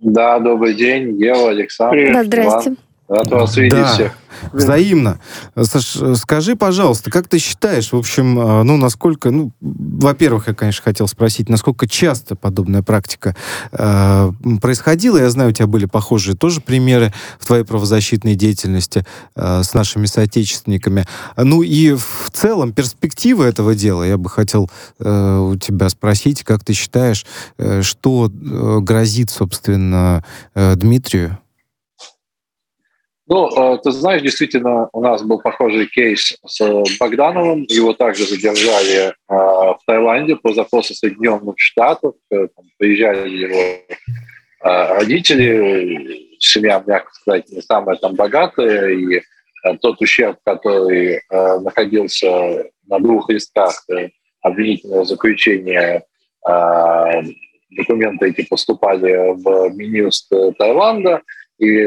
Да, 0.00 0.38
добрый 0.38 0.74
день, 0.74 1.20
Ева, 1.20 1.50
Александр. 1.50 1.92
Привет. 1.92 2.12
Да, 2.12 2.24
здрасте. 2.24 2.70
Иван. 2.70 2.78
Рад 3.08 3.30
вас 3.30 3.56
видеть 3.56 3.78
да. 3.78 3.94
всех. 3.94 4.12
Взаимно. 4.52 5.18
Саш, 5.60 5.98
скажи, 6.16 6.56
пожалуйста, 6.56 7.10
как 7.10 7.26
ты 7.26 7.38
считаешь, 7.38 7.92
в 7.92 7.96
общем, 7.96 8.38
а, 8.38 8.62
ну, 8.62 8.76
насколько, 8.76 9.30
ну, 9.30 9.50
во-первых, 9.60 10.48
я, 10.48 10.54
конечно, 10.54 10.82
хотел 10.82 11.08
спросить, 11.08 11.48
насколько 11.48 11.88
часто 11.88 12.36
подобная 12.36 12.82
практика 12.82 13.34
э, 13.72 14.32
происходила? 14.60 15.16
Я 15.16 15.30
знаю, 15.30 15.50
у 15.50 15.52
тебя 15.52 15.66
были 15.66 15.86
похожие 15.86 16.36
тоже 16.36 16.60
примеры 16.60 17.12
в 17.40 17.46
твоей 17.46 17.64
правозащитной 17.64 18.34
деятельности 18.34 19.04
э, 19.34 19.62
с 19.62 19.72
нашими 19.74 20.06
соотечественниками. 20.06 21.06
Ну 21.36 21.62
и 21.62 21.94
в 21.94 22.30
целом 22.30 22.72
перспективы 22.72 23.44
этого 23.44 23.74
дела 23.74 24.02
я 24.02 24.18
бы 24.18 24.28
хотел 24.28 24.70
э, 24.98 25.38
у 25.38 25.56
тебя 25.56 25.88
спросить, 25.88 26.44
как 26.44 26.62
ты 26.64 26.74
считаешь, 26.74 27.24
э, 27.56 27.82
что 27.82 28.30
э, 28.30 28.78
грозит, 28.80 29.30
собственно, 29.30 30.22
э, 30.54 30.74
Дмитрию? 30.76 31.38
Ну, 33.28 33.74
э, 33.74 33.78
ты 33.84 33.90
знаешь, 33.90 34.22
действительно, 34.22 34.88
у 34.92 35.02
нас 35.02 35.22
был 35.22 35.38
похожий 35.38 35.86
кейс 35.86 36.38
с 36.46 36.98
Богдановым. 36.98 37.66
Его 37.68 37.92
также 37.92 38.24
задержали 38.24 39.08
э, 39.08 39.12
в 39.28 39.78
Таиланде 39.86 40.36
по 40.36 40.54
запросу 40.54 40.94
Соединенных 40.94 41.56
Штатов. 41.58 42.14
Э, 42.30 42.48
там 42.56 42.64
приезжали 42.78 43.28
его 43.28 43.60
родители, 44.60 46.36
семья, 46.40 46.82
мягко 46.84 47.12
сказать, 47.12 47.48
не 47.50 47.62
самая 47.62 47.96
там 47.96 48.16
богатая, 48.16 48.88
и 48.88 49.22
тот 49.80 50.02
ущерб, 50.02 50.36
который 50.44 51.22
находился 51.30 52.64
на 52.88 52.98
двух 52.98 53.30
листках 53.30 53.86
обвинительного 54.42 55.04
заключения, 55.04 56.02
документы 57.70 58.30
эти 58.30 58.48
поступали 58.48 59.32
в 59.40 59.72
Минюст 59.76 60.28
Таиланда– 60.58 61.22
и 61.58 61.84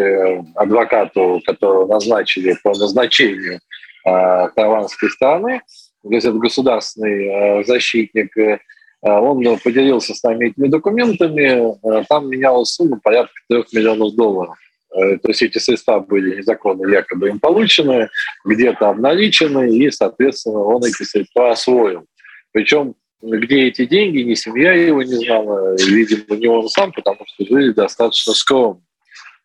адвокату, 0.56 1.42
которого 1.46 1.88
назначили 1.88 2.56
по 2.64 2.70
назначению 2.78 3.60
э, 4.06 4.50
тайванской 4.56 5.10
стороны, 5.10 5.62
то 6.04 6.12
есть 6.12 6.26
это 6.26 6.38
государственный 6.38 7.28
э, 7.28 7.64
защитник, 7.64 8.36
э, 8.38 8.60
он 9.02 9.58
поделился 9.60 10.14
с 10.14 10.24
нами 10.24 10.50
этими 10.50 10.68
документами, 10.68 11.74
э, 11.74 12.04
там 12.10 12.30
менялась 12.30 12.70
сумма 12.70 13.00
порядка 13.02 13.34
3 13.50 13.64
миллионов 13.74 14.16
долларов. 14.16 14.56
Э, 14.94 15.18
то 15.18 15.30
есть 15.30 15.42
эти 15.42 15.58
средства 15.58 16.00
были 16.00 16.38
незаконно 16.38 16.88
якобы 16.92 17.30
им 17.30 17.40
получены, 17.40 18.10
где-то 18.44 18.90
обналичены, 18.90 19.70
и, 19.76 19.90
соответственно, 19.90 20.60
он 20.60 20.84
эти 20.84 21.04
средства 21.04 21.52
освоил. 21.52 22.06
Причем 22.52 22.96
где 23.22 23.68
эти 23.68 23.86
деньги, 23.86 24.20
ни 24.20 24.34
семья 24.34 24.74
его 24.74 25.04
не 25.04 25.14
знала, 25.14 25.76
видимо, 25.76 26.36
не 26.38 26.48
он 26.48 26.68
сам, 26.70 26.92
потому 26.92 27.20
что 27.26 27.46
жили 27.46 27.72
достаточно 27.72 28.34
скромно. 28.34 28.82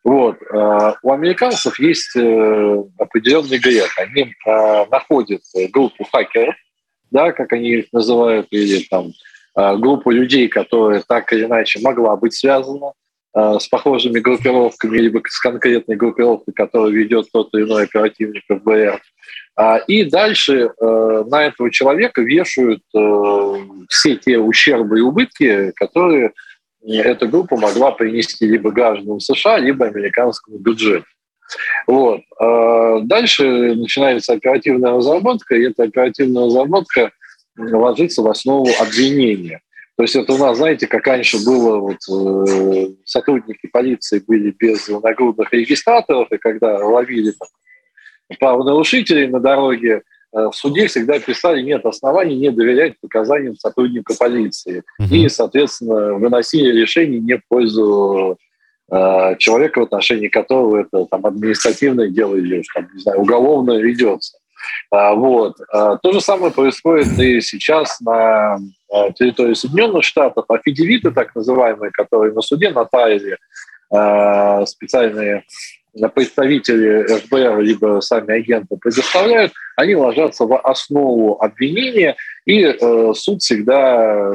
Вот. 0.07 0.37
Э, 0.41 0.93
у 1.03 1.13
американцев 1.13 1.81
есть 1.81 2.15
э, 2.15 2.85
определенный 2.97 3.59
грех. 3.59 3.93
Они 3.99 4.23
э, 4.23 4.85
находят 4.89 5.43
группу 5.73 6.05
хакеров, 6.05 6.55
да, 7.11 7.33
как 7.33 7.53
они 7.53 7.71
их 7.71 7.87
называют, 7.93 8.47
или 8.51 8.87
там 8.89 9.11
группу 9.57 10.11
людей, 10.11 10.49
которые 10.49 11.03
так 11.09 11.33
или 11.33 11.45
иначе 11.45 11.81
могла 11.81 12.15
быть 12.15 12.35
связана 12.35 12.93
с 13.35 13.67
похожими 13.69 14.19
группировками, 14.21 14.99
либо 14.99 15.23
с 15.27 15.41
конкретной 15.41 15.97
группировкой, 15.97 16.53
которую 16.53 16.93
ведет 16.93 17.33
тот 17.33 17.55
или 17.55 17.63
иной 17.63 17.85
оперативник 17.85 18.43
ФБР. 18.49 19.01
И 19.87 20.05
дальше 20.05 20.71
на 20.79 21.47
этого 21.47 21.71
человека 21.71 22.21
вешают 22.21 22.83
все 23.89 24.17
те 24.17 24.39
ущербы 24.39 24.99
и 24.99 25.03
убытки, 25.03 25.73
которые 25.77 26.33
эта 26.95 27.27
группа 27.27 27.57
могла 27.57 27.93
принести 27.93 28.47
либо 28.47 28.71
гражданам 28.71 29.21
США, 29.21 29.59
либо 29.59 29.87
американскому 29.87 30.59
бюджету. 30.59 31.07
Вот. 31.87 32.21
А 32.41 33.01
дальше 33.01 33.75
начинается 33.75 34.33
оперативная 34.33 34.93
разработка, 34.93 35.55
и 35.55 35.69
эта 35.69 35.85
оперативная 35.85 36.47
разработка 36.47 37.13
ложится 37.57 38.23
в 38.23 38.29
основу 38.29 38.69
обвинения. 38.81 39.61
То 39.97 40.03
есть 40.03 40.15
это 40.15 40.35
у 40.35 40.39
нас, 40.39 40.59
знаете, 40.59 40.87
как 40.87 41.07
раньше 41.07 41.43
было, 41.43 41.79
вот, 41.79 41.97
э, 42.11 42.89
сотрудники 43.05 43.67
полиции 43.67 44.23
были 44.27 44.51
без 44.51 44.89
нагрудных 44.89 45.53
регистраторов, 45.53 46.31
и 46.33 46.37
когда 46.37 46.85
ловили 46.85 47.33
там, 47.33 47.49
правонарушителей 48.39 49.29
на 49.29 49.41
дороге, 49.41 50.03
Э, 50.03 50.16
в 50.37 50.53
суде 50.53 50.87
всегда 50.87 51.19
писали, 51.19 51.63
нет 51.63 51.87
оснований 51.87 52.37
не 52.37 52.51
доверять 52.51 53.01
показаниям 53.01 53.57
сотрудника 53.57 54.15
полиции. 54.19 54.83
Угу. 54.99 55.15
И, 55.15 55.29
соответственно, 55.29 56.15
выносили 56.15 56.79
решение 56.79 57.21
не 57.21 57.39
в 57.39 57.43
пользу 57.49 58.39
э, 58.91 59.37
человека, 59.39 59.81
в 59.81 59.85
отношении 59.85 60.29
которого 60.29 60.83
это 60.83 61.07
там, 61.07 61.25
административное 61.25 62.09
дело 62.09 62.37
или 62.37 62.63
там, 62.75 62.89
не 62.93 63.01
знаю, 63.01 63.21
уголовное 63.21 63.79
ведется. 63.79 64.39
А, 64.91 65.15
вот. 65.15 65.57
А, 65.73 65.97
то 65.97 66.13
же 66.13 66.21
самое 66.21 66.53
происходит 66.53 67.19
и 67.19 67.41
сейчас 67.41 68.01
на 68.01 68.59
э, 68.93 69.13
территории 69.15 69.55
Соединенных 69.55 70.05
Штатов. 70.05 70.45
Афидевиты, 70.49 71.11
так 71.11 71.35
называемые, 71.35 71.91
которые 71.91 72.33
на 72.33 72.43
суде 72.43 72.71
нотарили 72.71 73.39
э, 73.93 74.67
специальные 74.67 75.45
представители 76.15 77.07
ФБР 77.21 77.61
либо 77.61 78.01
сами 78.01 78.39
агенты 78.39 78.77
предоставляют, 78.77 79.53
они 79.77 79.95
ложатся 79.95 80.45
в 80.45 80.59
основу 80.59 81.41
обвинения, 81.41 82.17
и 82.45 82.63
э, 82.63 83.13
суд 83.15 83.43
всегда 83.43 84.31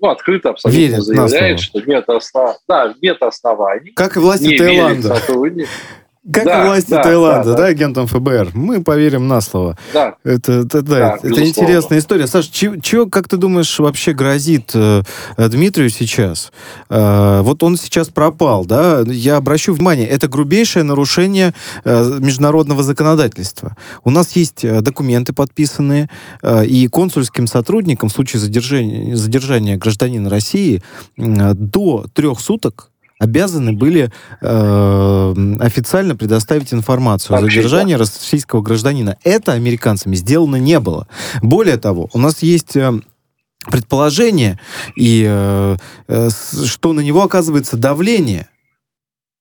ну, 0.00 0.08
открыто 0.08 0.50
абсолютно 0.50 0.80
Верит 0.80 1.02
заявляет, 1.02 1.60
что 1.60 1.80
нет, 1.80 2.08
основ... 2.08 2.56
да, 2.66 2.94
нет 3.02 3.22
оснований. 3.22 3.92
Как 3.92 4.16
и 4.16 4.20
власти 4.20 4.56
Таиланда. 4.56 5.20
Как 6.30 6.44
да, 6.44 6.66
власти 6.66 6.90
да, 6.90 7.02
Таиланда, 7.02 7.44
да, 7.44 7.50
да. 7.52 7.56
да, 7.62 7.66
агентам 7.68 8.06
ФБР. 8.06 8.50
Мы 8.52 8.82
поверим 8.82 9.26
на 9.26 9.40
слово. 9.40 9.78
Да. 9.94 10.16
Это, 10.22 10.52
это, 10.52 10.82
да, 10.82 10.98
да, 10.98 11.18
это 11.22 11.46
интересная 11.46 11.98
история. 11.98 12.26
Саш, 12.26 12.46
чего, 12.48 13.06
как 13.06 13.26
ты 13.26 13.38
думаешь, 13.38 13.78
вообще 13.78 14.12
грозит 14.12 14.72
э, 14.74 15.02
Дмитрию 15.38 15.88
сейчас? 15.88 16.52
Э, 16.90 17.40
вот 17.40 17.62
он 17.62 17.78
сейчас 17.78 18.08
пропал, 18.08 18.66
да? 18.66 19.02
Я 19.06 19.38
обращу 19.38 19.72
внимание, 19.72 20.06
это 20.06 20.28
грубейшее 20.28 20.82
нарушение 20.82 21.54
э, 21.84 22.18
международного 22.20 22.82
законодательства. 22.82 23.74
У 24.04 24.10
нас 24.10 24.36
есть 24.36 24.62
э, 24.62 24.82
документы 24.82 25.32
подписанные, 25.32 26.10
э, 26.42 26.66
и 26.66 26.86
консульским 26.88 27.46
сотрудникам 27.46 28.10
в 28.10 28.12
случае 28.12 28.40
задержания, 28.40 29.16
задержания 29.16 29.78
гражданина 29.78 30.28
России 30.28 30.82
э, 31.16 31.54
до 31.54 32.04
трех 32.12 32.40
суток 32.40 32.90
обязаны 33.20 33.72
были 33.72 34.10
э, 34.40 35.34
официально 35.60 36.16
предоставить 36.16 36.74
информацию 36.74 37.36
о 37.36 37.40
задержании 37.42 37.94
российского 37.94 38.62
гражданина. 38.62 39.16
Это 39.22 39.52
американцами 39.52 40.16
сделано 40.16 40.56
не 40.56 40.80
было. 40.80 41.06
Более 41.42 41.76
того, 41.76 42.10
у 42.12 42.18
нас 42.18 42.42
есть... 42.42 42.76
Э, 42.76 42.98
предположение, 43.70 44.58
и 44.96 45.22
э, 45.28 45.76
э, 46.08 46.28
что 46.64 46.94
на 46.94 47.00
него 47.00 47.22
оказывается 47.22 47.76
давление, 47.76 48.48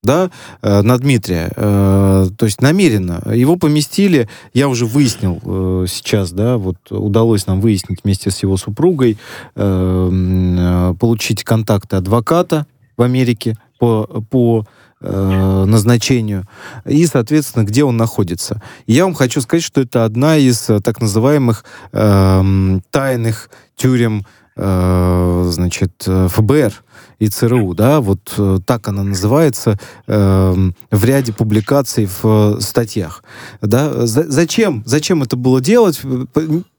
да, 0.03 0.29
э, 0.61 0.81
на 0.81 0.97
Дмитрия, 0.97 1.49
э, 1.55 2.27
то 2.37 2.45
есть 2.45 2.61
намеренно. 2.61 3.23
Его 3.33 3.55
поместили, 3.55 4.27
я 4.53 4.67
уже 4.67 4.85
выяснил 4.85 5.39
э, 5.41 5.85
сейчас, 5.87 6.31
да, 6.33 6.57
вот 6.57 6.75
удалось 6.89 7.47
нам 7.47 7.61
выяснить 7.61 8.03
вместе 8.03 8.29
с 8.29 8.43
его 8.43 8.57
супругой, 8.57 9.17
э, 9.55 10.93
получить 10.99 11.45
контакты 11.45 11.95
адвоката 11.95 12.65
в 12.97 13.03
Америке, 13.03 13.57
по, 13.79 14.05
по 14.29 14.65
э, 15.01 15.63
назначению 15.65 16.43
и, 16.85 17.05
соответственно, 17.05 17.63
где 17.63 17.83
он 17.83 17.97
находится. 17.97 18.61
Я 18.85 19.05
вам 19.05 19.15
хочу 19.15 19.41
сказать, 19.41 19.63
что 19.63 19.81
это 19.81 20.05
одна 20.05 20.37
из 20.37 20.69
э, 20.69 20.79
так 20.81 21.01
называемых 21.01 21.63
э, 21.91 22.79
тайных 22.91 23.49
тюрем 23.75 24.25
значит, 24.59 25.93
ФБР 26.05 26.73
и 27.19 27.27
ЦРУ, 27.27 27.73
да, 27.73 27.99
вот 27.99 28.33
э, 28.37 28.59
так 28.65 28.87
она 28.87 29.03
называется 29.03 29.77
э, 30.07 30.71
в 30.89 31.05
ряде 31.05 31.33
публикаций 31.33 32.05
в 32.05 32.21
э, 32.23 32.61
статьях, 32.61 33.23
да. 33.61 34.07
За, 34.07 34.23
зачем, 34.29 34.83
зачем 34.85 35.21
это 35.21 35.35
было 35.35 35.59
делать? 35.59 36.01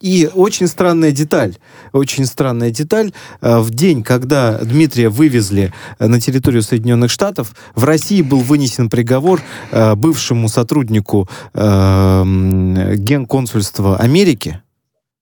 И 0.00 0.30
очень 0.32 0.66
странная 0.66 1.12
деталь, 1.12 1.56
очень 1.92 2.24
странная 2.24 2.70
деталь. 2.70 3.12
Э, 3.42 3.58
в 3.58 3.70
день, 3.70 4.02
когда 4.02 4.58
Дмитрия 4.58 5.10
вывезли 5.10 5.74
на 5.98 6.20
территорию 6.20 6.62
Соединенных 6.62 7.10
Штатов, 7.10 7.54
в 7.74 7.84
России 7.84 8.22
был 8.22 8.40
вынесен 8.40 8.88
приговор 8.88 9.42
э, 9.70 9.94
бывшему 9.94 10.48
сотруднику 10.48 11.28
э, 11.52 12.94
генконсульства 12.96 13.98
Америки 13.98 14.62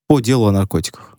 по 0.07 0.21
делу 0.21 0.47
о 0.47 0.53
наркотиках. 0.53 1.18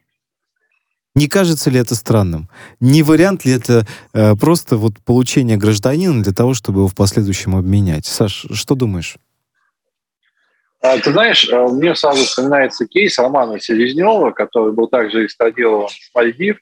Не 1.19 1.27
кажется 1.27 1.69
ли 1.69 1.77
это 1.77 1.95
странным? 1.95 2.47
Не 2.79 3.03
вариант 3.03 3.43
ли 3.43 3.51
это 3.51 3.85
э, 4.13 4.35
просто 4.37 4.77
вот 4.77 4.93
получение 5.05 5.57
гражданина 5.57 6.23
для 6.23 6.31
того, 6.31 6.53
чтобы 6.53 6.79
его 6.79 6.87
в 6.87 6.95
последующем 6.95 7.57
обменять? 7.57 8.05
Саш, 8.05 8.45
что 8.53 8.73
думаешь? 8.73 9.17
А, 10.81 10.97
ты 10.97 11.11
знаешь, 11.11 11.45
э, 11.49 11.67
мне 11.67 11.93
сразу 11.93 12.23
вспоминается 12.23 12.85
кейс 12.85 13.19
Романа 13.19 13.59
Селезнева, 13.59 14.31
который 14.31 14.71
был 14.71 14.87
также 14.87 15.25
экстрадирован 15.25 15.89
в 15.89 16.15
Мальдив. 16.15 16.59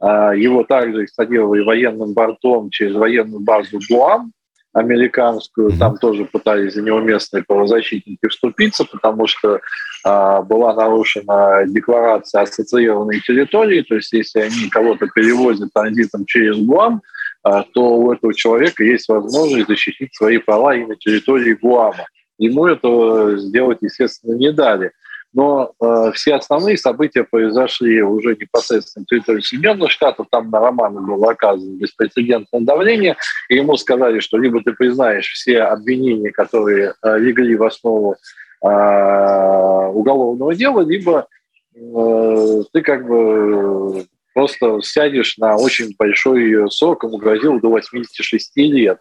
А, 0.00 0.34
его 0.34 0.64
также 0.64 1.04
экстрадировали 1.04 1.60
военным 1.60 2.14
бортом 2.14 2.70
через 2.70 2.94
военную 2.94 3.40
базу 3.40 3.78
Гуам 3.90 4.32
американскую. 4.72 5.76
Там 5.78 5.96
тоже 5.96 6.24
пытались 6.24 6.74
за 6.74 6.82
него 6.82 7.00
местные 7.00 7.42
правозащитники 7.42 8.28
вступиться, 8.28 8.84
потому 8.84 9.26
что 9.26 9.60
а, 10.04 10.42
была 10.42 10.74
нарушена 10.74 11.64
декларация 11.66 12.42
ассоциированной 12.42 13.20
территории, 13.20 13.82
то 13.82 13.96
есть 13.96 14.12
если 14.12 14.40
они 14.40 14.68
кого-то 14.70 15.08
перевозят 15.14 15.70
транзитом 15.72 16.26
через 16.26 16.58
Гуам, 16.58 17.02
а, 17.42 17.62
то 17.62 17.96
у 17.96 18.12
этого 18.12 18.34
человека 18.34 18.84
есть 18.84 19.08
возможность 19.08 19.68
защитить 19.68 20.14
свои 20.14 20.38
права 20.38 20.74
и 20.74 20.84
на 20.84 20.96
территории 20.96 21.54
Гуама. 21.54 22.06
Ему 22.38 22.66
это 22.66 23.36
сделать, 23.38 23.78
естественно, 23.80 24.34
не 24.34 24.52
дали. 24.52 24.92
Но 25.38 25.70
э, 25.80 26.10
все 26.14 26.34
основные 26.34 26.76
события 26.76 27.22
произошли 27.22 28.02
уже 28.02 28.34
непосредственно 28.34 29.02
на 29.02 29.06
территории 29.06 29.40
Соединенных 29.40 29.92
Штатов. 29.92 30.26
Там 30.32 30.50
на 30.50 30.58
Романа 30.58 31.00
было 31.00 31.30
оказано 31.30 31.76
беспрецедентное 31.76 32.62
давление. 32.62 33.16
И 33.48 33.54
ему 33.54 33.76
сказали, 33.76 34.18
что 34.18 34.36
либо 34.36 34.60
ты 34.64 34.72
признаешь 34.72 35.30
все 35.30 35.60
обвинения, 35.60 36.32
которые 36.32 36.94
э, 37.04 37.18
легли 37.20 37.54
в 37.54 37.62
основу 37.62 38.16
а, 38.60 39.88
уголовного 39.90 40.56
дела, 40.56 40.80
либо 40.80 41.28
э, 41.76 42.62
ты 42.72 42.82
как 42.82 43.06
бы 43.06 44.06
просто 44.34 44.80
сядешь 44.82 45.38
на 45.38 45.54
очень 45.54 45.94
большой 45.96 46.68
срок, 46.68 47.04
ему 47.04 47.18
грозил 47.18 47.60
до 47.60 47.68
86 47.68 48.56
лет. 48.56 48.98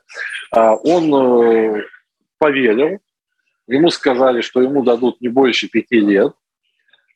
А 0.51 0.75
он 0.75 1.15
э, 1.15 1.83
поверил, 2.37 2.99
ему 3.67 3.89
сказали, 3.89 4.41
что 4.41 4.61
ему 4.61 4.83
дадут 4.83 5.21
не 5.21 5.27
больше 5.27 5.67
пяти 5.67 5.99
лет, 5.99 6.33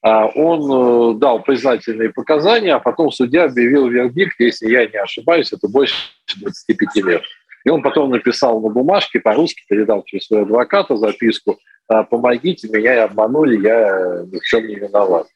а 0.03 0.27
он 0.27 1.15
э, 1.15 1.19
дал 1.19 1.43
признательные 1.43 2.09
показания, 2.09 2.73
а 2.73 2.79
потом 2.79 3.11
судья 3.11 3.45
объявил 3.45 3.87
вердикт, 3.87 4.39
если 4.39 4.69
я 4.71 4.87
не 4.87 4.97
ошибаюсь, 4.97 5.53
это 5.53 5.67
больше 5.67 5.95
25 6.39 6.95
лет. 7.05 7.21
И 7.63 7.69
он 7.69 7.83
потом 7.83 8.09
написал 8.09 8.59
на 8.61 8.69
бумажке, 8.69 9.19
по-русски 9.19 9.63
передал 9.69 10.03
через 10.03 10.25
своего 10.25 10.45
адвоката 10.45 10.97
записку, 10.97 11.59
«А, 11.87 12.03
помогите, 12.03 12.67
меня 12.69 13.03
обманули, 13.03 13.61
я 13.61 14.23
ни 14.25 14.39
в 14.39 14.43
чем 14.43 14.65
не 14.65 14.75
виноват. 14.75 15.27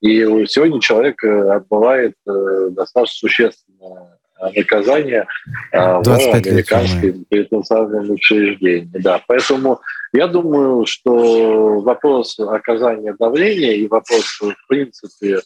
И 0.00 0.20
сегодня 0.46 0.80
человек 0.80 1.22
э, 1.24 1.50
отбывает 1.50 2.14
э, 2.26 2.68
достаточно 2.70 3.28
существенное 3.28 4.18
наказание 4.40 5.26
а, 5.72 6.02
в 6.02 6.08
американском 6.08 7.24
пенитенциарном 7.24 8.10
учреждении. 8.10 8.90
Да, 8.92 9.20
поэтому 9.26 9.80
я 10.12 10.26
думаю, 10.26 10.86
что 10.86 11.80
вопрос 11.80 12.38
оказания 12.38 13.14
давления 13.18 13.72
и 13.72 13.86
вопрос, 13.86 14.40
в 14.40 14.68
принципе, 14.68 15.40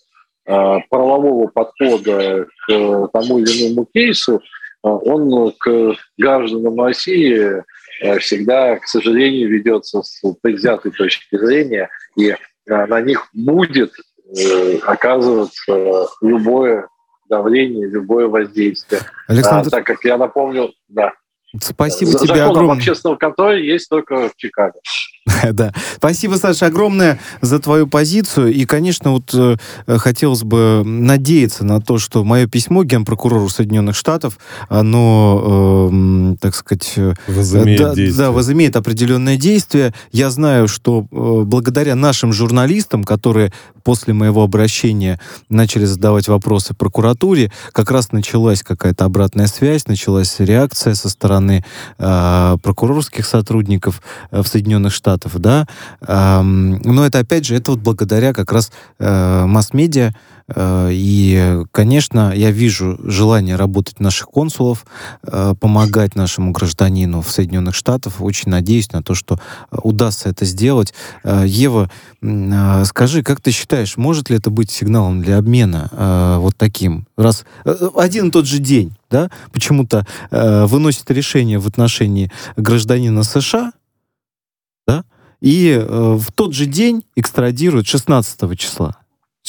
правового 0.45 1.49
подхода 1.49 2.47
к 2.67 3.09
тому 3.13 3.39
или 3.39 3.69
иному 3.69 3.87
кейсу– 3.93 4.43
он 4.83 5.53
к 5.59 5.97
гражданам 6.17 6.81
России 6.81 7.63
э, 8.01 8.19
всегда, 8.19 8.77
к 8.77 8.87
сожалению, 8.87 9.49
ведется 9.49 10.03
с 10.03 10.23
предвзятой 10.41 10.93
точки 10.93 11.37
зрения, 11.37 11.89
и 12.17 12.29
э, 12.31 12.37
на 12.67 13.01
них 13.01 13.29
будет 13.33 13.93
э, 14.37 14.77
оказываться 14.87 16.07
любое 16.21 16.89
давление, 17.29 17.89
любое 17.89 18.27
воздействие. 18.27 19.03
Александр... 19.27 19.69
А, 19.69 19.71
так 19.71 19.87
как 19.87 20.05
я 20.05 20.17
напомню, 20.17 20.73
да. 20.89 21.13
Спасибо 21.61 22.13
За, 22.13 22.19
тебе 22.19 22.43
огромное. 22.43 22.55
Закон 22.55 22.71
об 22.71 22.77
общественном 22.77 23.17
контроле 23.17 23.67
есть 23.67 23.89
только 23.89 24.29
в 24.29 24.37
Чикаго. 24.37 24.75
Да. 25.53 25.73
Спасибо, 25.97 26.35
Саша, 26.35 26.67
огромное 26.67 27.19
за 27.41 27.59
твою 27.59 27.87
позицию. 27.87 28.53
И, 28.53 28.65
конечно, 28.65 29.13
вот 29.13 29.33
э, 29.35 29.57
хотелось 29.99 30.43
бы 30.43 30.83
надеяться 30.85 31.65
на 31.65 31.81
то, 31.81 31.99
что 31.99 32.25
мое 32.25 32.47
письмо 32.47 32.83
генпрокурору 32.83 33.49
Соединенных 33.49 33.97
Штатов, 33.97 34.39
оно, 34.69 35.91
э, 35.93 36.37
так 36.41 36.55
сказать... 36.55 36.93
Э, 36.97 37.15
возымеет 37.27 37.79
да, 37.79 37.95
действие. 37.95 38.27
Да, 38.27 38.33
возымеет 38.33 38.77
определенное 38.77 39.37
действие. 39.37 39.95
Я 40.13 40.31
знаю, 40.31 40.67
что 40.69 41.07
э, 41.11 41.43
благодаря 41.45 41.95
нашим 41.95 42.33
журналистам, 42.33 43.05
которые 43.05 43.53
после 43.85 44.13
моего 44.13 44.43
обращения 44.43 45.19
начали 45.49 45.85
задавать 45.85 46.29
вопросы 46.29 46.75
прокуратуре, 46.75 47.51
как 47.73 47.91
раз 47.91 48.13
началась 48.13 48.63
какая-то 48.63 49.05
обратная 49.05 49.47
связь, 49.47 49.87
началась 49.87 50.37
реакция 50.41 50.95
со 50.95 51.09
стороны 51.09 51.38
э, 51.41 52.57
прокурорских 52.63 53.27
сотрудников 53.27 54.03
э, 54.31 54.43
в 54.43 54.49
Соединенных 54.49 54.93
Штатах 54.93 55.39
да, 55.39 55.67
но 56.01 57.07
это, 57.07 57.21
опять 57.21 57.45
же, 57.45 57.55
это 57.55 57.73
вот 57.73 57.81
благодаря 57.81 58.33
как 58.33 58.53
раз 58.53 58.73
э, 58.99 59.45
масс-медиа, 59.47 60.09
э, 60.09 60.13
и, 60.57 61.63
конечно, 61.73 62.33
я 62.35 62.51
вижу 62.51 62.99
желание 63.03 63.57
работать 63.57 64.01
наших 64.01 64.29
консулов, 64.29 64.87
э, 65.23 65.55
помогать 65.61 66.17
нашему 66.17 66.53
гражданину 66.53 67.21
в 67.21 67.31
Соединенных 67.31 67.75
Штатах. 67.75 68.21
Очень 68.21 68.51
надеюсь 68.51 68.91
на 68.93 69.03
то, 69.03 69.15
что 69.15 69.39
удастся 69.71 70.31
это 70.31 70.45
сделать. 70.45 70.95
Ева, 71.25 71.91
скажи, 72.85 73.23
как 73.23 73.41
ты 73.41 73.51
считаешь, 73.51 73.97
может 73.97 74.31
ли 74.31 74.37
это 74.37 74.51
быть 74.51 74.71
сигналом 74.71 75.23
для 75.23 75.39
обмена 75.39 76.39
вот 76.41 76.57
таким? 76.57 77.07
Раз 77.17 77.45
один 77.95 78.29
и 78.29 78.31
тот 78.31 78.47
же 78.47 78.59
день, 78.59 78.97
да, 79.11 79.31
почему-то 79.53 80.07
выносит 80.31 81.11
решение 81.11 81.59
в 81.59 81.67
отношении 81.67 82.31
гражданина 82.57 83.23
США, 83.23 83.73
да, 84.87 85.05
и 85.41 85.71
э, 85.71 86.17
в 86.19 86.33
тот 86.33 86.55
же 86.55 86.67
день 86.67 87.05
экстрадируют 87.15 87.87
16 87.87 88.59
числа. 88.59 88.97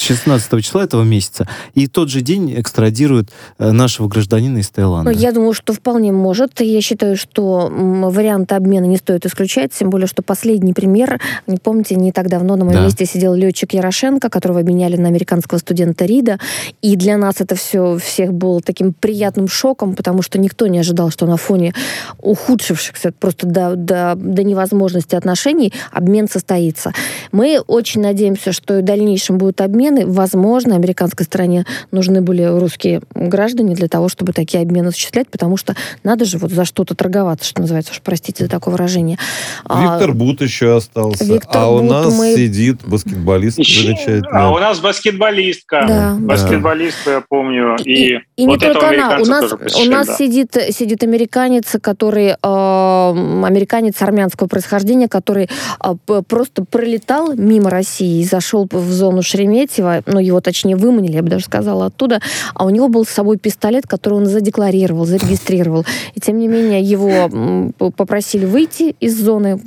16 0.00 0.64
числа 0.64 0.84
этого 0.84 1.02
месяца, 1.02 1.46
и 1.74 1.86
тот 1.86 2.08
же 2.08 2.20
день 2.20 2.58
экстрадируют 2.58 3.30
э, 3.58 3.70
нашего 3.70 4.08
гражданина 4.08 4.58
из 4.58 4.70
Таиланда. 4.70 5.10
Я 5.10 5.32
думаю, 5.32 5.52
что 5.52 5.72
вполне 5.72 6.12
может. 6.12 6.60
Я 6.60 6.80
считаю, 6.80 7.16
что 7.16 7.68
варианты 7.70 8.54
обмена 8.54 8.86
не 8.86 8.96
стоит 8.96 9.26
исключать, 9.26 9.72
тем 9.72 9.90
более, 9.90 10.06
что 10.06 10.22
последний 10.22 10.72
пример, 10.72 11.20
не 11.46 11.58
помните, 11.58 11.96
не 11.96 12.12
так 12.12 12.28
давно 12.28 12.56
на 12.56 12.64
моем 12.64 12.80
да. 12.80 12.84
месте 12.86 13.06
сидел 13.06 13.34
летчик 13.34 13.74
Ярошенко, 13.74 14.30
которого 14.30 14.60
обменяли 14.60 14.96
на 14.96 15.08
американского 15.08 15.58
студента 15.58 16.04
Рида, 16.04 16.38
и 16.82 16.96
для 16.96 17.16
нас 17.16 17.36
это 17.40 17.54
все 17.54 17.98
всех 17.98 18.32
было 18.32 18.60
таким 18.60 18.92
приятным 18.92 19.48
шоком, 19.48 19.94
потому 19.94 20.22
что 20.22 20.38
никто 20.38 20.66
не 20.66 20.78
ожидал, 20.78 21.10
что 21.10 21.26
на 21.26 21.36
фоне 21.36 21.74
ухудшившихся 22.20 23.12
просто 23.12 23.46
до, 23.46 23.76
до, 23.76 24.14
до 24.16 24.42
невозможности 24.42 25.14
отношений 25.14 25.72
обмен 25.92 26.28
состоится. 26.28 26.92
Мы 27.32 27.60
очень 27.66 28.00
надеемся, 28.00 28.52
что 28.52 28.78
и 28.78 28.82
в 28.82 28.84
дальнейшем 28.84 29.38
будет 29.38 29.60
обмен, 29.60 29.89
обмены. 29.90 30.06
Возможно, 30.06 30.74
американской 30.74 31.26
стороне 31.26 31.64
нужны 31.90 32.22
были 32.22 32.42
русские 32.42 33.02
граждане 33.14 33.74
для 33.74 33.88
того, 33.88 34.08
чтобы 34.08 34.32
такие 34.32 34.62
обмены 34.62 34.88
осуществлять, 34.88 35.28
потому 35.28 35.56
что 35.56 35.74
надо 36.04 36.24
же 36.24 36.38
вот 36.38 36.50
за 36.50 36.64
что-то 36.64 36.94
торговаться, 36.94 37.48
что 37.48 37.62
называется, 37.62 37.92
уж 37.92 38.00
простите 38.02 38.44
за 38.44 38.50
такое 38.50 38.72
выражение. 38.72 39.18
А, 39.64 39.82
Виктор 39.82 40.10
а, 40.10 40.14
Бут 40.14 40.40
еще 40.40 40.76
остался. 40.76 41.24
Виктор 41.24 41.62
а 41.62 41.68
у 41.68 41.80
Бут 41.80 41.90
нас 41.90 42.18
мы... 42.18 42.34
сидит 42.34 42.80
баскетболист 42.84 43.56
замечательный. 43.56 44.28
А 44.32 44.50
у 44.50 44.58
нас 44.58 44.80
баскетболистка. 44.80 45.84
Да. 45.86 46.16
Баскетболистка, 46.18 47.10
я 47.10 47.24
помню. 47.26 47.76
И, 47.84 47.92
и, 47.92 48.20
и 48.36 48.46
вот 48.46 48.52
не 48.52 48.58
только 48.58 48.88
она. 48.88 49.18
У 49.20 49.24
нас, 49.24 49.52
у 49.52 49.84
нас 49.84 50.06
да. 50.06 50.14
сидит, 50.16 50.56
сидит 50.70 51.02
американец, 51.02 51.76
который 51.80 52.30
э, 52.30 52.34
американец 52.42 54.00
армянского 54.02 54.46
происхождения, 54.48 55.08
который 55.08 55.48
э, 55.84 56.22
просто 56.26 56.64
пролетал 56.64 57.34
мимо 57.34 57.70
России 57.70 58.20
и 58.20 58.24
зашел 58.24 58.68
в 58.70 58.92
зону 58.92 59.22
Шереметьево 59.22 59.79
Игнатьева, 59.80 60.02
ну, 60.06 60.20
его 60.20 60.40
точнее 60.40 60.76
выманили, 60.76 61.14
я 61.14 61.22
бы 61.22 61.28
даже 61.28 61.44
сказала, 61.44 61.86
оттуда, 61.86 62.20
а 62.54 62.64
у 62.64 62.70
него 62.70 62.88
был 62.88 63.04
с 63.04 63.08
собой 63.08 63.38
пистолет, 63.38 63.86
который 63.86 64.14
он 64.14 64.26
задекларировал, 64.26 65.06
зарегистрировал. 65.06 65.84
И 66.14 66.20
тем 66.20 66.38
не 66.38 66.48
менее 66.48 66.82
его 66.82 67.72
попросили 67.96 68.44
выйти 68.44 68.94
из 69.00 69.20
зоны, 69.20 69.60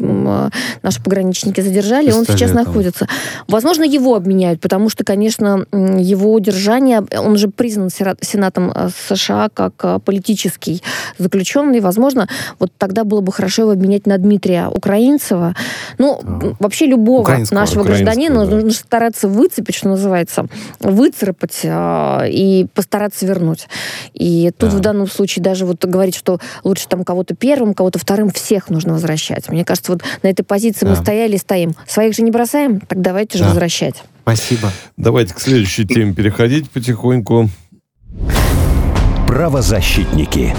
наши 0.82 1.01
пограничники 1.01 1.61
задержали, 1.61 2.07
Пистолетом. 2.07 2.34
он 2.34 2.38
сейчас 2.38 2.53
находится. 2.53 3.07
Возможно, 3.47 3.84
его 3.84 4.16
обменяют, 4.16 4.61
потому 4.61 4.89
что, 4.89 5.03
конечно, 5.03 5.66
его 5.72 6.34
удержание, 6.34 7.03
он 7.18 7.38
же 7.38 7.47
признан 7.47 7.89
Сенатом 7.89 8.72
э, 8.74 8.89
США 9.09 9.49
как 9.53 9.74
э, 9.84 9.99
политический 10.03 10.82
заключенный, 11.18 11.80
возможно, 11.80 12.28
вот 12.59 12.72
тогда 12.78 13.03
было 13.03 13.22
бы 13.22 13.32
хорошо 13.32 13.64
его 13.64 13.72
обменять 13.72 14.07
на 14.07 14.18
Дмитрия 14.18 14.68
Украинцева. 14.68 15.55
Ну, 15.97 16.20
да. 16.24 16.55
вообще 16.59 16.86
любого 16.86 17.30
нашего 17.51 17.84
гражданина 17.84 18.45
да. 18.45 18.51
нужно 18.51 18.72
стараться 18.72 19.28
выцепить, 19.28 19.76
что 19.76 19.89
называется, 19.89 20.03
выцарапать 20.80 21.60
э, 21.64 22.30
и 22.30 22.68
постараться 22.74 23.26
вернуть. 23.26 23.68
И 24.14 24.51
тут 24.58 24.72
да. 24.72 24.78
в 24.78 24.80
данном 24.80 25.08
случае 25.08 25.43
даже 25.43 25.66
вот 25.66 25.84
говорить, 25.86 26.16
что 26.16 26.39
лучше 26.64 26.88
там 26.88 27.04
кого-то 27.04 27.36
первым, 27.36 27.74
кого-то 27.74 27.99
вторым, 27.99 28.32
всех 28.32 28.70
нужно 28.70 28.93
возвращать. 28.93 29.49
Мне 29.49 29.66
кажется, 29.66 29.91
вот 29.91 30.01
на 30.22 30.28
этой 30.28 30.43
позиции 30.43 30.86
да. 30.86 30.91
мы 30.91 30.95
стояли 30.95 31.36
и 31.36 31.38
стоим. 31.38 31.76
Своих 31.88 32.16
же 32.16 32.22
не 32.24 32.32
бросаем, 32.32 32.80
так 32.80 33.01
давайте 33.01 33.38
же 33.38 33.43
возвращать. 33.43 34.04
Спасибо. 34.24 34.72
Давайте 34.95 35.34
к 35.34 35.39
следующей 35.39 35.86
теме 35.86 36.14
переходить 36.14 36.70
потихоньку. 36.70 37.49
Правозащитники. 39.28 40.56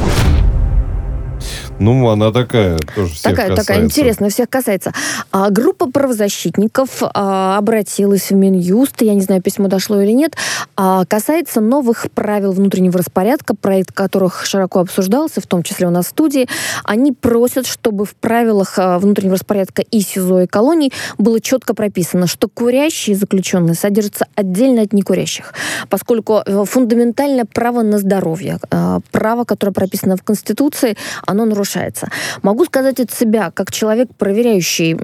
Ну, 1.81 2.09
она 2.09 2.31
такая, 2.31 2.79
тоже 2.95 3.12
всех 3.14 3.22
Такая, 3.22 3.49
касается. 3.49 3.66
такая 3.66 3.85
интересная, 3.85 4.31
всех 4.31 4.49
касается. 4.49 4.93
А, 5.33 5.51
группа 5.51 5.91
правозащитников 5.91 7.03
а, 7.03 7.59
обратилась 7.59 8.31
в 8.31 8.35
Минюст, 8.35 9.03
я 9.03 9.14
не 9.14 9.20
знаю, 9.22 9.43
письмо 9.43 9.66
дошло 9.66 10.01
или 10.01 10.12
нет, 10.12 10.37
а, 10.77 11.05
касается 11.05 11.61
новых 11.61 12.07
правил 12.14 12.53
внутреннего 12.53 12.99
распорядка, 12.99 13.57
проект 13.57 13.93
которых 13.93 14.47
широко 14.47 14.81
обсуждался, 14.81 15.41
в 15.41 15.47
том 15.47 15.62
числе 15.62 15.89
у 15.89 15.91
нас 15.91 16.07
в 16.07 16.09
студии. 16.11 16.49
Они 16.85 17.12
просят, 17.12 17.66
чтобы 17.66 18.05
в 18.05 18.14
правилах 18.14 18.79
а, 18.79 18.99
внутреннего 18.99 19.35
распорядка 19.35 19.83
и 19.83 20.01
СИЗО, 20.01 20.43
и 20.43 20.47
колоний 20.47 20.93
было 21.18 21.41
четко 21.41 21.75
прописано, 21.75 22.29
что 22.29 22.49
курящие 22.49 23.16
заключенные 23.16 23.75
содержатся 23.75 24.27
отдельно 24.37 24.83
от 24.83 24.93
некурящих, 24.93 25.53
поскольку 25.89 26.43
э, 26.45 26.64
фундаментальное 26.64 27.45
право 27.45 27.83
на 27.83 27.99
здоровье, 27.99 28.59
а, 28.70 29.01
право, 29.11 29.45
которое 29.45 29.72
прописано 29.72 30.16
в 30.16 30.22
Конституции, 30.22 30.97
оно 31.27 31.45
нарушается 31.45 31.63
нарушается. 31.64 32.08
Могу 32.42 32.64
сказать 32.64 33.00
от 33.00 33.10
себя, 33.10 33.50
как 33.50 33.70
человек, 33.72 34.08
проверяющий 34.16 34.94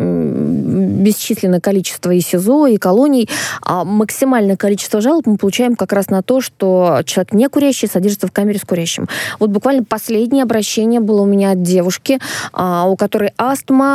бесчисленное 1.01 1.61
количество 1.61 2.11
и 2.11 2.21
СИЗО, 2.21 2.67
и 2.67 2.77
колоний, 2.77 3.29
а 3.63 3.85
максимальное 3.85 4.57
количество 4.57 5.01
жалоб 5.01 5.27
мы 5.27 5.37
получаем 5.37 5.75
как 5.75 5.93
раз 5.93 6.11
на 6.11 6.23
то, 6.23 6.41
что 6.41 7.01
человек 7.07 7.33
не 7.33 7.49
курящий 7.49 7.89
содержится 7.89 8.27
в 8.27 8.33
камере 8.33 8.59
с 8.59 8.65
курящим. 8.65 9.09
Вот 9.39 9.51
буквально 9.51 9.85
последнее 9.85 10.43
обращение 10.43 11.01
было 11.01 11.23
у 11.23 11.27
меня 11.27 11.53
от 11.53 11.63
девушки, 11.63 12.19
а, 12.53 12.87
у 12.87 12.97
которой 12.97 13.33
астма, 13.39 13.87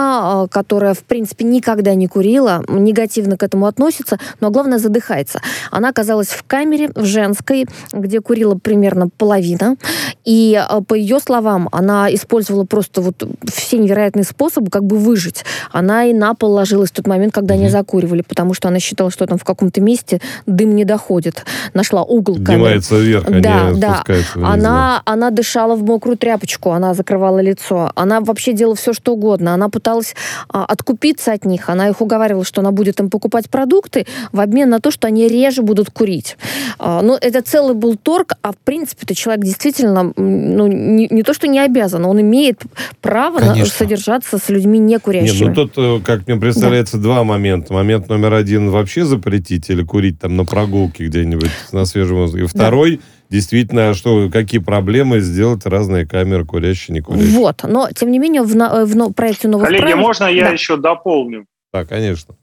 а, 0.43 0.47
которая, 0.47 0.93
в 0.93 1.03
принципе, 1.03 1.45
никогда 1.45 1.93
не 1.93 2.07
курила, 2.07 2.63
негативно 2.67 3.37
к 3.37 3.43
этому 3.43 3.67
относится, 3.67 4.17
но 4.41 4.49
главное 4.49 4.79
задыхается. 4.79 5.41
Она 5.71 5.89
оказалась 5.89 6.29
в 6.29 6.43
камере, 6.43 6.89
в 6.95 7.05
женской, 7.05 7.65
где 7.93 8.19
курила 8.19 8.55
примерно 8.55 9.09
половина, 9.09 9.75
и 10.23 10.59
по 10.87 10.95
ее 10.95 11.19
словам, 11.19 11.69
она 11.71 12.13
использовала 12.13 12.54
использовала 12.55 12.65
просто 12.65 13.01
вот 13.01 13.23
все 13.51 13.77
невероятные 13.77 14.23
способы, 14.23 14.69
как 14.69 14.83
бы 14.83 14.97
выжить. 14.97 15.43
Она 15.71 16.05
и 16.05 16.13
на 16.13 16.33
пол 16.33 16.51
ложилась 16.51 16.89
в 16.89 16.93
тот 16.93 17.07
момент, 17.07 17.33
когда 17.33 17.55
они 17.55 17.69
закуривали, 17.69 18.21
потому 18.21 18.53
что 18.53 18.67
она 18.69 18.79
считала, 18.79 19.11
что 19.11 19.25
там 19.27 19.37
в 19.37 19.43
каком-то 19.43 19.81
месте 19.81 20.21
дым 20.45 20.75
не 20.75 20.85
доходит. 20.85 21.45
Нашла 21.73 22.03
угол 22.03 22.35
Поднимается 22.35 22.97
вверх, 22.97 23.25
а 23.27 23.31
да, 23.41 23.71
да. 23.75 24.03
Она, 24.35 25.01
она 25.05 25.31
дышала 25.31 25.75
в 25.75 25.83
мокрую 25.83 26.17
тряпочку, 26.17 26.71
она 26.71 26.93
закрывала 26.93 27.39
лицо. 27.39 27.91
Она 27.95 28.21
вообще 28.21 28.53
делала 28.53 28.75
все, 28.75 28.93
что 28.93 29.13
угодно. 29.13 29.53
Она 29.53 29.69
пыталась 29.69 30.15
а, 30.49 30.65
откупиться 30.65 31.33
от 31.33 31.45
них. 31.45 31.69
Она 31.69 31.89
их 31.89 32.01
уговаривала, 32.01 32.45
что 32.45 32.61
она 32.61 32.71
будет 32.71 32.99
им 32.99 33.09
покупать 33.09 33.49
продукты 33.49 34.05
в 34.31 34.39
обмен 34.39 34.69
на 34.69 34.79
то, 34.79 34.91
что 34.91 35.07
они 35.07 35.27
реже 35.27 35.61
будут 35.61 35.89
курить. 35.89 36.37
А, 36.79 37.01
но 37.01 37.17
это 37.19 37.41
целый 37.41 37.75
был 37.75 37.95
торг, 37.95 38.33
а 38.41 38.51
в 38.51 38.57
принципе-то 38.57 39.15
человек 39.15 39.45
действительно 39.45 40.13
ну, 40.15 40.67
не, 40.67 41.07
не 41.09 41.23
то, 41.23 41.33
что 41.33 41.47
не 41.47 41.59
обязан, 41.59 42.05
он 42.05 42.21
имеет 42.21 42.44
имеет 42.45 42.61
право 43.01 43.39
на, 43.39 43.65
содержаться 43.65 44.37
с 44.37 44.49
людьми 44.49 44.79
не 44.79 44.99
курящими. 44.99 45.47
Нет, 45.47 45.55
ну 45.55 45.67
тут, 45.67 45.73
э, 45.77 45.99
как 46.03 46.27
мне 46.27 46.37
представляется, 46.37 46.97
да. 46.97 47.03
два 47.03 47.23
момента. 47.23 47.73
Момент 47.73 48.09
номер 48.09 48.33
один 48.33 48.69
вообще 48.69 49.05
запретить 49.05 49.69
или 49.69 49.83
курить 49.83 50.19
там 50.19 50.35
на 50.35 50.45
прогулке 50.45 51.05
где-нибудь 51.05 51.51
на 51.71 51.85
свежем 51.85 52.17
воздухе. 52.17 52.47
Второй 52.47 52.97
да 52.97 53.03
действительно, 53.29 53.95
что, 53.95 54.29
какие 54.31 54.61
проблемы 54.61 55.19
сделать 55.19 55.65
разные 55.65 56.05
камеры, 56.05 56.45
курящие, 56.45 56.93
не 56.93 57.01
курящие. 57.01 57.31
Вот, 57.31 57.63
но, 57.63 57.89
тем 57.89 58.11
не 58.11 58.19
менее, 58.19 58.43
в, 58.43 58.53
в 58.53 59.13
проекте 59.13 59.47
новых 59.47 59.67
Коллеги, 59.67 59.81
правил... 59.81 59.97
можно 59.97 60.25
я 60.25 60.45
да. 60.45 60.51
еще 60.51 60.77
дополню? 60.77 61.45
Да, 61.73 61.85
конечно. 61.85 62.35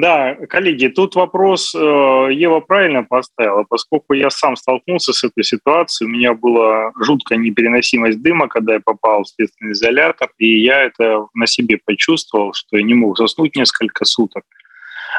Да, 0.00 0.36
коллеги, 0.48 0.86
тут 0.86 1.16
вопрос 1.16 1.74
э, 1.74 1.78
Ева 1.78 2.60
правильно 2.60 3.02
поставила, 3.02 3.64
поскольку 3.68 4.12
я 4.12 4.30
сам 4.30 4.54
столкнулся 4.54 5.12
с 5.12 5.24
этой 5.24 5.42
ситуацией, 5.42 6.08
у 6.08 6.12
меня 6.12 6.34
была 6.34 6.92
жуткая 7.00 7.36
непереносимость 7.36 8.22
дыма, 8.22 8.46
когда 8.46 8.74
я 8.74 8.80
попал 8.80 9.24
в 9.24 9.28
следственный 9.28 9.72
изолятор, 9.72 10.30
и 10.38 10.60
я 10.60 10.84
это 10.84 11.26
на 11.34 11.48
себе 11.48 11.80
почувствовал, 11.84 12.52
что 12.54 12.76
я 12.76 12.84
не 12.84 12.94
мог 12.94 13.18
заснуть 13.18 13.56
несколько 13.56 14.04
суток. 14.04 14.44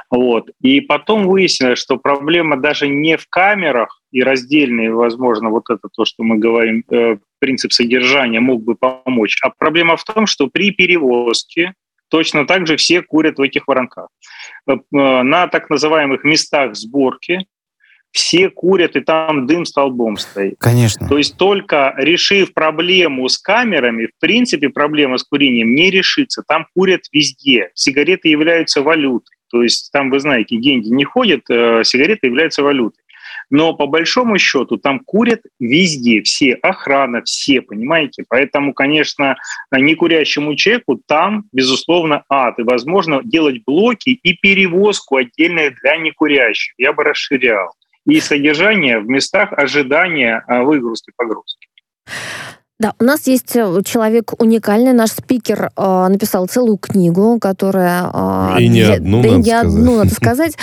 Вот. 0.10 0.50
И 0.62 0.80
потом 0.80 1.28
выяснилось, 1.28 1.80
что 1.80 1.98
проблема 1.98 2.56
даже 2.56 2.88
не 2.88 3.18
в 3.18 3.28
камерах 3.28 4.02
и 4.14 4.24
раздельные, 4.24 4.94
возможно, 4.94 5.50
вот 5.50 5.70
это 5.70 5.90
то, 5.94 6.06
что 6.06 6.24
мы 6.24 6.38
говорим, 6.38 6.86
э, 6.90 7.18
принцип 7.40 7.74
содержания 7.74 8.40
мог 8.40 8.64
бы 8.64 8.76
помочь, 8.76 9.40
а 9.42 9.50
проблема 9.50 9.98
в 9.98 10.06
том, 10.06 10.26
что 10.26 10.48
при 10.48 10.72
перевозке 10.72 11.74
точно 12.10 12.46
так 12.46 12.68
же 12.68 12.78
все 12.78 13.02
курят 13.02 13.38
в 13.38 13.42
этих 13.42 13.68
воронках. 13.68 14.10
Э, 14.68 14.74
э, 14.74 14.78
на 14.92 15.48
так 15.48 15.70
называемых 15.70 16.24
местах 16.24 16.76
сборки 16.76 17.46
все 18.12 18.50
курят, 18.50 18.96
и 18.96 19.02
там 19.02 19.46
дым 19.46 19.66
столбом 19.66 20.18
стоит. 20.18 20.56
Конечно. 20.60 21.08
То 21.08 21.18
есть 21.18 21.38
только 21.38 21.94
решив 21.98 22.54
проблему 22.54 23.30
с 23.30 23.38
камерами, 23.38 24.08
в 24.08 24.20
принципе, 24.20 24.70
проблема 24.70 25.18
с 25.18 25.24
курением 25.24 25.76
не 25.76 25.92
решится. 25.92 26.44
Там 26.48 26.66
курят 26.76 27.02
везде. 27.12 27.70
Сигареты 27.76 28.30
являются 28.30 28.82
валютой. 28.82 29.36
То 29.52 29.64
есть 29.64 29.92
там, 29.92 30.10
вы 30.10 30.20
знаете, 30.20 30.58
деньги 30.58 30.90
не 30.90 31.04
ходят, 31.04 31.42
э, 31.50 31.84
сигареты 31.84 32.28
являются 32.28 32.64
валютой. 32.64 33.04
Но 33.50 33.74
по 33.74 33.88
большому 33.88 34.38
счету 34.38 34.78
там 34.78 35.00
курят 35.00 35.42
везде, 35.60 36.22
все, 36.22 36.54
охрана, 36.54 37.24
все, 37.24 37.62
понимаете? 37.62 38.24
Поэтому, 38.28 38.74
конечно, 38.74 39.38
некурящему 39.72 40.56
человеку 40.56 41.02
там, 41.06 41.46
безусловно, 41.52 42.24
ад. 42.30 42.60
И, 42.60 42.64
возможно, 42.64 43.22
делать 43.24 43.64
блоки 43.66 44.10
и 44.10 44.34
перевозку 44.34 45.18
отдельную 45.18 45.76
для 45.82 45.98
некурящих. 45.98 46.74
Я 46.78 46.94
бы 46.94 47.04
расширял. 47.04 47.74
И 48.06 48.20
содержание 48.20 49.00
в 49.00 49.08
местах 49.08 49.52
ожидания 49.54 50.44
а, 50.48 50.64
выгрузки-погрузки. 50.64 51.68
Да, 52.80 52.94
у 52.98 53.04
нас 53.04 53.28
есть 53.28 53.58
э, 53.58 53.82
человек 53.84 54.32
уникальный, 54.42 54.94
наш 54.94 55.12
спикер 55.12 55.70
э, 55.76 56.08
написал 56.08 56.48
целую 56.48 56.78
книгу, 56.78 57.38
которая... 57.38 58.10
Э, 58.14 58.56
и 58.58 58.70
не 58.70 58.84
одну, 58.84 59.22
да, 59.22 59.32
надо 59.32 59.42
не 59.42 59.52
одну, 59.52 59.98
надо 59.98 60.14
сказать. 60.16 60.54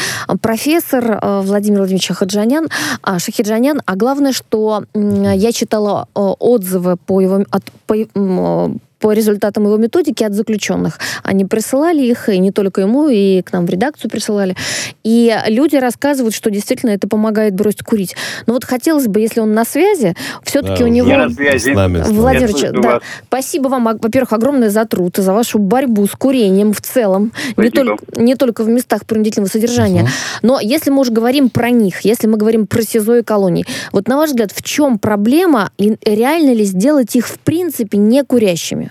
Профессор 0.40 1.18
э, 1.20 1.40
Владимир 1.44 1.80
Владимирович 1.80 2.06
Шахиджанян, 2.06 2.68
э, 3.06 3.18
Шахиджанян, 3.18 3.82
а 3.84 3.96
главное, 3.96 4.32
что 4.32 4.84
э, 4.94 5.32
я 5.34 5.52
читала 5.52 6.08
э, 6.14 6.20
отзывы 6.20 6.96
по 6.96 7.20
его, 7.20 7.44
от, 7.50 7.64
по, 7.86 7.94
э, 7.94 8.68
по 8.98 9.12
результатам 9.12 9.64
его 9.64 9.76
методики 9.76 10.24
от 10.24 10.32
заключенных. 10.32 10.98
Они 11.22 11.44
присылали 11.44 12.02
их, 12.02 12.28
и 12.28 12.38
не 12.38 12.50
только 12.50 12.80
ему, 12.80 13.08
и 13.08 13.42
к 13.42 13.52
нам 13.52 13.66
в 13.66 13.70
редакцию 13.70 14.10
присылали. 14.10 14.56
И 15.04 15.36
люди 15.48 15.76
рассказывают, 15.76 16.34
что 16.34 16.50
действительно 16.50 16.90
это 16.90 17.08
помогает 17.08 17.54
бросить 17.54 17.82
курить. 17.82 18.16
Но 18.46 18.54
вот 18.54 18.64
хотелось 18.64 19.06
бы, 19.06 19.20
если 19.20 19.40
он 19.40 19.52
на 19.52 19.64
связи, 19.64 20.14
все-таки 20.42 20.80
да, 20.80 20.84
у 20.84 20.88
него... 20.88 21.08
Я 21.08 21.26
на 21.26 21.30
связи. 21.30 21.70
Владимирович, 21.70 22.82
да, 22.82 23.00
спасибо 23.26 23.68
вам, 23.68 23.84
во-первых, 23.84 24.32
огромное 24.32 24.70
за 24.70 24.84
труд 24.84 25.18
и 25.18 25.22
за 25.22 25.32
вашу 25.32 25.58
борьбу 25.58 26.06
с 26.06 26.12
курением 26.12 26.72
в 26.72 26.80
целом. 26.80 27.32
Не 27.56 27.70
только, 27.70 28.04
не 28.16 28.34
только 28.34 28.64
в 28.64 28.68
местах 28.68 29.04
принудительного 29.06 29.50
содержания. 29.50 30.02
Угу. 30.02 30.10
Но 30.42 30.60
если 30.60 30.90
мы 30.90 31.00
уже 31.00 31.12
говорим 31.12 31.50
про 31.50 31.70
них, 31.70 32.00
если 32.00 32.26
мы 32.26 32.36
говорим 32.38 32.66
про 32.66 32.82
СИЗО 32.82 33.16
и 33.16 33.22
колонии, 33.22 33.64
вот 33.92 34.08
на 34.08 34.16
ваш 34.16 34.30
взгляд, 34.30 34.52
в 34.52 34.62
чем 34.62 34.98
проблема 34.98 35.70
и 35.78 35.96
реально 36.04 36.52
ли 36.52 36.64
сделать 36.64 37.14
их 37.16 37.26
в 37.26 37.38
принципе 37.38 37.98
не 37.98 38.24
курящими? 38.24 38.85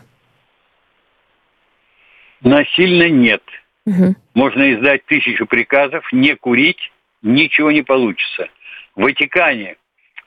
Насильно 2.46 3.10
нет. 3.10 3.42
Угу. 3.88 4.16
Можно 4.36 4.74
издать 4.74 5.04
тысячу 5.06 5.48
приказов, 5.48 6.08
не 6.14 6.36
курить, 6.36 6.92
ничего 7.24 7.72
не 7.72 7.82
получится. 7.82 8.48
В 8.96 9.02
Ватикане 9.02 9.78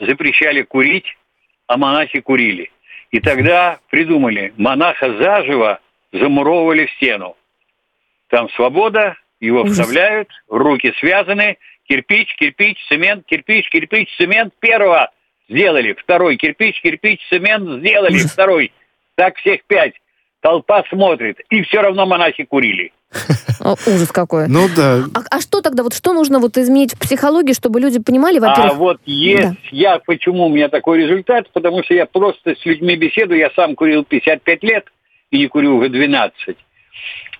запрещали 0.00 0.62
курить, 0.62 1.16
а 1.68 1.76
монахи 1.76 2.20
курили. 2.20 2.72
И 3.12 3.20
тогда 3.20 3.78
придумали, 3.88 4.52
монаха 4.56 5.16
заживо 5.16 5.80
замуровывали 6.12 6.86
в 6.86 6.90
стену. 6.92 7.36
Там 8.28 8.50
свобода, 8.50 9.16
его 9.40 9.64
вставляют, 9.64 10.28
руки 10.48 10.92
связаны, 10.98 11.56
кирпич, 11.84 12.34
кирпич, 12.34 12.84
цемент, 12.88 13.26
кирпич, 13.26 13.68
кирпич, 13.70 14.14
цемент 14.16 14.52
первого 14.58 15.10
сделали, 15.48 15.92
второй 15.92 16.36
кирпич, 16.36 16.80
кирпич, 16.80 17.20
цемент 17.28 17.80
сделали, 17.80 18.18
второй. 18.18 18.72
Так 19.14 19.36
всех 19.36 19.64
пять. 19.64 19.94
Толпа 20.40 20.84
смотрит, 20.88 21.38
и 21.50 21.62
все 21.62 21.80
равно 21.80 22.06
монахи 22.06 22.44
курили. 22.44 22.92
Ужас 23.60 24.12
какой. 24.12 24.48
Ну 24.48 24.68
да. 24.74 25.04
А, 25.14 25.22
а 25.30 25.40
что 25.40 25.60
тогда, 25.60 25.82
вот 25.82 25.94
что 25.94 26.12
нужно 26.12 26.38
вот 26.38 26.56
изменить 26.56 26.94
в 26.94 26.98
психологии, 26.98 27.54
чтобы 27.54 27.80
люди 27.80 27.98
понимали, 27.98 28.38
во-первых... 28.38 28.72
А 28.72 28.74
вот 28.74 29.00
есть, 29.04 29.42
да. 29.42 29.56
я, 29.72 29.98
почему 29.98 30.46
у 30.46 30.48
меня 30.48 30.68
такой 30.68 31.02
результат, 31.02 31.50
потому 31.52 31.82
что 31.82 31.94
я 31.94 32.06
просто 32.06 32.54
с 32.54 32.64
людьми 32.64 32.94
беседую, 32.96 33.40
я 33.40 33.50
сам 33.56 33.74
курил 33.74 34.04
55 34.04 34.62
лет, 34.62 34.84
и 35.30 35.38
не 35.38 35.48
курю 35.48 35.76
уже 35.76 35.88
12. 35.88 36.56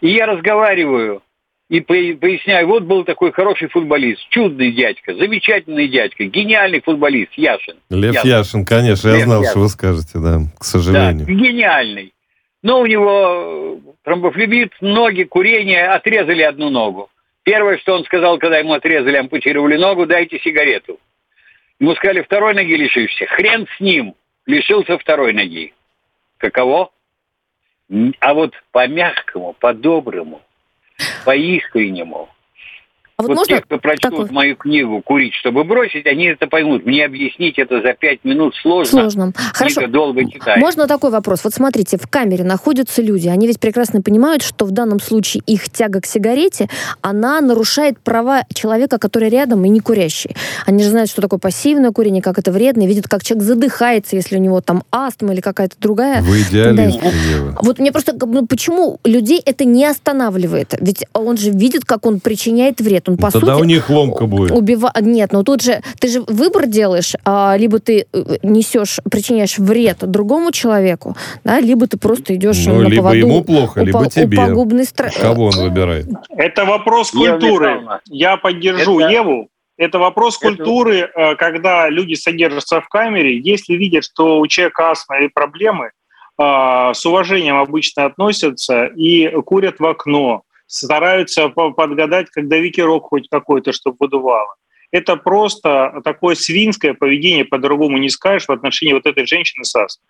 И 0.01 0.09
я 0.09 0.27
разговариваю, 0.27 1.23
и 1.69 1.81
поясняю, 1.81 2.67
вот 2.67 2.85
был 2.85 3.05
такой 3.05 3.31
хороший 3.31 3.69
футболист, 3.69 4.27
чудный 4.31 4.73
дядька, 4.73 5.15
замечательный 5.15 5.87
дядька, 5.87 6.25
гениальный 6.25 6.81
футболист, 6.81 7.33
Яшин. 7.35 7.77
Лев 7.91 8.15
Яшин, 8.15 8.31
Яшин 8.31 8.65
конечно, 8.65 9.09
Лев 9.09 9.19
я 9.19 9.25
знал, 9.25 9.41
Яшин. 9.43 9.51
что 9.51 9.61
вы 9.61 9.69
скажете, 9.69 10.19
да, 10.19 10.41
к 10.59 10.65
сожалению. 10.65 11.27
Да, 11.27 11.33
гениальный. 11.33 12.13
Но 12.63 12.81
у 12.81 12.87
него 12.87 13.81
тромбофлебит, 14.03 14.73
ноги, 14.81 15.23
курение, 15.25 15.87
отрезали 15.87 16.43
одну 16.43 16.71
ногу. 16.71 17.11
Первое, 17.45 17.79
что 17.79 17.95
он 17.95 18.05
сказал, 18.05 18.39
когда 18.39 18.59
ему 18.59 18.73
отрезали, 18.73 19.17
ампутировали 19.17 19.77
ногу, 19.77 20.07
дайте 20.07 20.39
сигарету. 20.41 20.99
Ему 21.79 21.95
сказали, 21.95 22.23
второй 22.23 22.55
ноги 22.55 22.75
лишишься. 22.75 23.27
Хрен 23.27 23.67
с 23.77 23.81
ним, 23.81 24.15
лишился 24.47 24.99
второй 24.99 25.33
ноги. 25.33 25.73
Каково? 26.39 26.91
А 28.21 28.35
вот 28.35 28.55
по-мягкому, 28.73 29.55
по-доброму, 29.55 30.43
по-искреннему, 31.25 32.29
а 33.21 33.25
вот, 33.25 33.31
вот 33.31 33.39
можно 33.39 33.57
те, 33.57 33.63
кто 33.63 33.79
прочтут 33.79 34.13
такой... 34.13 34.31
мою 34.31 34.55
книгу 34.55 35.03
«Курить, 35.03 35.35
чтобы 35.35 35.65
бросить», 35.65 36.07
они 36.07 36.27
это 36.27 36.47
поймут. 36.47 36.87
Мне 36.87 37.05
объяснить 37.05 37.59
это 37.59 37.83
за 37.83 37.93
пять 37.93 38.23
минут 38.23 38.55
сложно. 38.55 39.11
Сложно. 39.11 39.33
Хорошо. 39.55 39.81
Книга 39.81 39.93
долго 39.93 40.31
читать. 40.31 40.59
Можно 40.59 40.87
такой 40.87 41.11
вопрос? 41.11 41.41
Вот 41.43 41.53
смотрите, 41.53 41.99
в 41.99 42.07
камере 42.07 42.45
находятся 42.45 43.03
люди. 43.03 43.27
Они 43.27 43.49
ведь 43.49 43.59
прекрасно 43.59 44.03
понимают, 44.03 44.45
что 44.45 44.67
в 44.67 44.71
данном 44.71 45.01
случае 45.01 45.43
их 45.47 45.69
тяга 45.69 46.01
к 46.01 46.07
сигарете, 46.07 46.69
она 47.01 47.41
нарушает 47.41 47.99
права 47.99 48.45
человека, 48.55 48.99
который 48.99 49.31
рядом 49.31 49.65
и 49.65 49.69
не 49.69 49.81
курящий. 49.81 50.37
Они 50.65 50.85
же 50.85 50.91
знают, 50.91 51.11
что 51.11 51.21
такое 51.21 51.41
пассивное 51.41 51.91
курение, 51.91 52.23
как 52.23 52.39
это 52.39 52.53
вредно, 52.53 52.83
и 52.83 52.87
видят, 52.87 53.09
как 53.09 53.25
человек 53.25 53.49
задыхается, 53.49 54.15
если 54.15 54.37
у 54.37 54.41
него 54.41 54.61
там 54.61 54.85
астма 54.93 55.33
или 55.33 55.41
какая-то 55.41 55.75
другая. 55.81 56.23
Вы 56.23 56.43
идеалист, 56.43 57.01
да. 57.01 57.57
Вот 57.63 57.81
мне 57.81 57.91
просто, 57.91 58.15
ну, 58.25 58.47
почему 58.47 59.01
людей 59.03 59.43
это 59.45 59.65
не 59.65 59.87
останавливает? 59.87 60.77
Ведь 60.79 61.05
он 61.15 61.37
же 61.37 61.51
видит, 61.51 61.85
как 61.85 62.07
он 62.07 62.21
причиняет 62.21 62.81
вред 62.81 63.08
он 63.09 63.17
по 63.17 63.31
Тогда 63.31 63.55
сути... 63.55 63.63
у 63.63 63.65
них 63.65 63.91
ломка 63.91 64.27
будет. 64.27 64.53
Убива... 64.53 64.93
Нет, 65.01 65.33
ну 65.33 65.43
тут 65.43 65.63
же 65.63 65.81
ты 65.99 66.09
же 66.09 66.21
выбор 66.27 66.67
делаешь, 66.67 67.15
а, 67.25 67.57
либо 67.59 67.79
ты 67.79 68.07
э, 68.13 68.37
несешь, 68.43 69.01
причиняешь 69.11 69.59
вред 69.59 69.99
другому 70.01 70.53
человеку, 70.53 71.17
да, 71.45 71.61
либо 71.61 71.87
ты 71.87 71.99
просто 71.99 72.35
идешь 72.35 72.67
ну, 72.67 72.83
на 72.83 72.89
либо 72.89 73.03
поводу 73.03 73.17
ему 73.17 73.45
плохо, 73.45 73.79
у, 73.81 73.85
либо 73.85 73.99
у, 73.99 74.07
тебе. 74.07 74.37
пагубной 74.37 74.85
стра... 74.85 75.11
Кого 75.11 75.47
он 75.47 75.57
выбирает? 75.57 76.07
Это 76.29 76.65
вопрос 76.65 77.11
культуры. 77.11 77.81
Я 78.07 78.37
поддержу 78.37 79.01
Это... 79.01 79.11
Еву. 79.11 79.49
Это 79.77 79.99
вопрос 79.99 80.37
Это... 80.37 80.49
культуры, 80.49 81.11
э, 81.15 81.37
когда 81.37 81.89
люди 81.89 82.15
содержатся 82.15 82.81
в 82.81 82.89
камере, 82.89 83.39
если 83.39 83.75
видят, 83.75 84.05
что 84.05 84.41
у 84.41 84.47
человека 84.47 84.91
астма 84.91 85.21
и 85.21 85.29
проблемы, 85.29 85.87
э, 85.87 86.91
с 86.95 87.07
уважением 87.07 87.57
обычно 87.57 88.05
относятся 88.05 88.87
и 88.87 89.31
курят 89.43 89.79
в 89.79 89.87
окно, 89.87 90.43
стараются 90.69 91.49
подгадать, 91.49 92.31
когда 92.31 92.59
ветерок 92.59 93.09
хоть 93.09 93.29
какой-то, 93.29 93.73
чтобы 93.73 93.97
выдувало. 93.99 94.55
Это 94.93 95.17
просто 95.17 96.01
такое 96.05 96.35
свинское 96.35 96.95
поведение, 96.95 97.45
по-другому 97.45 97.99
не 97.99 98.09
скажешь, 98.09 98.47
в 98.47 98.53
отношении 98.53 98.93
вот 98.93 99.07
этой 99.07 99.27
женщины 99.27 99.65
с 99.65 99.75
астмой. 99.75 100.09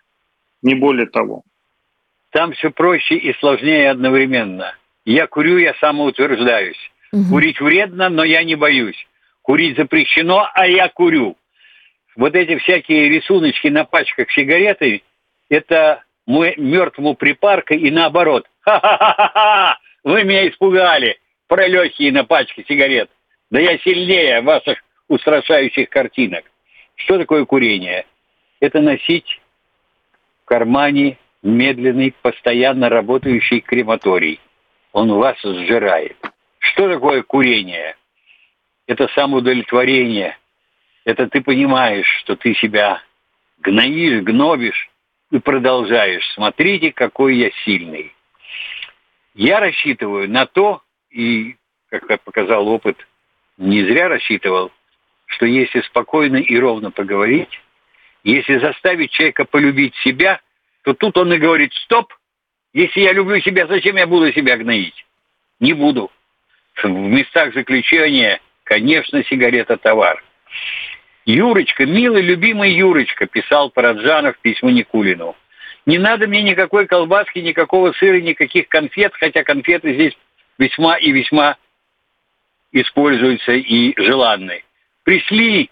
Не 0.61 0.75
более 0.75 1.07
того. 1.07 1.43
Там 2.31 2.53
все 2.53 2.69
проще 2.69 3.15
и 3.15 3.33
сложнее 3.39 3.89
одновременно. 3.89 4.75
Я 5.05 5.27
курю, 5.27 5.57
я 5.57 5.73
самоутверждаюсь. 5.75 6.91
Угу. 7.11 7.23
Курить 7.31 7.59
вредно, 7.59 8.09
но 8.09 8.23
я 8.23 8.43
не 8.43 8.55
боюсь. 8.55 9.07
Курить 9.41 9.77
запрещено, 9.77 10.47
а 10.53 10.67
я 10.67 10.89
курю. 10.89 11.37
Вот 12.15 12.35
эти 12.35 12.57
всякие 12.57 13.09
рисуночки 13.09 13.67
на 13.67 13.85
пачках 13.85 14.29
сигареты, 14.31 15.03
это 15.49 16.03
мертвому 16.27 17.15
припарка 17.15 17.73
и 17.73 17.89
наоборот. 17.89 18.45
Ха-ха-ха-ха! 18.61 19.79
Вы 20.09 20.23
меня 20.23 20.49
испугали, 20.49 21.19
пролехие 21.47 22.11
на 22.11 22.23
пачке 22.23 22.65
сигарет. 22.67 23.11
Да 23.51 23.59
я 23.59 23.77
сильнее 23.77 24.41
ваших 24.41 24.79
устрашающих 25.07 25.87
картинок. 25.87 26.45
Что 26.95 27.19
такое 27.19 27.45
курение? 27.45 28.07
Это 28.59 28.81
носить 28.81 29.39
в 30.41 30.45
кармане 30.45 31.19
медленный, 31.43 32.15
постоянно 32.23 32.89
работающий 32.89 33.59
крематорий. 33.59 34.39
Он 34.93 35.11
вас 35.11 35.37
сжирает. 35.43 36.17
Что 36.57 36.91
такое 36.91 37.21
курение? 37.21 37.95
Это 38.87 39.09
самоудовлетворение. 39.09 40.39
Это 41.05 41.27
ты 41.27 41.41
понимаешь, 41.41 42.07
что 42.21 42.35
ты 42.35 42.55
себя 42.55 42.99
гноишь, 43.59 44.23
гнобишь 44.23 44.89
и 45.29 45.37
продолжаешь. 45.37 46.27
Смотрите, 46.33 46.91
какой 46.91 47.35
я 47.35 47.51
сильный. 47.63 48.11
Я 49.39 49.61
рассчитываю 49.61 50.29
на 50.29 50.45
то, 50.45 50.81
и, 51.11 51.55
как 51.89 52.21
показал 52.23 52.67
опыт, 52.67 52.97
не 53.57 53.85
зря 53.85 54.09
рассчитывал, 54.09 54.69
что 55.27 55.45
если 55.45 55.79
спокойно 55.79 56.35
и 56.35 56.59
ровно 56.59 56.91
поговорить, 56.91 57.61
если 58.25 58.59
заставить 58.59 59.11
человека 59.11 59.45
полюбить 59.45 59.95
себя, 60.03 60.41
то 60.83 60.93
тут 60.93 61.17
он 61.17 61.31
и 61.31 61.37
говорит, 61.37 61.73
стоп, 61.85 62.13
если 62.73 62.99
я 62.99 63.13
люблю 63.13 63.39
себя, 63.39 63.65
зачем 63.65 63.95
я 63.95 64.07
буду 64.07 64.29
себя 64.33 64.57
гноить? 64.57 65.05
Не 65.61 65.71
буду. 65.71 66.11
В 66.83 66.89
местах 66.89 67.53
заключения, 67.53 68.41
конечно, 68.65 69.23
сигарета 69.23 69.77
товар. 69.77 70.21
Юрочка, 71.25 71.85
милый, 71.85 72.23
любимый 72.23 72.73
Юрочка, 72.73 73.25
писал 73.25 73.69
Параджанов 73.69 74.37
письмо 74.39 74.69
Никулину. 74.69 75.37
Не 75.89 75.97
надо 75.97 76.27
мне 76.27 76.43
никакой 76.43 76.85
колбаски, 76.85 77.39
никакого 77.39 77.93
сыра, 77.93 78.21
никаких 78.21 78.67
конфет, 78.67 79.11
хотя 79.15 79.43
конфеты 79.43 79.95
здесь 79.95 80.15
весьма 80.59 80.95
и 80.97 81.11
весьма 81.11 81.57
используются 82.71 83.53
и 83.53 83.99
желанны. 83.99 84.63
Пришли 85.03 85.71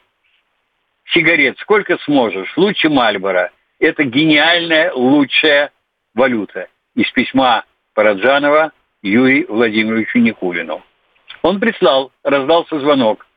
сигарет 1.13 1.59
сколько 1.59 1.99
сможешь, 1.99 2.51
лучше 2.57 2.89
Мальбора. 2.89 3.51
Это 3.77 4.05
гениальная, 4.05 4.91
лучшая 4.91 5.71
валюта. 6.15 6.67
Из 6.95 7.11
письма 7.11 7.65
Параджанова 7.93 8.71
Юрию 9.03 9.45
Владимировичу 9.53 10.17
Никулину. 10.17 10.83
Он 11.43 11.59
прислал, 11.59 12.11
раздался 12.23 12.79
звонок. 12.79 13.27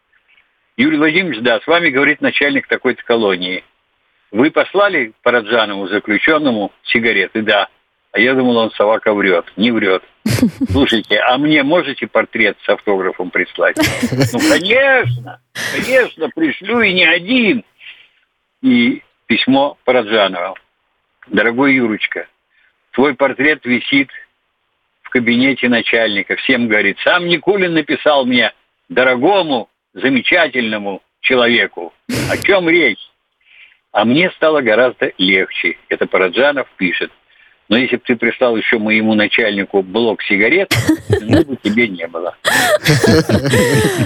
Юрий 0.78 0.96
Владимирович, 0.96 1.42
да, 1.42 1.60
с 1.60 1.66
вами 1.66 1.90
говорит 1.90 2.22
начальник 2.22 2.68
такой-то 2.68 3.04
колонии. 3.04 3.64
Вы 4.32 4.50
послали 4.50 5.12
Параджанову 5.22 5.88
заключенному 5.88 6.72
сигареты? 6.84 7.42
Да. 7.42 7.68
А 8.12 8.18
я 8.18 8.34
думал, 8.34 8.56
он 8.56 8.70
собака 8.72 9.12
врет. 9.14 9.46
Не 9.56 9.70
врет. 9.70 10.02
Слушайте, 10.70 11.18
а 11.18 11.38
мне 11.38 11.62
можете 11.62 12.06
портрет 12.06 12.56
с 12.64 12.68
автографом 12.68 13.30
прислать? 13.30 13.76
Ну, 14.32 14.38
конечно, 14.48 15.40
конечно, 15.74 16.28
пришлю 16.34 16.80
и 16.80 16.92
не 16.92 17.04
один. 17.04 17.64
И 18.62 19.02
письмо 19.26 19.78
Параджанова. 19.84 20.54
Дорогой 21.28 21.74
Юрочка, 21.74 22.26
твой 22.92 23.14
портрет 23.14 23.64
висит 23.64 24.10
в 25.02 25.10
кабинете 25.10 25.68
начальника. 25.68 26.36
Всем 26.36 26.68
говорит, 26.68 26.98
сам 27.04 27.26
Никулин 27.26 27.74
написал 27.74 28.24
мне, 28.24 28.52
дорогому, 28.88 29.68
замечательному 29.94 31.02
человеку. 31.20 31.92
О 32.30 32.36
чем 32.36 32.68
речь? 32.68 33.09
А 33.92 34.04
мне 34.04 34.30
стало 34.36 34.60
гораздо 34.60 35.12
легче. 35.18 35.76
Это 35.88 36.06
Параджанов 36.06 36.68
пишет. 36.76 37.10
Но 37.68 37.76
если 37.76 37.96
бы 37.96 38.02
ты 38.04 38.16
прислал 38.16 38.56
еще 38.56 38.78
моему 38.78 39.14
начальнику 39.14 39.82
блок 39.82 40.22
сигарет, 40.22 40.72
ну 41.20 41.44
бы 41.44 41.56
тебе 41.62 41.86
не 41.86 42.06
было. 42.08 42.36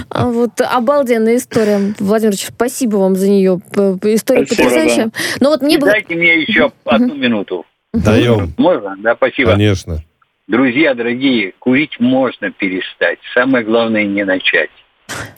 А 0.09 0.27
вот 0.27 0.61
обалденная 0.61 1.37
история. 1.37 1.93
Владимир 1.99 2.35
спасибо 2.35 2.97
вам 2.97 3.15
за 3.15 3.27
нее. 3.27 3.59
История 4.03 4.45
потрясающая. 4.45 5.09
Но 5.39 5.49
вот 5.49 5.63
мне 5.63 5.79
Дайте 5.79 6.15
мне 6.15 6.41
еще 6.41 6.71
одну 6.85 7.15
минуту. 7.15 7.65
Даем. 7.91 8.53
Можно? 8.57 8.95
Да, 8.99 9.15
спасибо. 9.15 9.51
Конечно. 9.51 10.03
Друзья 10.47 10.93
дорогие, 10.93 11.53
курить 11.57 11.99
можно 11.99 12.51
перестать. 12.51 13.17
Самое 13.33 13.65
главное 13.65 14.03
не 14.03 14.23
начать. 14.25 14.69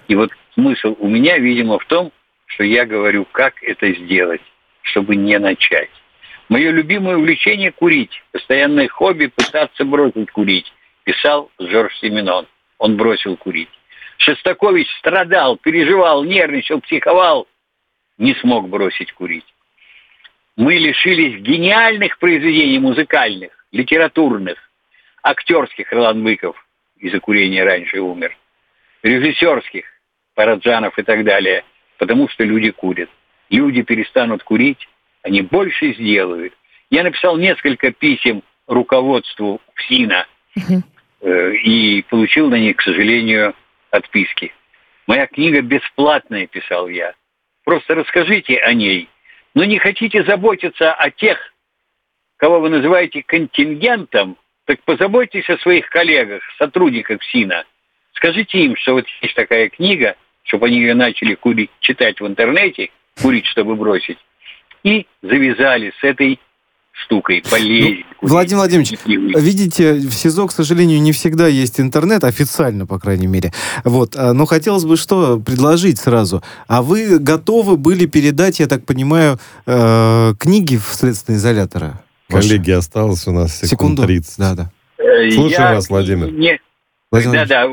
И 0.09 0.15
вот 0.15 0.31
смысл 0.53 0.97
у 0.99 1.07
меня, 1.07 1.37
видимо, 1.37 1.79
в 1.79 1.85
том, 1.85 2.11
что 2.47 2.63
я 2.63 2.85
говорю, 2.85 3.25
как 3.31 3.61
это 3.61 3.91
сделать, 3.93 4.41
чтобы 4.81 5.15
не 5.15 5.37
начать. 5.37 5.89
Мое 6.49 6.71
любимое 6.71 7.17
увлечение– 7.17 7.71
курить. 7.73 8.23
Постоянное 8.31 8.87
хобби– 8.87 9.27
пытаться 9.35 9.83
бросить 9.83 10.31
курить, 10.31 10.71
писал 11.03 11.51
Жорж 11.59 11.95
Семенон. 11.99 12.47
он 12.77 12.95
бросил 12.95 13.35
курить. 13.37 13.69
Шестакович 14.17 14.87
страдал, 14.99 15.57
переживал, 15.57 16.23
нервничал, 16.23 16.81
психовал, 16.81 17.47
не 18.17 18.33
смог 18.35 18.69
бросить 18.69 19.11
курить. 19.13 19.45
Мы 20.55 20.75
лишились 20.75 21.39
гениальных 21.41 22.17
произведений 22.17 22.79
музыкальных, 22.79 23.51
литературных, 23.71 24.57
актерских 25.21 25.91
Ролан 25.91 26.23
Быков 26.23 26.55
из-за 26.97 27.19
курения 27.19 27.63
раньше 27.63 27.99
умер, 27.99 28.35
режиссерских, 29.03 29.85
Параджанов 30.33 30.97
и 30.97 31.03
так 31.03 31.23
далее, 31.23 31.63
потому 31.97 32.29
что 32.29 32.43
люди 32.43 32.71
курят. 32.71 33.09
Люди 33.49 33.81
перестанут 33.81 34.43
курить, 34.43 34.87
они 35.23 35.41
больше 35.41 35.93
сделают. 35.93 36.53
Я 36.89 37.03
написал 37.03 37.37
несколько 37.37 37.91
писем 37.91 38.43
руководству 38.67 39.61
ФСИНа 39.75 40.25
э, 41.21 41.53
и 41.55 42.01
получил 42.03 42.49
на 42.49 42.55
них, 42.55 42.77
к 42.77 42.81
сожалению, 42.81 43.55
отписки. 43.91 44.53
Моя 45.05 45.27
книга 45.27 45.61
бесплатная, 45.61 46.47
писал 46.47 46.87
я. 46.89 47.13
Просто 47.63 47.95
расскажите 47.95 48.57
о 48.59 48.73
ней. 48.73 49.09
Но 49.53 49.63
не 49.63 49.79
хотите 49.79 50.23
заботиться 50.23 50.93
о 50.93 51.09
тех, 51.09 51.37
кого 52.37 52.59
вы 52.59 52.69
называете 52.69 53.23
контингентом, 53.23 54.37
так 54.65 54.81
позаботьтесь 54.83 55.49
о 55.49 55.57
своих 55.59 55.89
коллегах, 55.89 56.43
сотрудниках 56.57 57.23
СИНа. 57.23 57.65
Скажите 58.13 58.59
им, 58.59 58.75
что 58.75 58.93
вот 58.93 59.05
есть 59.21 59.35
такая 59.35 59.69
книга, 59.69 60.15
чтобы 60.47 60.67
они 60.67 60.77
ее 60.77 60.95
начали 60.95 61.35
курить, 61.35 61.69
читать 61.79 62.19
в 62.19 62.25
интернете, 62.25 62.89
курить, 63.21 63.45
чтобы 63.45 63.75
бросить, 63.75 64.17
и 64.83 65.05
завязали 65.21 65.93
с 65.99 66.03
этой 66.03 66.39
штукой, 66.91 67.43
болезнь. 67.51 68.03
Ну, 68.21 68.27
Владимир 68.29 68.57
Владимирович, 68.57 68.93
видите, 69.05 69.93
в 69.93 70.13
СИЗО, 70.13 70.47
к 70.47 70.51
сожалению, 70.51 70.99
не 70.99 71.11
всегда 71.11 71.47
есть 71.47 71.79
интернет, 71.79 72.23
официально, 72.23 72.87
по 72.87 72.99
крайней 72.99 73.27
мере. 73.27 73.53
Вот. 73.83 74.15
А, 74.15 74.33
но 74.33 74.45
хотелось 74.45 74.85
бы 74.85 74.97
что 74.97 75.39
предложить 75.39 75.99
сразу. 75.99 76.41
А 76.67 76.81
вы 76.81 77.19
готовы 77.19 77.77
были 77.77 78.07
передать, 78.07 78.59
я 78.59 78.67
так 78.67 78.83
понимаю, 78.85 79.37
э, 79.67 80.33
книги 80.39 80.77
в 80.77 80.87
следственные 80.91 81.37
изоляторы? 81.37 81.93
Коллеги, 82.29 82.71
осталось 82.71 83.27
у 83.27 83.31
нас 83.31 83.55
секунд 83.55 83.69
Секунду. 83.69 84.03
30. 84.03 84.37
Да, 84.39 84.55
да. 84.55 84.71
Э, 84.97 85.29
Слушаю 85.31 85.61
я 85.61 85.73
вас, 85.75 85.89
Владимир. 85.89 86.31
Не... 86.31 86.59
Да, 87.11 87.45
да. 87.45 87.67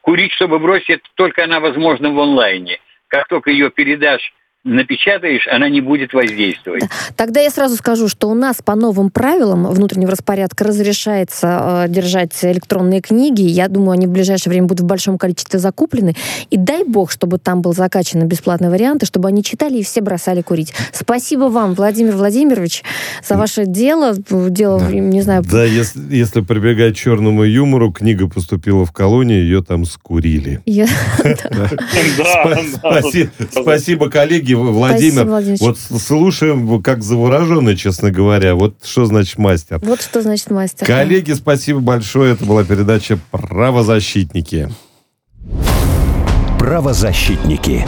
Курить, 0.00 0.32
чтобы 0.32 0.58
бросить, 0.58 1.02
только 1.14 1.44
она 1.44 1.60
возможна 1.60 2.10
в 2.10 2.18
онлайне. 2.18 2.78
Как 3.08 3.28
только 3.28 3.50
ее 3.50 3.70
передашь 3.70 4.32
напечатаешь, 4.68 5.46
она 5.50 5.68
не 5.68 5.80
будет 5.80 6.12
воздействовать. 6.12 6.84
Тогда 7.16 7.40
я 7.40 7.50
сразу 7.50 7.76
скажу, 7.76 8.08
что 8.08 8.28
у 8.28 8.34
нас 8.34 8.56
по 8.64 8.74
новым 8.74 9.10
правилам 9.10 9.66
внутреннего 9.66 10.10
распорядка 10.12 10.64
разрешается 10.64 11.86
э, 11.86 11.88
держать 11.88 12.32
электронные 12.42 13.00
книги. 13.00 13.42
Я 13.42 13.68
думаю, 13.68 13.92
они 13.92 14.06
в 14.06 14.10
ближайшее 14.10 14.50
время 14.50 14.66
будут 14.66 14.82
в 14.82 14.86
большом 14.86 15.18
количестве 15.18 15.58
закуплены. 15.58 16.14
И 16.50 16.56
дай 16.56 16.84
бог, 16.84 17.10
чтобы 17.10 17.38
там 17.38 17.62
был 17.62 17.72
закачан 17.72 18.26
бесплатный 18.26 18.70
вариант, 18.70 19.02
и 19.02 19.06
чтобы 19.06 19.28
они 19.28 19.42
читали 19.42 19.78
и 19.78 19.82
все 19.82 20.00
бросали 20.00 20.42
курить. 20.42 20.74
Спасибо 20.92 21.44
вам, 21.44 21.74
Владимир 21.74 22.14
Владимирович, 22.16 22.82
за 23.24 23.36
ваше 23.36 23.66
дело. 23.66 24.14
Дело, 24.16 24.80
да. 24.80 24.90
не 24.90 25.22
знаю... 25.22 25.42
Да, 25.50 25.64
если, 25.64 26.00
если 26.14 26.40
прибегать 26.40 26.94
к 26.94 26.98
черному 26.98 27.44
юмору, 27.44 27.92
книга 27.92 28.28
поступила 28.28 28.84
в 28.84 28.92
колонию, 28.92 29.42
ее 29.42 29.62
там 29.62 29.84
скурили. 29.84 30.60
Спасибо, 33.50 34.10
коллеги. 34.10 34.54
Владимир, 34.58 35.26
вот 35.60 35.78
слушаем, 35.78 36.82
как 36.82 37.02
завороженный, 37.02 37.76
честно 37.76 38.10
говоря. 38.10 38.54
Вот 38.54 38.76
что 38.84 39.06
значит 39.06 39.38
мастер. 39.38 39.78
Вот 39.82 40.00
что 40.02 40.22
значит 40.22 40.50
мастер. 40.50 40.86
Коллеги, 40.86 41.32
спасибо 41.32 41.80
большое. 41.80 42.34
Это 42.34 42.44
была 42.44 42.64
передача 42.64 43.18
«Правозащитники». 43.30 44.70
«Правозащитники». 46.58 47.86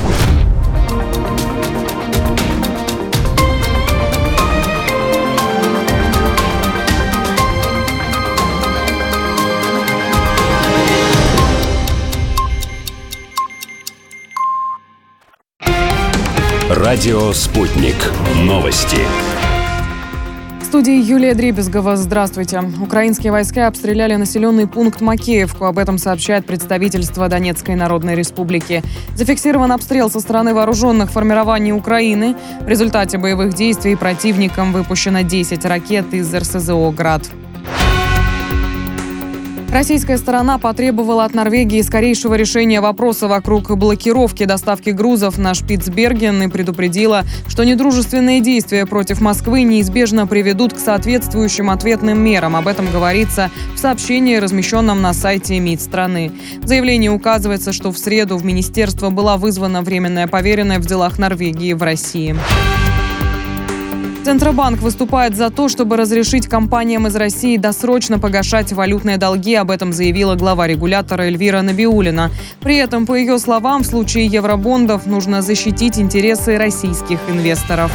Радио 16.70 17.32
«Спутник». 17.32 17.96
Новости. 18.44 18.98
В 20.60 20.64
студии 20.64 21.02
Юлия 21.02 21.34
Дребезгова. 21.34 21.96
Здравствуйте. 21.96 22.62
Украинские 22.80 23.32
войска 23.32 23.66
обстреляли 23.66 24.14
населенный 24.14 24.68
пункт 24.68 25.00
Макеевку. 25.00 25.64
Об 25.64 25.78
этом 25.80 25.98
сообщает 25.98 26.46
представительство 26.46 27.28
Донецкой 27.28 27.74
Народной 27.74 28.14
Республики. 28.14 28.84
Зафиксирован 29.16 29.72
обстрел 29.72 30.08
со 30.08 30.20
стороны 30.20 30.54
вооруженных 30.54 31.10
формирований 31.10 31.72
Украины. 31.72 32.36
В 32.60 32.68
результате 32.68 33.18
боевых 33.18 33.52
действий 33.54 33.96
противникам 33.96 34.72
выпущено 34.72 35.22
10 35.22 35.64
ракет 35.64 36.14
из 36.14 36.32
РСЗО 36.32 36.92
«Град». 36.92 37.28
Российская 39.72 40.18
сторона 40.18 40.58
потребовала 40.58 41.24
от 41.24 41.32
Норвегии 41.32 41.80
скорейшего 41.80 42.34
решения 42.34 42.80
вопроса 42.80 43.28
вокруг 43.28 43.70
блокировки 43.76 44.44
доставки 44.44 44.90
грузов 44.90 45.38
на 45.38 45.54
Шпицберген 45.54 46.42
и 46.42 46.48
предупредила, 46.48 47.22
что 47.46 47.62
недружественные 47.62 48.40
действия 48.40 48.84
против 48.84 49.20
Москвы 49.20 49.62
неизбежно 49.62 50.26
приведут 50.26 50.74
к 50.74 50.78
соответствующим 50.80 51.70
ответным 51.70 52.18
мерам. 52.18 52.56
Об 52.56 52.66
этом 52.66 52.90
говорится 52.90 53.48
в 53.76 53.78
сообщении, 53.78 54.36
размещенном 54.36 55.00
на 55.02 55.12
сайте 55.12 55.60
МИД 55.60 55.80
страны. 55.80 56.32
В 56.60 56.66
заявлении 56.66 57.08
указывается, 57.08 57.72
что 57.72 57.92
в 57.92 57.98
среду 57.98 58.38
в 58.38 58.44
министерство 58.44 59.10
была 59.10 59.36
вызвана 59.36 59.82
временная 59.82 60.26
поверенная 60.26 60.80
в 60.80 60.86
делах 60.86 61.16
Норвегии 61.18 61.74
в 61.74 61.82
России. 61.84 62.34
Центробанк 64.24 64.80
выступает 64.80 65.34
за 65.34 65.50
то, 65.50 65.68
чтобы 65.68 65.96
разрешить 65.96 66.46
компаниям 66.46 67.06
из 67.06 67.16
России 67.16 67.56
досрочно 67.56 68.18
погашать 68.18 68.72
валютные 68.72 69.16
долги. 69.16 69.54
Об 69.54 69.70
этом 69.70 69.92
заявила 69.92 70.34
глава 70.34 70.66
регулятора 70.66 71.22
Эльвира 71.22 71.62
Набиулина. 71.62 72.30
При 72.60 72.76
этом, 72.76 73.06
по 73.06 73.14
ее 73.14 73.38
словам, 73.38 73.82
в 73.82 73.86
случае 73.86 74.26
евробондов 74.26 75.06
нужно 75.06 75.40
защитить 75.40 75.98
интересы 75.98 76.58
российских 76.58 77.18
инвесторов. 77.28 77.90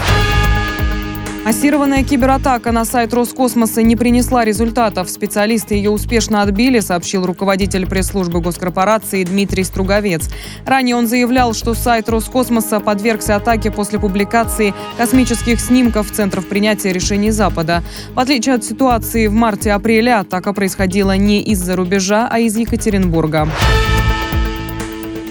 Массированная 1.45 2.03
кибератака 2.03 2.71
на 2.71 2.85
сайт 2.85 3.13
Роскосмоса 3.13 3.83
не 3.83 3.95
принесла 3.95 4.43
результатов. 4.43 5.07
Специалисты 5.11 5.75
ее 5.75 5.91
успешно 5.91 6.41
отбили, 6.41 6.79
сообщил 6.79 7.23
руководитель 7.23 7.85
пресс-службы 7.85 8.41
госкорпорации 8.41 9.23
Дмитрий 9.23 9.63
Струговец. 9.63 10.27
Ранее 10.65 10.95
он 10.95 11.05
заявлял, 11.05 11.53
что 11.53 11.75
сайт 11.75 12.09
Роскосмоса 12.09 12.79
подвергся 12.79 13.35
атаке 13.35 13.69
после 13.69 13.99
публикации 13.99 14.73
космических 14.97 15.59
снимков 15.59 16.09
центров 16.09 16.47
принятия 16.47 16.91
решений 16.91 17.29
Запада. 17.29 17.83
В 18.15 18.19
отличие 18.19 18.55
от 18.55 18.63
ситуации 18.63 19.27
в 19.27 19.33
марте-апреле, 19.33 20.15
атака 20.15 20.51
происходила 20.51 21.15
не 21.15 21.43
из-за 21.43 21.75
рубежа, 21.75 22.27
а 22.27 22.39
из 22.39 22.57
Екатеринбурга. 22.57 23.47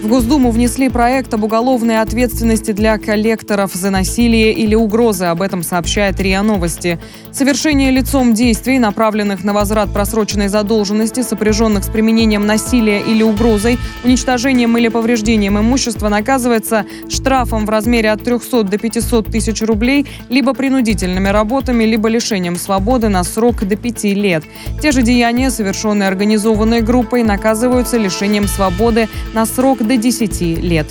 В 0.05 0.07
Госдуму 0.07 0.51
внесли 0.51 0.91
проект 0.91 1.33
об 1.33 1.45
уголовной 1.45 2.03
ответственности 2.03 2.73
для 2.73 2.99
коллекторов 2.99 3.73
за 3.73 3.89
насилие 3.89 4.53
или 4.53 4.75
угрозы. 4.75 5.25
Об 5.25 5.41
этом 5.41 5.63
сообщает 5.63 6.21
РИА 6.21 6.43
Новости. 6.43 6.99
Совершение 7.33 7.91
лицом 7.91 8.35
действий, 8.35 8.79
направленных 8.79 9.45
на 9.45 9.55
возврат 9.55 9.91
просроченной 9.95 10.49
задолженности, 10.49 11.23
сопряженных 11.23 11.85
с 11.85 11.89
применением 11.89 12.45
насилия 12.45 13.01
или 13.01 13.23
угрозой, 13.23 13.79
уничтожением 14.05 14.77
или 14.77 14.89
повреждением 14.89 15.59
имущества, 15.59 16.11
наказывается 16.11 16.85
штрафом 17.09 17.65
в 17.65 17.71
размере 17.71 18.11
от 18.11 18.23
300 18.23 18.65
до 18.65 18.77
500 18.77 19.25
тысяч 19.25 19.63
рублей, 19.63 20.07
либо 20.29 20.53
принудительными 20.53 21.29
работами, 21.29 21.85
либо 21.85 22.11
лишением 22.11 22.57
свободы 22.57 23.09
на 23.09 23.25
срок 23.25 23.67
до 23.67 23.77
5 23.77 24.05
лет. 24.05 24.45
Те 24.83 24.93
же 24.93 25.01
деяния, 25.01 25.49
совершенные 25.49 26.09
организованной 26.11 26.83
группой, 26.83 27.23
наказываются 27.23 27.97
лишением 27.97 28.47
свободы 28.47 29.09
на 29.33 29.47
срок 29.47 29.79
до 29.79 29.94
до 29.97 30.03
10 30.03 30.41
лет. 30.63 30.87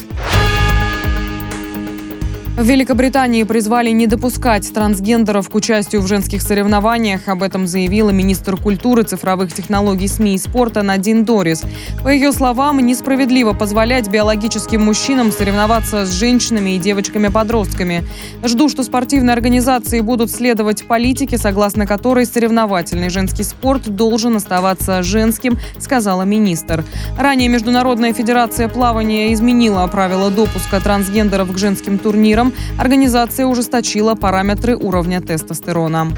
В 2.56 2.64
Великобритании 2.64 3.42
призвали 3.44 3.90
не 3.90 4.06
допускать 4.06 4.72
трансгендеров 4.72 5.50
к 5.50 5.56
участию 5.56 6.04
в 6.04 6.08
женских 6.08 6.44
соревнованиях. 6.44 7.28
Об 7.28 7.42
этом 7.42 7.66
заявила 7.66 8.12
министр 8.12 8.58
культуры, 8.58 9.02
цифровых 9.02 9.52
технологий, 9.52 10.08
СМИ 10.08 10.36
и 10.36 10.38
спорта 10.38 10.84
Надин 10.84 11.26
Дорис. 11.26 11.64
По 12.04 12.10
ее 12.10 12.32
словам, 12.32 12.78
несправедливо 12.78 13.54
позволять 13.54 14.08
биологическим 14.08 14.86
мужчинам 14.86 15.32
соревноваться 15.32 16.06
с 16.06 16.12
женщинами 16.12 16.76
и 16.76 16.78
девочками-подростками. 16.78 18.04
Жду, 18.44 18.70
что 18.70 18.84
спортивные 18.84 19.34
организации 19.34 20.02
будут 20.02 20.30
следовать 20.30 20.86
политике, 20.86 21.40
согласно 21.40 21.88
которой 21.88 22.28
соревновательный 22.28 23.10
женский 23.10 23.44
спорт 23.44 23.88
должен 23.88 24.36
оставаться 24.36 25.02
женским, 25.02 25.58
сказала 25.80 26.22
министр. 26.22 26.86
Ранее 27.18 27.50
Международная 27.50 28.14
федерация 28.14 28.68
плавания 28.68 29.34
изменила 29.34 29.88
правила 29.88 30.30
допуска 30.30 30.80
трансгендеров 30.80 31.52
к 31.52 31.58
женским 31.58 31.98
турнирам. 31.98 32.43
Организация 32.78 33.46
ужесточила 33.46 34.16
параметры 34.16 34.76
уровня 34.76 35.22
тестостерона. 35.22 36.12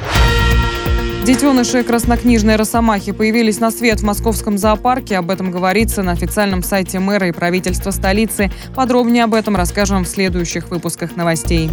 Детеныши 1.25 1.83
краснокнижной 1.83 2.55
росомахи 2.55 3.11
появились 3.11 3.59
на 3.59 3.71
свет 3.71 3.99
в 3.99 4.03
московском 4.03 4.59
зоопарке. 4.59 5.17
Об 5.17 5.31
этом 5.31 5.49
говорится 5.49 6.03
на 6.03 6.11
официальном 6.11 6.61
сайте 6.61 6.99
мэра 6.99 7.27
и 7.27 7.31
правительства 7.31 7.89
столицы. 7.89 8.51
Подробнее 8.75 9.23
об 9.23 9.33
этом 9.33 9.55
расскажем 9.55 10.03
в 10.03 10.07
следующих 10.07 10.69
выпусках 10.69 11.15
новостей. 11.15 11.71